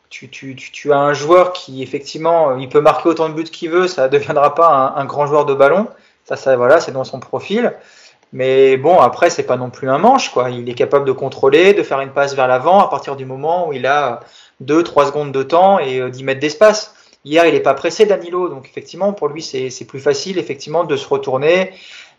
[0.09, 3.69] tu, tu, tu, as un joueur qui, effectivement, il peut marquer autant de buts qu'il
[3.69, 5.87] veut, ça ne deviendra pas un, un, grand joueur de ballon.
[6.23, 7.73] Ça, ça voilà, c'est dans son profil.
[8.33, 10.49] Mais bon, après, c'est pas non plus un manche, quoi.
[10.49, 13.69] Il est capable de contrôler, de faire une passe vers l'avant à partir du moment
[13.69, 14.21] où il a
[14.63, 16.93] 2-3 secondes de temps et euh, 10 mètres d'espace.
[17.25, 20.95] Hier, il n'est pas pressé, Danilo, donc effectivement, pour lui, c'est plus facile, effectivement, de
[20.95, 21.73] se retourner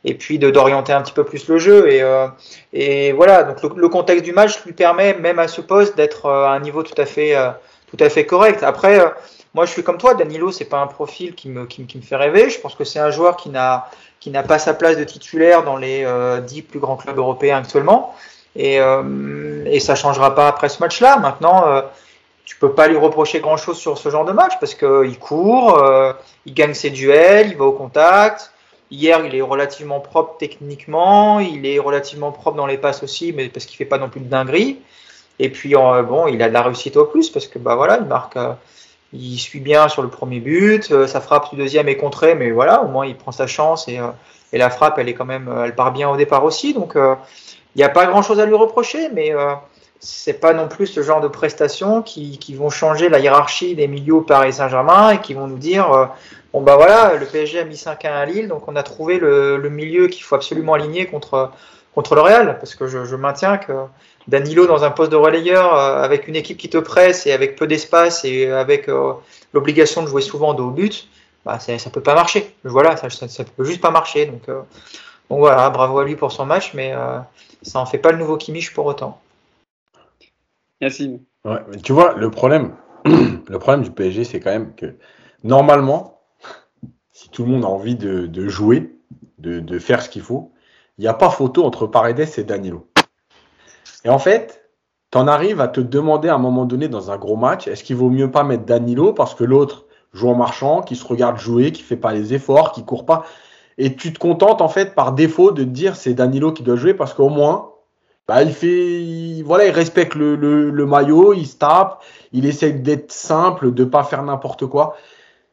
[0.05, 1.91] et puis d'orienter un petit peu plus le jeu.
[1.91, 2.29] Et, euh,
[2.73, 6.47] et voilà, donc le, contexte du match lui permet, même à ce poste, d'être euh,
[6.47, 7.51] à un niveau tout à fait, euh,
[7.91, 8.63] tout à fait correct.
[8.63, 9.09] Après, euh,
[9.55, 12.03] moi, je suis comme toi, Danilo, c'est pas un profil qui me, qui, qui me
[12.03, 12.51] fait rêver.
[12.51, 13.89] Je pense que c'est un joueur qui n'a
[14.21, 17.59] qui n'a pas sa place de titulaire dans les euh, 10 plus grands clubs européens
[17.59, 18.14] actuellement.
[18.57, 21.19] Et, euh, et ça changera pas après ce match-là.
[21.19, 21.83] Maintenant,
[22.49, 25.85] tu peux pas lui reprocher grand chose sur ce genre de match parce qu'il court,
[25.85, 26.14] euh,
[26.47, 28.53] il gagne ses duels, il va au contact.
[28.91, 33.51] Hier, il est relativement propre techniquement, il est relativement propre dans les passes aussi, mais
[33.51, 34.79] parce qu'il fait pas non plus de dinguerie.
[35.39, 37.99] Et puis euh, bon, il a de la réussite au plus parce que bah voilà,
[38.01, 38.55] il marque, euh,
[39.13, 42.51] il suit bien sur le premier but, euh, sa frappe du deuxième est contrée, mais
[42.51, 44.09] voilà, au moins il prend sa chance et, euh,
[44.53, 46.73] la frappe, elle est quand même, elle part bien au départ aussi.
[46.73, 49.35] Donc il n'y a pas grand chose à lui reprocher, mais
[50.01, 54.23] c'est pas non plus ce genre de prestations qui, vont changer la hiérarchie des milieux
[54.23, 56.07] Paris Saint-Germain et qui vont nous dire euh,
[56.53, 59.69] bon bah voilà le PSG a mis 5-1 à Lille donc on a trouvé le,
[59.69, 61.51] milieu qu'il faut absolument aligner contre
[61.95, 63.73] contre le Real parce que je, maintiens que
[64.29, 67.57] Danilo dans un poste de relayeur euh, avec une équipe qui te presse et avec
[67.57, 69.14] peu d'espace et avec euh,
[69.53, 71.09] l'obligation de jouer souvent de haut but
[71.45, 74.49] bah ça, ça peut pas marcher voilà ça, ça, ça peut juste pas marcher donc
[74.49, 74.61] euh,
[75.31, 76.95] donc voilà bravo à lui pour son match mais
[77.62, 79.20] ça en fait pas le nouveau Kimmich pour autant
[80.81, 81.20] Yacine.
[81.45, 82.74] Ouais, mais tu vois, le problème,
[83.05, 84.97] le problème du PSG, c'est quand même que
[85.43, 86.20] normalement,
[87.12, 88.95] si tout le monde a envie de, de jouer,
[89.39, 90.53] de, de, faire ce qu'il faut,
[90.99, 92.88] il n'y a pas photo entre Paredes et Danilo.
[94.05, 94.68] Et en fait,
[95.11, 97.84] tu en arrives à te demander à un moment donné dans un gros match, est-ce
[97.84, 101.38] qu'il vaut mieux pas mettre Danilo parce que l'autre joue en marchant, qui se regarde
[101.38, 103.24] jouer, qui fait pas les efforts, qui court pas,
[103.76, 106.76] et tu te contentes en fait par défaut de te dire c'est Danilo qui doit
[106.76, 107.72] jouer parce qu'au moins
[108.28, 112.72] bah, il fait, il, voilà, il respecte le, le, maillot, il se tape, il essaie
[112.72, 114.96] d'être simple, de pas faire n'importe quoi.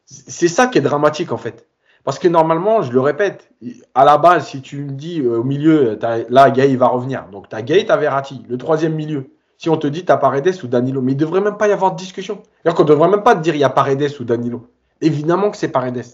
[0.04, 1.66] C'est ça qui est dramatique en fait.
[2.06, 3.50] Parce que normalement, je le répète,
[3.96, 5.98] à la base, si tu me dis euh, au milieu,
[6.28, 7.26] là, Gay il va revenir.
[7.32, 9.32] Donc, tu as Gay, tu as Verratti, le troisième milieu.
[9.58, 11.72] Si on te dit, tu as Paredes ou Danilo, mais il devrait même pas y
[11.72, 12.44] avoir de discussion.
[12.44, 14.68] C'est-à-dire qu'on devrait même pas te dire, il y a Paredes ou Danilo.
[15.00, 16.04] Évidemment que c'est Paredes.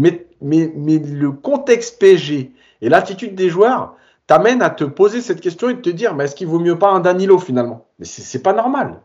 [0.00, 3.94] Mais, le contexte PSG et l'attitude des joueurs,
[4.26, 6.90] t'amène à te poser cette question et te dire, mais est-ce qu'il vaut mieux pas
[6.90, 7.86] un Danilo finalement?
[8.00, 9.00] Mais c'est pas normal.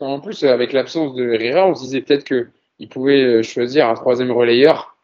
[0.00, 2.24] En plus, avec l'absence de Herrera, on se disait peut-être
[2.78, 4.96] qu'il pouvait euh, choisir un troisième relayeur,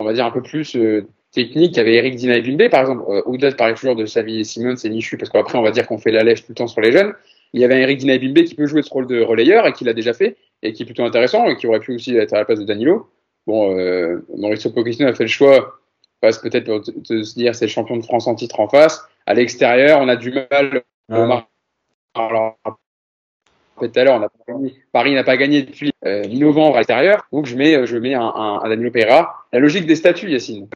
[0.00, 1.72] on va dire un peu plus euh, technique.
[1.72, 3.04] Il y avait Eric Dinaïbimbe, par exemple.
[3.08, 5.86] Euh, Au-delà de parler toujours de Xavier Simon, c'est Nichu, parce qu'après, on va dire
[5.86, 7.14] qu'on fait la lèche tout le temps sur les jeunes.
[7.52, 9.92] Il y avait Eric Dinaïbimbe qui peut jouer ce rôle de relayeur et qui l'a
[9.92, 12.44] déjà fait, et qui est plutôt intéressant, et qui aurait pu aussi être à la
[12.44, 13.08] place de Danilo.
[13.46, 15.78] Bon, euh, Mauricio Pochettino a fait le choix,
[16.20, 19.06] passe peut-être pour te, se dire c'est le champion de France en titre en face.
[19.26, 20.82] À l'extérieur, on a du mal.
[22.14, 22.58] Alors,
[23.78, 24.28] tout à l'heure,
[24.92, 28.32] Paris n'a pas gagné depuis euh, novembre à l'extérieur, donc je mets, je mets un,
[28.62, 29.34] un, Danilo Pereira.
[29.52, 30.68] La logique des statuts, Yacine.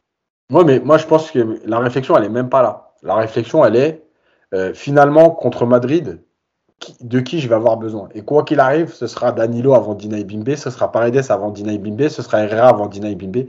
[0.51, 2.91] Oui, mais moi je pense que la réflexion, elle est même pas là.
[3.03, 4.01] La réflexion, elle est
[4.53, 6.21] euh, finalement contre Madrid,
[7.01, 8.09] de qui je vais avoir besoin.
[8.15, 11.77] Et quoi qu'il arrive, ce sera Danilo avant Dinaï Bimbe, ce sera Paredes avant Dinaï
[11.77, 13.47] Bimbe, ce sera Herrera avant Dinaï Bimbe.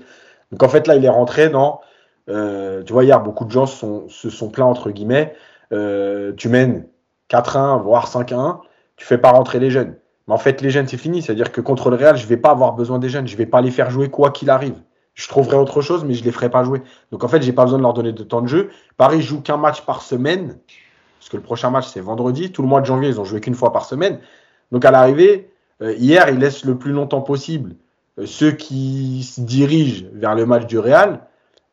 [0.50, 1.80] Donc en fait, là, il est rentré dans.
[2.28, 5.34] Euh, tu vois, hier, beaucoup de gens se sont plaints, entre guillemets.
[5.72, 6.86] Euh, tu mènes
[7.30, 8.60] 4-1, voire 5-1,
[9.00, 9.96] tu fais pas rentrer les jeunes.
[10.28, 11.22] Mais en fait, les jeunes, c'est fini.
[11.22, 13.26] C'est-à-dire que contre le Real, je vais pas avoir besoin des jeunes.
[13.26, 14.76] Je vais pas les faire jouer quoi qu'il arrive.
[15.14, 16.82] Je trouverai autre chose, mais je les ferai pas jouer.
[17.10, 18.68] Donc en fait, j'ai pas besoin de leur donner de temps de jeu.
[18.98, 20.58] Paris joue qu'un match par semaine
[21.18, 22.52] parce que le prochain match c'est vendredi.
[22.52, 24.20] Tout le mois de janvier, ils ont joué qu'une fois par semaine.
[24.70, 27.74] Donc à l'arrivée, euh, hier, ils laissent le plus longtemps possible
[28.18, 31.20] euh, ceux qui se dirigent vers le match du Real,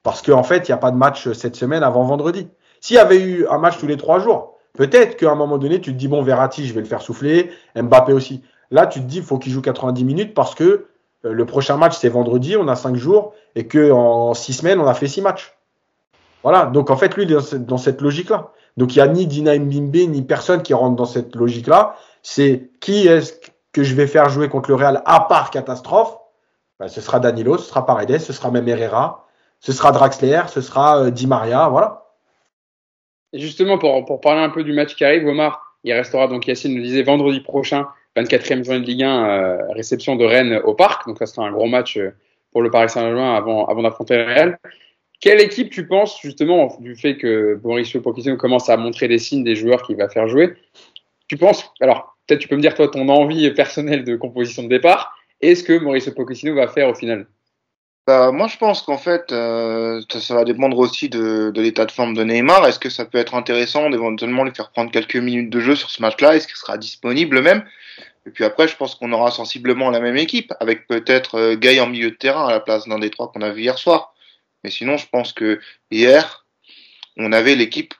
[0.04, 2.48] parce qu'en fait, il n'y a pas de match cette semaine avant vendredi.
[2.80, 5.82] S'il y avait eu un match tous les trois jours, peut-être qu'à un moment donné,
[5.82, 8.42] tu te dis, bon, Verratti, je vais le faire souffler, Mbappé aussi.
[8.72, 10.64] Là, tu te dis, faut qu'il joue 90 minutes parce que
[11.26, 14.88] euh, le prochain match, c'est vendredi, on a cinq jours, et qu'en six semaines, on
[14.88, 15.58] a fait six matchs.
[16.44, 18.52] Voilà, donc en fait, lui, il est dans cette logique-là.
[18.78, 21.96] Donc il n'y a ni Dina Mbimbe ni personne qui rentre dans cette logique-là.
[22.22, 23.34] C'est qui est-ce
[23.74, 26.18] que je vais faire jouer contre le Real à part catastrophe?
[26.80, 29.26] Ben, Ce sera Danilo, ce sera Paredes, ce sera même Herrera,
[29.60, 32.07] ce sera Draxler, ce sera euh, Di Maria, voilà.
[33.34, 36.76] Justement, pour, pour, parler un peu du match qui arrive, Omar, il restera, donc Yacine
[36.76, 41.08] nous disait, vendredi prochain, 24e journée de Ligue 1, euh, réception de Rennes au Parc.
[41.08, 42.12] Donc ça sera un gros match euh,
[42.52, 44.60] pour le Paris Saint-Germain avant, avant d'affronter le Real.
[45.20, 49.44] Quelle équipe tu penses justement du fait que Mauricio Pochettino commence à montrer des signes
[49.44, 50.54] des joueurs qu'il va faire jouer?
[51.28, 54.70] Tu penses alors peut-être tu peux me dire toi ton envie personnelle de composition de
[54.70, 55.16] départ.
[55.42, 57.28] Est-ce que Mauricio Pochettino va faire au final?
[58.08, 61.92] Bah, moi, je pense qu'en fait, euh, ça, va dépendre aussi de, de l'état de
[61.92, 62.66] forme de Neymar.
[62.66, 65.90] Est-ce que ça peut être intéressant d'éventuellement lui faire prendre quelques minutes de jeu sur
[65.92, 66.38] ce match-là?
[66.38, 67.66] Est-ce qu'il sera disponible même?
[68.26, 71.82] Et puis après, je pense qu'on aura sensiblement la même équipe, avec peut-être euh, Gay
[71.82, 74.14] en milieu de terrain à la place d'un des trois qu'on a vu hier soir.
[74.64, 75.60] Mais sinon, je pense que
[75.92, 76.46] hier,
[77.18, 77.94] on avait l'équipe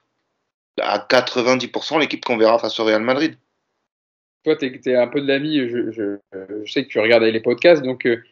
[0.82, 3.36] à 90%, l'équipe qu'on verra face au Real Madrid.
[4.46, 7.42] Toi, tu es, un peu de l'avis, je, je, je, sais que tu regardais les
[7.42, 8.24] podcasts, donc euh,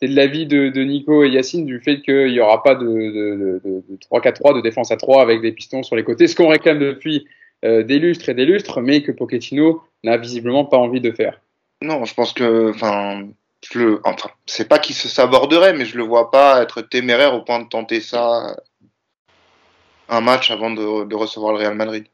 [0.00, 2.74] tu es de l'avis de, de, Nico et Yacine du fait qu'il n'y aura pas
[2.74, 6.34] de, de, de 3-4-3, de défense à 3 avec des pistons sur les côtés, ce
[6.34, 7.26] qu'on réclame depuis
[7.64, 11.40] euh, des lustres et des lustres, mais que Pochettino n'a visiblement pas envie de faire.
[11.82, 13.26] Non, je pense que, enfin,
[13.72, 17.34] je le, enfin, c'est pas qu'il se saborderait, mais je le vois pas être téméraire
[17.34, 18.56] au point de tenter ça
[20.10, 22.06] un match avant de, recevoir le Real Madrid.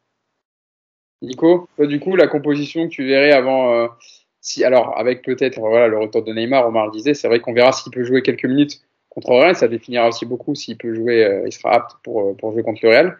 [1.22, 3.88] Nico, du coup, la composition que tu verrais avant, euh,
[4.40, 7.52] si, alors avec peut-être voilà le retour de Neymar, Omar le disait, c'est vrai qu'on
[7.52, 11.24] verra s'il peut jouer quelques minutes contre Real, ça définira aussi beaucoup s'il peut jouer,
[11.24, 13.18] euh, il sera apte pour, euh, pour jouer contre le Real.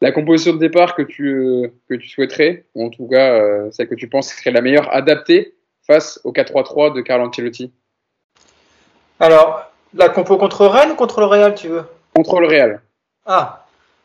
[0.00, 3.94] La composition de départ que tu, que tu souhaiterais, ou en tout cas celle que
[3.94, 5.54] tu penses serait la meilleure, adaptée
[5.86, 7.72] face au 4-3-3 de Carlo Ancelotti?
[9.20, 11.84] Alors, la compo contre Rennes ou contre le Real, tu veux?
[12.14, 12.82] Contre le Real.
[13.24, 13.61] Ah,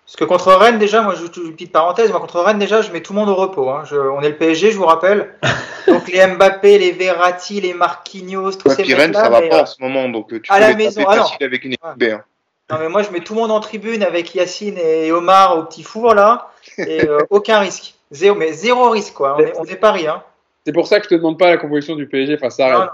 [0.07, 2.93] parce que contre Rennes, déjà, moi, je une petite parenthèse, moi, contre Rennes, déjà, je
[2.93, 3.69] mets tout le monde au repos.
[3.69, 3.83] Hein.
[3.91, 5.33] on est le PSG, je vous rappelle.
[5.87, 9.65] Donc, les Mbappé, les Verratti, les Marquinhos, tous ces mecs Rennes, ça va pas en
[9.65, 11.23] ce moment, donc tu à la maison, ah, non.
[11.41, 12.03] avec une équipe B.
[12.03, 12.23] Hein.
[12.69, 15.63] Non, mais moi, je mets tout le monde en tribune avec Yacine et Omar au
[15.63, 16.51] petit four, là.
[16.77, 17.93] Et euh, aucun risque.
[18.11, 19.35] Zéro, mais zéro risque, quoi.
[19.37, 20.23] On est, on est Paris, hein.
[20.65, 22.89] C'est pour ça que je te demande pas la composition du PSG face à Rennes.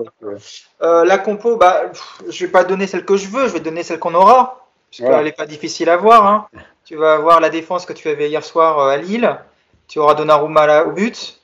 [0.81, 1.91] Euh, la compo, bah,
[2.29, 4.67] je vais pas donner celle que je veux, je vais donner celle qu'on aura.
[4.91, 6.27] Parce qu'elle n'est pas difficile à voir.
[6.27, 6.47] Hein.
[6.85, 9.39] Tu vas avoir la défense que tu avais hier soir euh, à Lille.
[9.87, 11.39] Tu auras Donnarumma au but.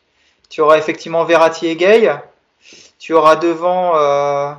[0.49, 2.11] Tu auras effectivement Verratti et Gay.
[2.97, 4.51] Tu auras devant euh,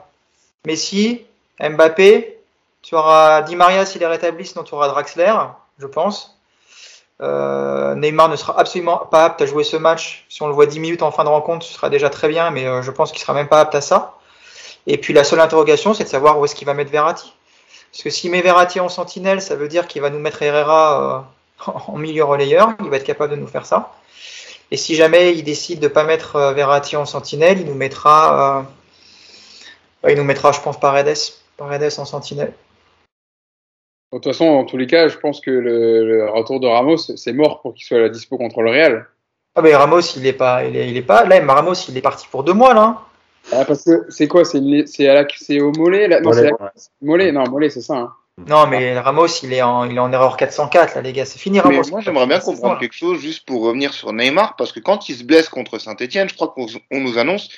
[0.65, 1.25] Messi,
[1.61, 2.39] Mbappé.
[2.83, 5.35] Tu auras Di Maria s'il est rétabli, sinon tu auras Draxler,
[5.79, 6.37] je pense.
[7.21, 10.25] Euh, Neymar ne sera absolument pas apte à jouer ce match.
[10.29, 12.51] Si on le voit 10 minutes en fin de rencontre, ce sera déjà très bien,
[12.51, 14.15] mais euh, je pense qu'il sera même pas apte à ça.
[14.87, 17.35] Et puis la seule interrogation, c'est de savoir où est-ce qu'il va mettre Verratti.
[17.93, 21.27] Parce que s'il met Verratti en sentinelle, ça veut dire qu'il va nous mettre Herrera
[21.67, 22.75] euh, en milieu relayeur.
[22.81, 23.95] Il va être capable de nous faire ça.
[24.71, 28.67] Et si jamais il décide de pas mettre Verratti en sentinelle, il nous mettra,
[30.09, 31.17] il nous mettra, je pense, Paredes,
[31.57, 32.53] Paredes en sentinelle.
[34.13, 37.33] De toute façon, en tous les cas, je pense que le, retour de Ramos, c'est
[37.33, 39.07] mort pour qu'il soit à la dispo contre le Real.
[39.55, 41.25] Ah mais Ramos, il est pas, il est, pas.
[41.25, 43.03] Là, Ramos, il est parti pour deux mois là.
[43.53, 46.21] Ah, parce que c'est quoi C'est au mollet là?
[46.21, 46.51] Non, c'est
[47.03, 47.33] mollet.
[47.33, 47.97] Non, mollet, c'est ça.
[47.97, 48.13] Hein.
[48.49, 51.25] Non, mais Ramos, il est en, il est en erreur 404 là, les gars.
[51.25, 51.83] C'est fini Ramos.
[51.91, 55.17] moi, j'aimerais bien comprendre quelque chose juste pour revenir sur Neymar, parce que quand il
[55.17, 56.67] se blesse contre Saint-Etienne, je crois qu'on
[57.01, 57.49] nous annonce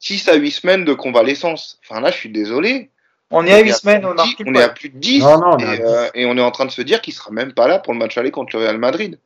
[0.00, 1.78] 6 à 8 semaines de convalescence.
[1.84, 2.90] Enfin là, je suis désolé.
[3.30, 6.36] On est à 8 semaines, on, on est à plus de 10, euh, et, on
[6.36, 8.30] est en train de se dire qu'il sera même pas là pour le match aller
[8.30, 9.18] contre le Real Madrid.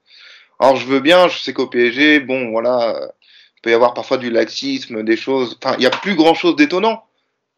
[0.60, 3.12] Alors je veux bien, je sais qu'au PSG, bon voilà,
[3.58, 5.58] il peut y avoir parfois du laxisme, des choses.
[5.62, 7.04] Enfin, il y a plus grand chose d'étonnant,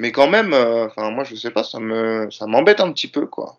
[0.01, 3.09] mais quand même, euh, enfin moi je sais pas, ça me, ça m'embête un petit
[3.09, 3.59] peu quoi.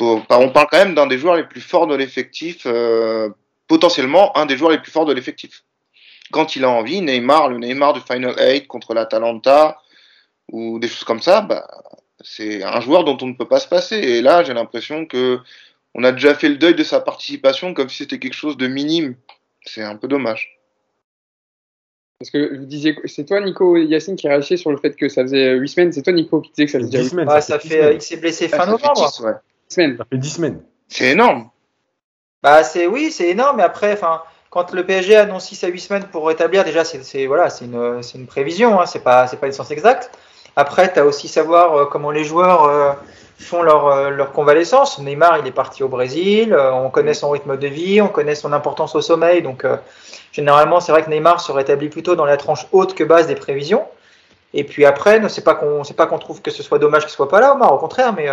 [0.00, 3.30] On parle quand même d'un des joueurs les plus forts de l'effectif, euh,
[3.66, 5.64] potentiellement un des joueurs les plus forts de l'effectif.
[6.30, 9.80] Quand il a envie, Neymar, le Neymar du Final 8 contre l'Atalanta,
[10.52, 11.66] ou des choses comme ça, bah,
[12.20, 13.96] c'est un joueur dont on ne peut pas se passer.
[13.96, 15.40] Et là, j'ai l'impression que
[15.94, 18.66] on a déjà fait le deuil de sa participation comme si c'était quelque chose de
[18.66, 19.16] minime.
[19.64, 20.57] C'est un peu dommage.
[22.18, 25.22] Parce que vous disiez, c'est toi, Nico Yacine, qui réagissait sur le fait que ça
[25.22, 25.92] faisait 8 semaines.
[25.92, 27.40] C'est toi, Nico, qui disait que ça faisait 10 semaines.
[27.40, 29.08] ça, fait, il s'est blessé fin novembre.
[29.08, 29.40] Ça
[29.70, 30.60] fait 10 semaines.
[30.88, 31.50] C'est énorme.
[32.42, 35.80] Bah, c'est, oui, c'est énorme, mais après, enfin, quand le PSG annonce 6 à 8
[35.80, 39.46] semaines pour rétablir, déjà, c'est, voilà, c'est une, une, prévision, hein, c'est pas, c'est pas
[39.46, 40.10] une science exacte.
[40.56, 42.92] Après, tu as aussi savoir euh, comment les joueurs euh,
[43.38, 44.98] font leur, euh, leur, convalescence.
[44.98, 48.52] Neymar, il est parti au Brésil, on connaît son rythme de vie, on connaît son
[48.52, 49.42] importance au sommeil.
[49.42, 49.64] Donc,
[50.32, 53.34] généralement, c'est vrai que Neymar se rétablit plutôt dans la tranche haute que basse des
[53.34, 53.86] prévisions.
[54.54, 57.28] Et puis après, c'est pas qu'on pas qu'on trouve que ce soit dommage qu'il soit
[57.28, 58.28] pas là, Omar, au contraire, mais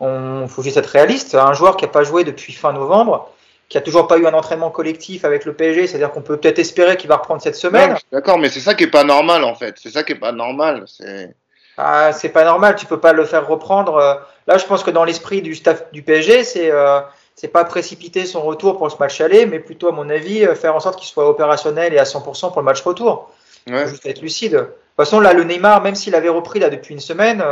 [0.00, 1.34] on faut juste être réaliste.
[1.34, 3.30] Un joueur qui a pas joué depuis fin novembre,
[3.68, 6.58] qui a toujours pas eu un entraînement collectif avec le PSG, c'est-à-dire qu'on peut peut-être
[6.58, 7.96] espérer qu'il va reprendre cette semaine.
[8.10, 9.76] D'accord, mais c'est ça qui est pas normal en fait.
[9.78, 10.84] C'est ça qui est pas normal.
[10.86, 11.34] C'est
[11.76, 13.96] ah, c'est pas normal, tu peux pas le faire reprendre.
[13.96, 14.14] Euh,
[14.46, 17.00] là, je pense que dans l'esprit du staff du PSG, c'est euh,
[17.34, 20.54] c'est pas précipiter son retour pour ce match aller, mais plutôt, à mon avis, euh,
[20.54, 23.30] faire en sorte qu'il soit opérationnel et à 100% pour le match retour.
[23.68, 23.88] Ouais.
[23.88, 24.52] Juste être lucide.
[24.52, 27.42] De toute façon, là, le Neymar, même s'il avait repris là depuis une semaine,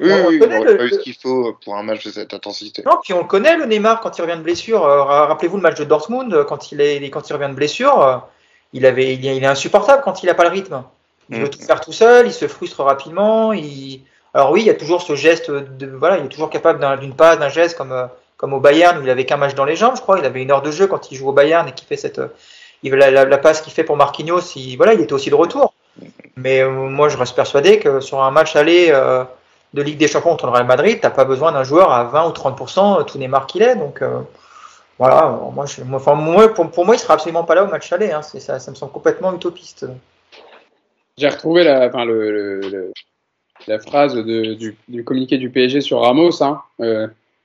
[0.00, 2.82] oui, on, oui, connaît pas eu ce qu'il faut pour un match de cette intensité.
[2.84, 4.82] Non, puis on le connaît le Neymar quand il revient de blessure.
[4.82, 8.26] Rappelez-vous le match de Dortmund quand il est quand il revient de blessure,
[8.72, 10.82] il avait il est insupportable quand il a pas le rythme.
[11.30, 11.50] Il veut mm.
[11.50, 13.52] tout faire tout seul, il se frustre rapidement.
[13.52, 14.02] Il...
[14.34, 17.14] Alors oui, il y a toujours ce geste de voilà, il est toujours capable d'une
[17.14, 18.06] passe, d'un geste comme euh,
[18.38, 20.18] comme au Bayern où il avait qu'un match dans les jambes, je crois.
[20.18, 22.20] Il avait une heure de jeu quand il joue au Bayern et qui fait cette
[22.82, 25.74] il, la, passe qu'il fait pour Marquinhos, il, voilà, il était aussi de retour.
[26.36, 29.24] Mais euh, moi, je reste persuadé que sur un match aller euh,
[29.74, 32.28] de Ligue des Champions contre le Real Madrid, t'as pas besoin d'un joueur à 20
[32.28, 33.74] ou 30% tout Neymar qu'il est.
[33.74, 34.02] Donc
[34.98, 38.12] voilà, moi, je, enfin, moi pour, moi, il sera absolument pas là au match aller.
[38.12, 38.22] Hein.
[38.22, 39.86] Ça, me semble complètement utopiste.
[41.16, 42.92] J'ai retrouvé la, enfin, le, le,
[43.66, 46.40] la phrase du, du, communiqué du PSG sur Ramos.
[46.44, 46.62] Hein.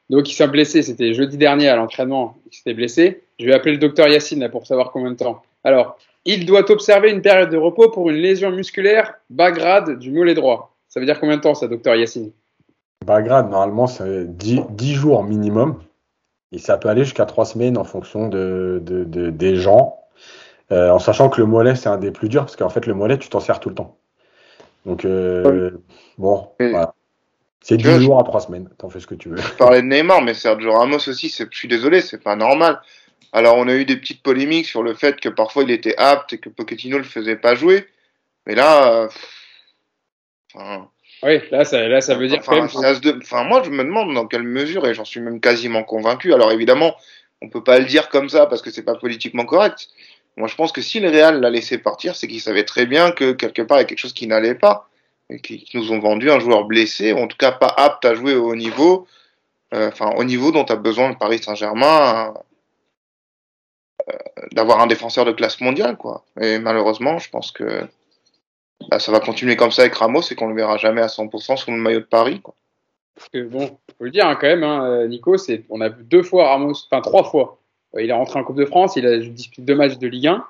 [0.10, 0.82] Donc, il s'est blessé.
[0.82, 2.38] C'était jeudi dernier à l'entraînement.
[2.52, 3.24] Il s'était blessé.
[3.40, 5.42] Je vais appeler le docteur Yacine là, pour savoir combien de temps.
[5.64, 10.12] Alors, il doit observer une période de repos pour une lésion musculaire bas grade du
[10.12, 10.76] mollet droit.
[10.88, 12.32] Ça veut dire combien de temps, ça, docteur Yacine?
[13.06, 15.82] Bas grade, normalement, c'est 10, 10, jours minimum.
[16.52, 20.04] Et ça peut aller jusqu'à 3 semaines en fonction de, de, de des gens
[20.74, 22.94] euh, en sachant que le mollet, c'est un des plus durs, parce qu'en fait, le
[22.94, 23.98] mollet, tu t'en sers tout le temps.
[24.86, 25.72] Donc, euh,
[26.18, 26.94] bon, voilà.
[27.64, 29.38] C'est 10 jours à 3 semaines, t'en fais ce que tu veux.
[29.38, 32.82] Je parlais de Neymar, mais Sergio Ramos aussi, je suis désolé, c'est pas normal.
[33.32, 36.34] Alors, on a eu des petites polémiques sur le fait que parfois il était apte
[36.34, 37.88] et que Pochettino le faisait pas jouer.
[38.46, 39.10] Mais là.
[40.56, 40.78] Euh,
[41.24, 44.44] oui, là ça, là, ça veut dire enfin, enfin, moi, je me demande dans quelle
[44.44, 46.34] mesure, et j'en suis même quasiment convaincu.
[46.34, 46.94] Alors, évidemment,
[47.42, 49.88] on peut pas le dire comme ça parce que c'est pas politiquement correct.
[50.36, 53.12] Moi, je pense que si le Real l'a laissé partir, c'est qu'il savait très bien
[53.12, 54.90] que quelque part, il y a quelque chose qui n'allait pas.
[55.42, 58.36] Qu'ils nous ont vendu un joueur blessé, ou en tout cas pas apte à jouer
[58.36, 59.08] au niveau,
[59.74, 62.34] euh, enfin, au niveau dont a besoin le Paris Saint-Germain,
[64.10, 64.14] euh,
[64.52, 66.24] d'avoir un défenseur de classe mondiale, quoi.
[66.40, 67.88] Et malheureusement, je pense que
[68.90, 71.08] bah, ça va continuer comme ça avec Ramos et qu'on ne le verra jamais à
[71.08, 72.54] 100% sous le maillot de Paris, quoi.
[73.16, 73.68] Parce bon,
[73.98, 75.36] faut le dire hein, quand même, hein, Nico,
[75.70, 77.60] on a vu deux fois Ramos, enfin trois fois
[78.00, 80.46] il est rentré en Coupe de France, il a disputé deux matchs de Ligue 1.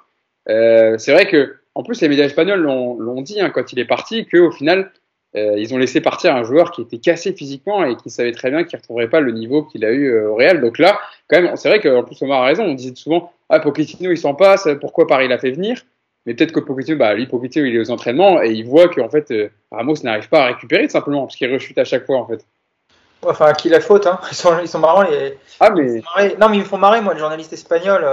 [0.49, 3.85] Euh, c'est vrai que, en plus, les médias espagnols l'ont dit hein, quand il est
[3.85, 4.91] parti, qu'au final,
[5.35, 8.51] euh, ils ont laissé partir un joueur qui était cassé physiquement et qui savait très
[8.51, 10.61] bien qu'il ne retrouverait pas le niveau qu'il a eu euh, au Real.
[10.61, 12.63] Donc là, quand même, c'est vrai qu'en plus, Omar a raison.
[12.63, 15.81] On disait souvent, ah, Pochettino, il s'en passe, pourquoi Paris l'a fait venir?
[16.25, 19.09] Mais peut-être que Pochettino, bah, lui, Pochettino, il est aux entraînements et il voit qu'en
[19.09, 19.33] fait,
[19.71, 22.45] Ramos n'arrive pas à récupérer tout simplement parce qu'il rechute à chaque fois en fait.
[23.25, 25.03] Enfin, à qui la faute hein ils, sont, ils sont marrants.
[25.03, 25.37] Les...
[25.59, 26.01] Ah, mais...
[26.39, 28.05] Non, mais ils me font marrer, moi, les journalistes espagnols.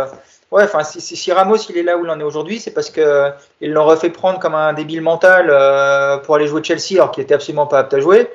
[0.52, 0.56] Euh.
[0.56, 2.90] Ouais, enfin, si, si, Ramos il est là où il en est aujourd'hui, c'est parce
[2.90, 7.10] que euh, l'ont refait prendre comme un débile mental euh, pour aller jouer Chelsea, alors
[7.10, 8.28] qu'il était absolument pas apte à jouer.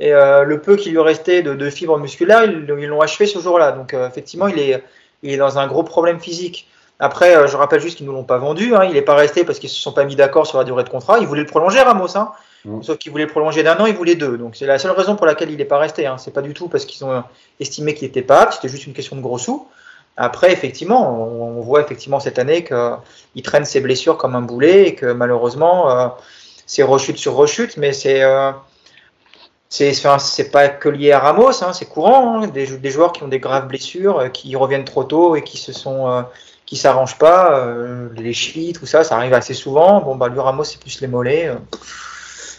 [0.00, 3.72] Et le peu qui lui restait de, de fibres musculaires, ils l'ont achevé ce jour-là.
[3.72, 4.84] Donc effectivement, il est,
[5.24, 6.68] il est dans un gros problème physique.
[7.00, 8.76] Après, je rappelle juste qu'ils ne l'ont pas vendu.
[8.76, 8.84] Hein.
[8.84, 10.84] Il n'est pas resté parce qu'ils ne se sont pas mis d'accord sur la durée
[10.84, 11.18] de contrat.
[11.18, 12.16] Ils voulaient le prolonger, Ramos.
[12.16, 12.30] Hein.
[12.64, 12.82] Mm.
[12.82, 14.38] Sauf qu'ils voulaient le prolonger d'un an, ils voulaient deux.
[14.38, 16.06] Donc c'est la seule raison pour laquelle il n'est pas resté.
[16.06, 16.16] Hein.
[16.18, 17.24] C'est pas du tout parce qu'ils ont
[17.58, 18.54] estimé qu'il n'était pas apte.
[18.54, 19.66] C'était juste une question de gros sous.
[20.20, 24.94] Après, effectivement, on, voit effectivement cette année qu'il traîne ses blessures comme un boulet et
[24.96, 26.08] que malheureusement, euh,
[26.66, 28.50] c'est rechute sur rechute, mais c'est euh,
[29.68, 33.38] c'est pas que lié à Ramos, hein, c'est courant, hein, des, joueurs qui ont des
[33.38, 36.24] graves blessures, euh, qui reviennent trop tôt et qui se sont
[36.66, 37.66] qui s'arrangent pas,
[38.16, 40.00] les chevilles, tout ça, ça arrive assez souvent.
[40.00, 41.50] Bon bah lui Ramos c'est plus les mollets.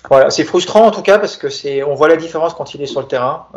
[0.10, 2.82] Voilà, c'est frustrant en tout cas parce que c'est, on voit la différence quand il
[2.82, 3.48] est sur le terrain.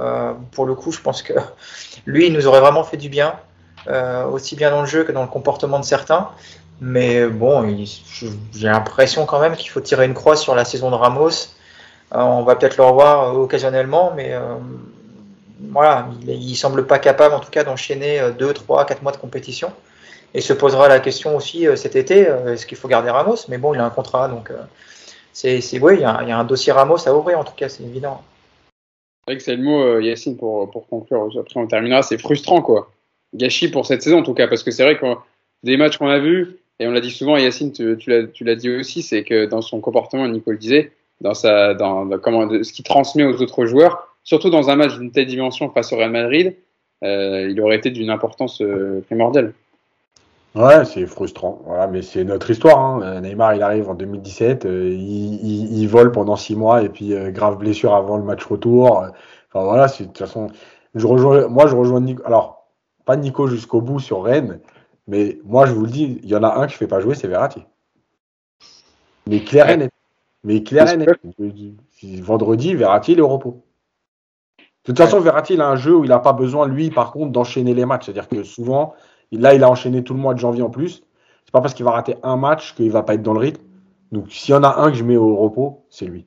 [0.50, 1.34] pour le coup, je pense que
[2.06, 3.34] lui, il nous aurait vraiment fait du bien.
[3.88, 6.30] Euh, aussi bien dans le jeu que dans le comportement de certains.
[6.80, 7.76] Mais bon,
[8.52, 11.30] j'ai l'impression quand même qu'il faut tirer une croix sur la saison de Ramos.
[12.14, 14.54] Euh, on va peut-être le revoir occasionnellement, mais euh,
[15.70, 19.16] voilà, il, ne semble pas capable en tout cas d'enchaîner 2, 3, 4 mois de
[19.16, 19.72] compétition.
[20.34, 23.36] Et se posera la question aussi cet été, est-ce qu'il faut garder Ramos?
[23.48, 24.50] Mais bon, il a un contrat, donc
[25.32, 28.22] c'est, oui, il y, a, un dossier Ramos à ouvrir en tout cas, c'est évident.
[29.26, 31.28] C'est vrai que c'est le mot, Yacine, pour, pour conclure.
[31.38, 32.02] Après, on terminera.
[32.02, 32.88] C'est frustrant, quoi
[33.34, 35.06] gâchis pour cette saison en tout cas, parce que c'est vrai que
[35.62, 38.70] des matchs qu'on a vus, et on l'a dit souvent, Yacine, tu, tu l'as dit
[38.70, 42.84] aussi, c'est que dans son comportement, Nico le disait, dans, sa, dans, comment, ce qu'il
[42.84, 46.56] transmet aux autres joueurs, surtout dans un match d'une telle dimension face au Real Madrid,
[47.04, 49.52] euh, il aurait été d'une importance euh, primordiale.
[50.54, 51.62] Ouais, c'est frustrant.
[51.64, 52.78] Voilà, mais c'est notre histoire.
[52.78, 53.20] Hein.
[53.22, 57.58] Neymar, il arrive en 2017, euh, il, il, vole pendant six mois et puis grave
[57.58, 59.06] blessure avant le match retour.
[59.48, 60.48] Enfin voilà, de toute façon,
[60.94, 62.22] je rejoins, moi je rejoins Nico.
[62.26, 62.61] Alors,
[63.04, 64.60] pas Nico jusqu'au bout sur Rennes,
[65.06, 67.00] mais moi je vous le dis, il y en a un qui ne fait pas
[67.00, 67.64] jouer, c'est Verratti.
[69.26, 69.92] Mais clair net.
[70.44, 70.86] Mais clair.
[72.20, 73.62] Vendredi, Verratti, il est au repos.
[74.58, 77.12] De toute façon, Verratti, il a un jeu où il n'a pas besoin, lui, par
[77.12, 78.06] contre, d'enchaîner les matchs.
[78.06, 78.94] C'est-à-dire que souvent,
[79.30, 81.04] là, il a enchaîné tout le mois de janvier en plus.
[81.44, 83.62] C'est pas parce qu'il va rater un match qu'il va pas être dans le rythme.
[84.10, 86.26] Donc, s'il y en a un que je mets au repos, c'est lui.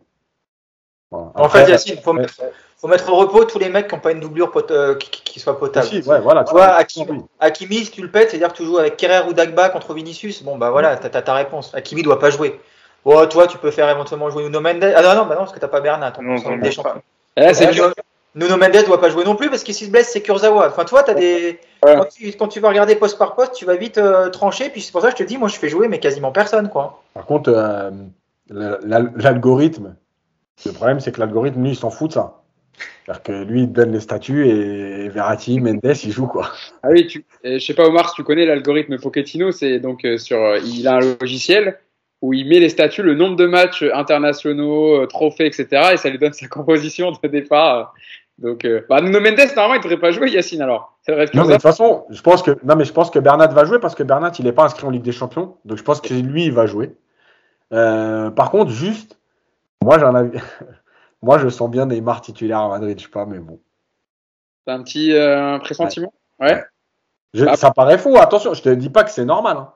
[1.36, 2.42] En fait, Yacine, il faut mettre,
[2.78, 5.58] faut mettre au repos tous les mecs qui n'ont pas une doublure euh, qui, soit
[5.58, 5.88] potable.
[5.88, 6.78] ouais, voilà, tu vois,
[7.40, 10.44] Hakimi, si tu le pètes, c'est-à-dire que tu joues avec Kerrer ou Dagba contre Vinicius.
[10.44, 11.74] Bon, bah voilà, t'as ta réponse.
[11.74, 12.60] Hakimi doit pas jouer.
[13.04, 14.94] Bon, toi, tu peux faire éventuellement jouer Nuno Mendes.
[14.96, 16.14] Ah non, non, bah non parce que t'as pas Bernat.
[16.22, 17.02] Non, non, des champions.
[17.38, 17.92] Eh, Nuno,
[18.36, 20.68] Nuno Mendes doit pas jouer non plus parce que s'il se blesse, c'est Kurzawa.
[20.68, 21.60] Enfin, toi, t'as des.
[22.38, 24.70] Quand, tu, vas regarder poste par poste, tu vas vite euh, trancher.
[24.70, 26.70] Puis c'est pour ça que je te dis, moi, je fais jouer, mais quasiment personne,
[26.70, 27.02] quoi.
[27.14, 27.92] Par contre, euh,
[28.50, 29.96] l'algorithme,
[30.66, 32.46] le problème, c'est que l'algorithme, lui, il s'en fout de ça.
[33.06, 36.50] C'est-à-dire que lui, il donne les statuts et Verratti, Mendes, il joue quoi.
[36.84, 40.18] Ah oui, tu, je sais pas Omar si tu connais l'algorithme Pochettino, c'est donc euh,
[40.18, 41.80] sur, euh, il a un logiciel
[42.22, 45.92] où il met les statuts, le nombre de matchs internationaux, euh, trophées, etc.
[45.94, 47.94] et ça lui donne sa composition de départ.
[48.38, 50.98] Donc, bah, Nuno Mendes, normalement, il devrait pas jouer, Yacine, alors.
[51.08, 53.64] non, mais de toute façon, je pense que, non, mais je pense que Bernat va
[53.64, 55.56] jouer parce que Bernat, il n'est pas inscrit en Ligue des Champions.
[55.64, 56.92] Donc, je pense que lui, il va jouer.
[57.70, 59.18] par contre, juste,
[59.86, 60.32] moi, j'en avais,
[61.22, 63.60] moi, je sens bien Neymar titulaire à Madrid, je sais pas, mais bon.
[64.66, 66.12] T'as un petit euh, pressentiment?
[66.40, 66.64] Ouais.
[67.48, 67.56] Ah.
[67.56, 69.58] Ça paraît fou, attention, je te dis pas que c'est normal.
[69.58, 69.74] Hein.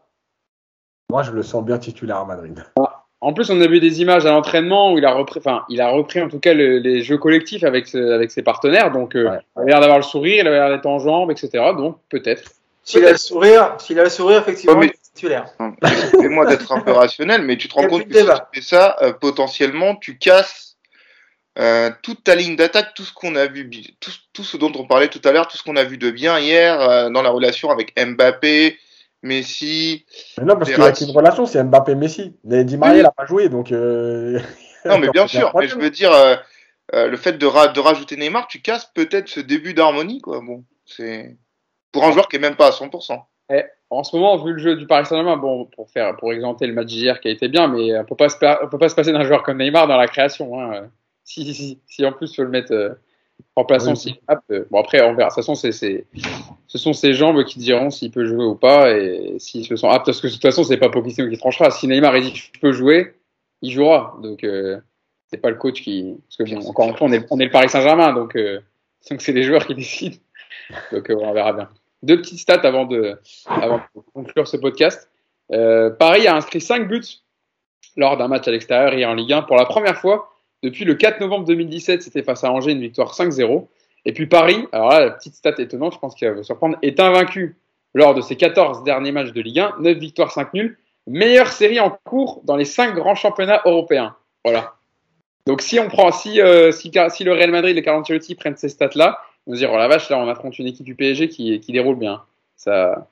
[1.12, 2.64] Moi, je le sens bien titulaire à Madrid.
[2.80, 3.06] Ah.
[3.22, 5.82] En plus, on a vu des images à l'entraînement où il a repris, enfin, il
[5.82, 8.92] a repris en tout cas les jeux collectifs avec, avec ses partenaires.
[8.92, 11.50] Donc, euh, il a l'air d'avoir le sourire, il a l'air d'être en jambes, etc.
[11.76, 12.50] Donc, peut-être.
[12.84, 14.82] S'il a le sourire, s'il a le sourire, effectivement,
[15.20, 15.54] titulaire.
[15.82, 18.96] Excusez-moi d'être un peu rationnel, mais tu te rends compte que si tu fais ça,
[19.02, 20.78] euh, potentiellement, tu casses
[21.58, 23.70] euh, toute ta ligne d'attaque, tout ce qu'on a vu,
[24.00, 26.10] tout, tout, ce dont on parlait tout à l'heure, tout ce qu'on a vu de
[26.10, 28.78] bien hier euh, dans la relation avec Mbappé,
[29.24, 30.06] Messi.
[30.38, 32.36] Mais non, parce qu'il y a une relation, c'est Mbappé-Messi.
[32.46, 33.74] Mais Di Maria, n'a pas joué, donc.
[33.74, 34.40] Euh...
[34.86, 35.52] Non, mais bien sûr.
[35.56, 36.38] Mais je veux dire, euh,
[36.94, 40.40] le fait de, de, rajouter Neymar, tu casses peut-être ce début d'harmonie, quoi.
[40.40, 41.36] Bon, c'est
[41.92, 43.22] pour un joueur qui est même pas à 100%.
[43.52, 46.68] Eh, en ce moment, vu le jeu du Paris Saint-Germain, bon, pour faire, pour exempter
[46.68, 48.90] le match d'hier qui a été bien, mais on peut pas se, on peut pas
[48.90, 50.60] se passer d'un joueur comme Neymar dans la création.
[50.60, 50.90] Hein
[51.24, 52.94] si, si, si, en plus, il faut le mettre euh,
[53.56, 54.20] remplaçant, si,
[54.52, 55.30] euh, bon, après, on verra.
[55.30, 58.92] De toute façon, c'est, ce sont ses jambes qui diront s'il peut jouer ou pas
[58.92, 60.06] et s'il se sent apte.
[60.06, 61.72] Parce que de toute façon, c'est pas Pochettino qui tranchera.
[61.72, 63.14] Si Neymar dit je peux jouer,
[63.62, 64.18] il jouera.
[64.22, 64.80] Donc, euh,
[65.28, 66.16] c'est pas le coach qui.
[66.28, 68.60] Parce que, bon, encore une fois, on est, on est le Paris Saint-Germain, donc, euh,
[69.10, 70.18] donc c'est les joueurs qui décident.
[70.92, 71.70] Donc, euh, on verra bien.
[72.04, 73.20] Deux petites stats avant de,
[74.14, 75.10] conclure ce podcast.
[75.50, 77.24] Paris a inscrit 5 buts
[77.98, 80.30] lors d'un match à l'extérieur hier en Ligue 1 pour la première fois
[80.62, 83.68] depuis le 4 novembre 2017, c'était face à Angers, une victoire 5-0.
[84.06, 86.78] Et puis Paris, alors là, la petite stat étonnante, je pense qu'il va vous surprendre,
[86.82, 87.58] est invaincu
[87.94, 90.78] lors de ses 14 derniers matchs de Ligue 1, 9 victoires, 5 nuls.
[91.08, 94.16] Meilleure série en cours dans les 5 grands championnats européens.
[94.44, 94.74] Voilà.
[95.48, 98.58] Donc si on prend, si, euh, si, si, le Real Madrid et Carlo Ancelotti prennent
[98.58, 101.30] ces stats-là, on se dire, oh la vache, là on affronte une équipe du PSG
[101.30, 102.22] qui, qui déroule bien.
[102.56, 103.08] Ça,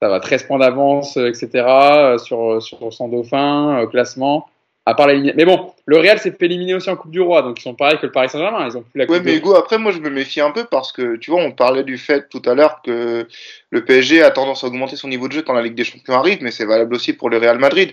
[0.00, 2.18] ça va 13 points d'avance, etc.
[2.18, 4.48] sur, sur son dauphin, classement.
[4.84, 7.60] À part Mais bon, le Real s'est fait éliminer aussi en Coupe du Roi, donc
[7.60, 8.66] ils sont pareils que le Paris Saint-Germain.
[8.68, 10.90] Ils ont plus la Ouais, mais Hugo, après, moi, je me méfie un peu parce
[10.90, 13.28] que, tu vois, on parlait du fait tout à l'heure que
[13.70, 16.14] le PSG a tendance à augmenter son niveau de jeu quand la Ligue des Champions
[16.14, 17.92] arrive, mais c'est valable aussi pour le Real Madrid.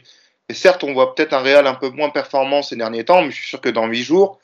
[0.49, 3.29] Et certes, on voit peut-être un Real un peu moins performant ces derniers temps, mais
[3.29, 4.39] je suis sûr que dans 8 jours,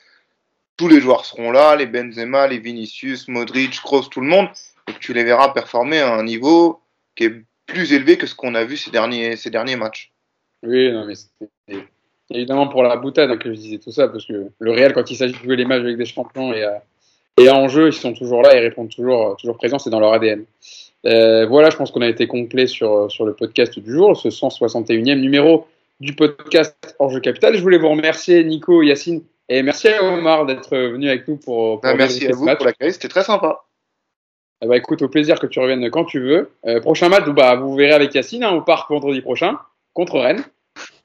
[0.76, 4.48] tous les joueurs seront là, les Benzema, les Vinicius, Modric, Kroos, tout le monde,
[4.88, 6.80] et tu les verras performer à un niveau
[7.14, 7.34] qui est
[7.66, 10.12] plus élevé que ce qu'on a vu ces derniers, ces derniers matchs.
[10.62, 11.84] Oui, non, mais c'est
[12.30, 15.16] évidemment pour la boutade que je disais tout ça, parce que le Real, quand il
[15.16, 16.78] s'agit de jouer les matchs avec des champions et, euh,
[17.38, 20.12] et en jeu, ils sont toujours là, ils répondent toujours, toujours présents, c'est dans leur
[20.12, 20.44] ADN.
[21.06, 24.28] Euh, voilà, je pense qu'on a été complet sur, sur le podcast du jour, ce
[24.28, 25.66] 161e numéro
[26.00, 27.56] du podcast Hors Capital.
[27.56, 31.80] Je voulais vous remercier, Nico, Yacine, et merci à Omar d'être venu avec nous pour.
[31.80, 33.62] pour ah, merci à vous pour l'accueil, c'était très sympa.
[34.62, 36.50] Ah bah écoute, au plaisir que tu reviennes quand tu veux.
[36.66, 39.58] Euh, prochain match, bah, vous verrez avec Yacine hein, au parc vendredi prochain
[39.92, 40.44] contre Rennes.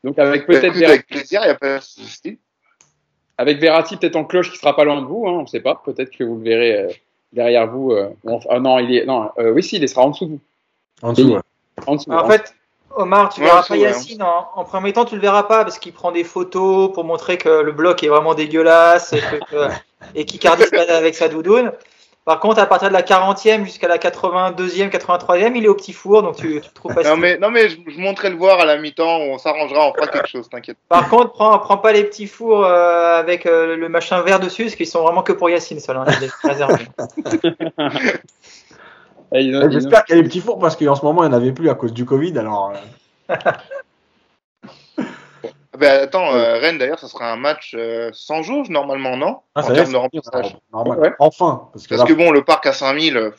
[0.04, 2.38] Donc avec peut-être avec plaisir, il a pas de
[3.38, 5.60] Avec Verratti peut-être en cloche qui sera pas loin de vous, hein, on ne sait
[5.60, 5.82] pas.
[5.84, 6.88] Peut-être que vous le verrez euh,
[7.34, 7.92] derrière vous.
[7.92, 8.10] Euh,
[8.50, 10.40] ah non, il est non, euh, oui si, il sera en dessous de vous.
[11.02, 11.34] En dessous.
[11.34, 11.42] Ouais.
[11.88, 12.56] En, dessous, en fait,
[12.96, 14.24] Omar, tu verras pas Yacine.
[14.24, 17.38] En, en, premier temps, tu le verras pas parce qu'il prend des photos pour montrer
[17.38, 19.68] que le bloc est vraiment dégueulasse et, que,
[20.16, 21.72] et qu'il cardise avec sa doudoune.
[22.24, 25.92] Par contre, à partir de la 40e jusqu'à la 82e, 83e, il est au petit
[25.92, 27.10] four, donc tu, tu trouves facile.
[27.10, 29.94] Non mais, non mais je, je montrerai le voir à la mi-temps, on s'arrangera, on
[29.96, 30.78] fera quelque chose, t'inquiète.
[30.88, 34.66] Par contre, prends, prends pas les petits fours euh, avec euh, le machin vert dessus,
[34.66, 36.06] parce qu'ils sont vraiment que pour Yacine, ça, là,
[39.34, 41.54] J'espère qu'il y a les petits fours, parce qu'en ce moment, il n'y en avait
[41.54, 42.74] plus à cause du Covid, alors...
[43.30, 43.36] Euh.
[45.82, 49.40] Ben, attends, euh, Rennes d'ailleurs, ça sera un match euh, sans jauge normalement, non?
[49.56, 50.56] Ah, En termes de remplissage.
[51.18, 51.70] Enfin.
[51.72, 53.18] Parce que, bon, le parc à 5000.
[53.18, 53.32] Euh,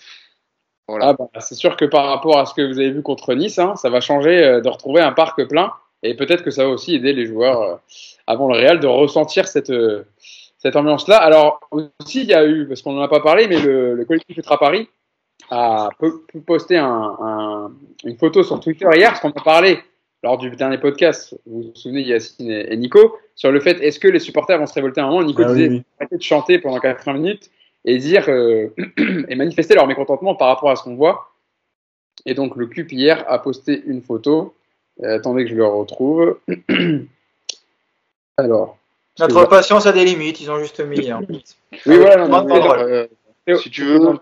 [0.89, 1.11] voilà.
[1.11, 3.61] Ah, bah, c'est sûr que par rapport à ce que vous avez vu contre Nice,
[3.61, 5.73] hein, ça va changer de retrouver un parc plein.
[6.03, 7.79] Et peut-être que ça va aussi aider les joueurs
[8.27, 9.73] avant le Real de ressentir cette,
[10.59, 11.19] cette ambiance-là.
[11.19, 14.05] Alors, aussi, il y a eu, parce qu'on n'en a pas parlé, mais le, le
[14.05, 14.89] collectif Ultra Paris
[15.51, 15.91] a
[16.47, 17.71] posté un,
[18.05, 19.79] une photo sur Twitter hier, parce qu'on a parlé
[20.23, 24.09] lors du dernier podcast, vous vous souvenez, Yacine et, Nico, sur le fait est-ce que
[24.09, 25.23] les supporters vont se révolter à un moment?
[25.25, 27.51] Nico ah disait arrêter de chanter pendant 80 minutes
[27.85, 28.69] et dire euh,
[29.29, 31.33] et manifester leur mécontentement par rapport à ce qu'on voit.
[32.25, 34.55] Et donc le CUP hier a posté une photo.
[35.03, 36.39] Euh, attendez que je le retrouve.
[38.37, 38.79] Alors.
[39.19, 41.11] Notre patience a des limites, ils ont juste mis.
[41.11, 41.21] Hein.
[41.29, 42.25] oui, voilà.
[42.79, 43.07] Euh,
[43.57, 44.19] si tu veux.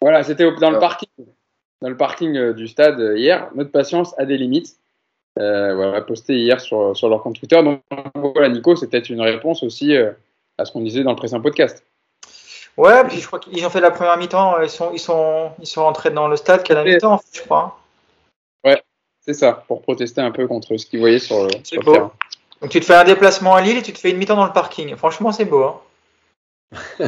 [0.00, 1.08] Voilà, c'était dans le parking,
[1.80, 3.50] dans le parking du stade hier.
[3.54, 4.76] Notre patience a des limites.
[5.38, 7.62] Euh, voilà, posté hier sur, sur, leur compte Twitter.
[7.62, 7.82] Donc
[8.14, 10.12] voilà, Nico, c'était une réponse aussi euh,
[10.56, 11.84] à ce qu'on disait dans le précédent podcast.
[12.76, 15.66] Ouais, puis je crois qu'ils ont fait la première mi-temps, ils sont, ils, sont, ils
[15.66, 17.78] sont rentrés dans le stade qu'à la mi-temps, je crois.
[18.64, 18.82] Ouais,
[19.20, 22.12] c'est ça, pour protester un peu contre ce qu'ils voyaient sur, le, terrain.
[22.62, 24.46] Donc tu te fais un déplacement à Lille et tu te fais une mi-temps dans
[24.46, 24.94] le parking.
[24.96, 25.64] Franchement, c'est beau.
[25.64, 25.80] Hein.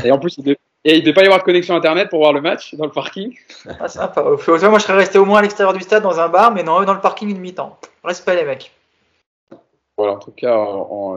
[0.04, 2.20] et en plus, il et il ne devait pas y avoir de connexion internet pour
[2.20, 3.36] voir le match dans le parking.
[3.80, 4.22] Ah, sympa.
[4.22, 6.82] Moi, je serais resté au moins à l'extérieur du stade dans un bar, mais non,
[6.84, 7.78] dans le parking une mi-temps.
[8.04, 8.70] Respect, les mecs.
[9.96, 10.66] Voilà, en tout cas,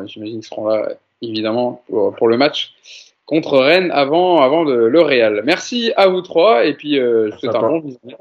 [0.06, 0.90] j'imagine qu'ils seront là,
[1.22, 1.84] évidemment,
[2.18, 2.74] pour, le match
[3.28, 5.42] contre Rennes avant, avant de, le Real.
[5.46, 8.18] Merci à vous trois, et puis euh, je vous souhaite un bon visionnage.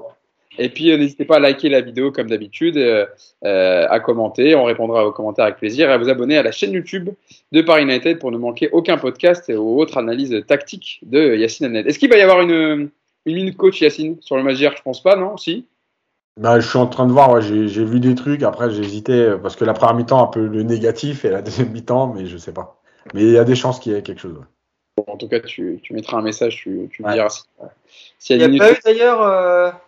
[0.58, 3.06] Et puis, euh, n'hésitez pas à liker la vidéo comme d'habitude, euh,
[3.44, 4.54] euh, à commenter.
[4.54, 7.10] On répondra aux commentaires avec plaisir et à vous abonner à la chaîne YouTube
[7.52, 11.86] de Paris United pour ne manquer aucun podcast ou autre analyse tactique de Yacine Annette.
[11.86, 12.90] Est-ce qu'il va y avoir une,
[13.26, 14.70] une minute coach, Yacine, sur le Magier?
[14.76, 15.36] Je pense pas, non?
[15.36, 15.66] Si?
[16.36, 19.56] Bah, je suis en train de voir, j'ai vu des trucs, après j'ai hésité, parce
[19.56, 22.52] que la première mi-temps un peu le négatif et la deuxième mi-temps, mais je sais
[22.52, 22.80] pas.
[23.14, 24.40] Mais il y a des chances qu'il y ait quelque chose.
[24.96, 27.42] Bon, en tout cas, tu, tu, mettras un message, tu, tu me diras si,
[28.18, 29.80] si il y a, il y a pas eu d'ailleurs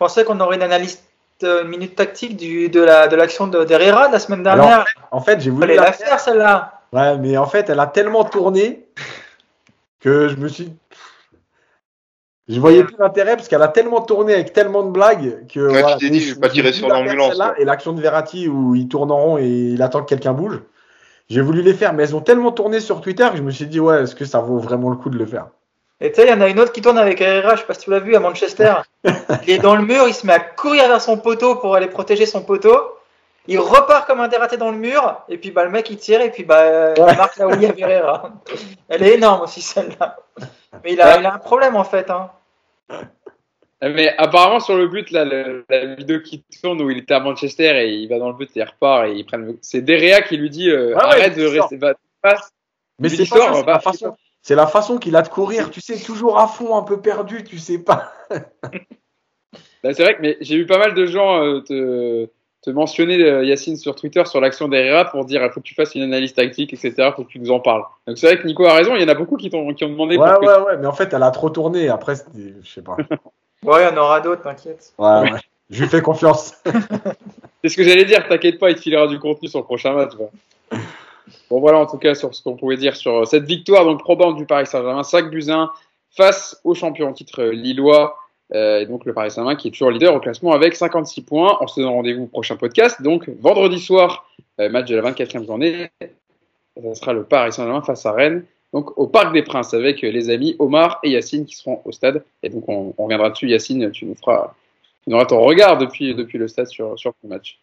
[0.00, 0.98] pensais qu'on aurait une analyse
[1.40, 2.80] de minute tactique du, de
[3.14, 4.84] l'action la, de d'Herrera de la semaine dernière.
[5.10, 6.80] en fait, j'ai voulu la, faire celle-là.
[6.92, 8.86] Ouais, mais en fait, elle a tellement tourné
[10.00, 10.72] que je me suis.
[12.48, 15.60] Je voyais plus l'intérêt parce qu'elle a tellement tourné avec tellement de blagues que.
[15.60, 17.38] Ouais, voilà, tu t'es dit, je vais pas tirer sur l'ambulance.
[17.58, 20.60] Et l'action de Verratti où il tourne en rond et il attend que quelqu'un bouge.
[21.28, 23.66] J'ai voulu les faire, mais elles ont tellement tourné sur Twitter que je me suis
[23.66, 25.46] dit, ouais, est-ce que ça vaut vraiment le coup de le faire?
[26.00, 27.66] Et tu sais, il y en a une autre qui tourne avec Herrera, je sais
[27.66, 28.74] pas si tu l'as vu, à Manchester.
[29.46, 31.88] il est dans le mur, il se met à courir vers son poteau pour aller
[31.88, 32.96] protéger son poteau.
[33.46, 36.20] Il repart comme un dératé dans le mur, et puis bah, le mec il tire,
[36.20, 38.32] et puis bah, il marque là où il y a Herrera.
[38.88, 40.16] Elle est énorme aussi celle-là.
[40.84, 42.10] Mais il a, il a un problème en fait.
[42.10, 42.30] Hein.
[43.82, 47.82] Mais apparemment sur le but, là, la vidéo qui tourne où il était à Manchester
[47.82, 49.38] et il va dans le but et il repart et il prend.
[49.62, 51.78] C'est Derea qui lui dit euh, arrête de rester,
[52.20, 52.52] passe,
[52.98, 54.16] Mais c'est pas la façon.
[54.42, 57.44] C'est la façon qu'il a de courir, tu sais, toujours à fond, un peu perdu,
[57.44, 58.12] tu sais pas.
[59.82, 62.28] Bah, c'est vrai que mais j'ai vu pas mal de gens euh, te,
[62.62, 65.74] te, mentionner, euh, Yacine, sur Twitter, sur l'action d'Herrera pour dire il faut que tu
[65.74, 66.92] fasses une analyse tactique, etc.
[66.98, 67.84] Il faut que tu nous en parles.
[68.06, 69.84] Donc c'est vrai que Nico a raison, il y en a beaucoup qui, ont, qui
[69.84, 70.18] ont demandé.
[70.18, 71.88] Ouais, ouais, ouais, mais en fait, elle a trop tourné.
[71.88, 72.96] Après, je sais pas.
[73.64, 74.92] ouais, il y en aura d'autres, t'inquiète.
[74.98, 75.40] Ouais, ouais.
[75.70, 76.54] Je lui fais confiance.
[77.62, 79.94] c'est ce que j'allais dire, t'inquiète pas, il te filera du contenu sur le prochain
[79.94, 80.12] match.
[81.50, 84.36] Bon, voilà en tout cas sur ce qu'on pouvait dire sur cette victoire donc probante
[84.36, 85.46] du Paris Saint-Germain, 5 buts
[86.12, 88.16] face au champion en titre lillois.
[88.52, 91.58] Euh, et donc le Paris Saint-Germain qui est toujours leader au classement avec 56 points.
[91.60, 93.02] On se donne rendez-vous au prochain podcast.
[93.02, 95.90] Donc vendredi soir, euh, match de la 24e journée.
[96.80, 98.44] Ce sera le Paris Saint-Germain face à Rennes.
[98.72, 102.24] Donc au Parc des Princes avec les amis Omar et Yacine qui seront au stade.
[102.44, 103.48] Et donc on, reviendra dessus.
[103.48, 104.54] Yacine, tu nous feras,
[105.04, 107.58] tu auras ton regard depuis, depuis le stade sur, sur le match.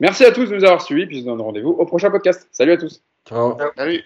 [0.00, 1.06] Merci à tous de nous avoir suivis.
[1.06, 2.48] Puis je vous donne rendez-vous au prochain podcast.
[2.50, 3.02] Salut à tous.
[3.26, 3.68] Ciao.
[3.76, 4.04] Salut.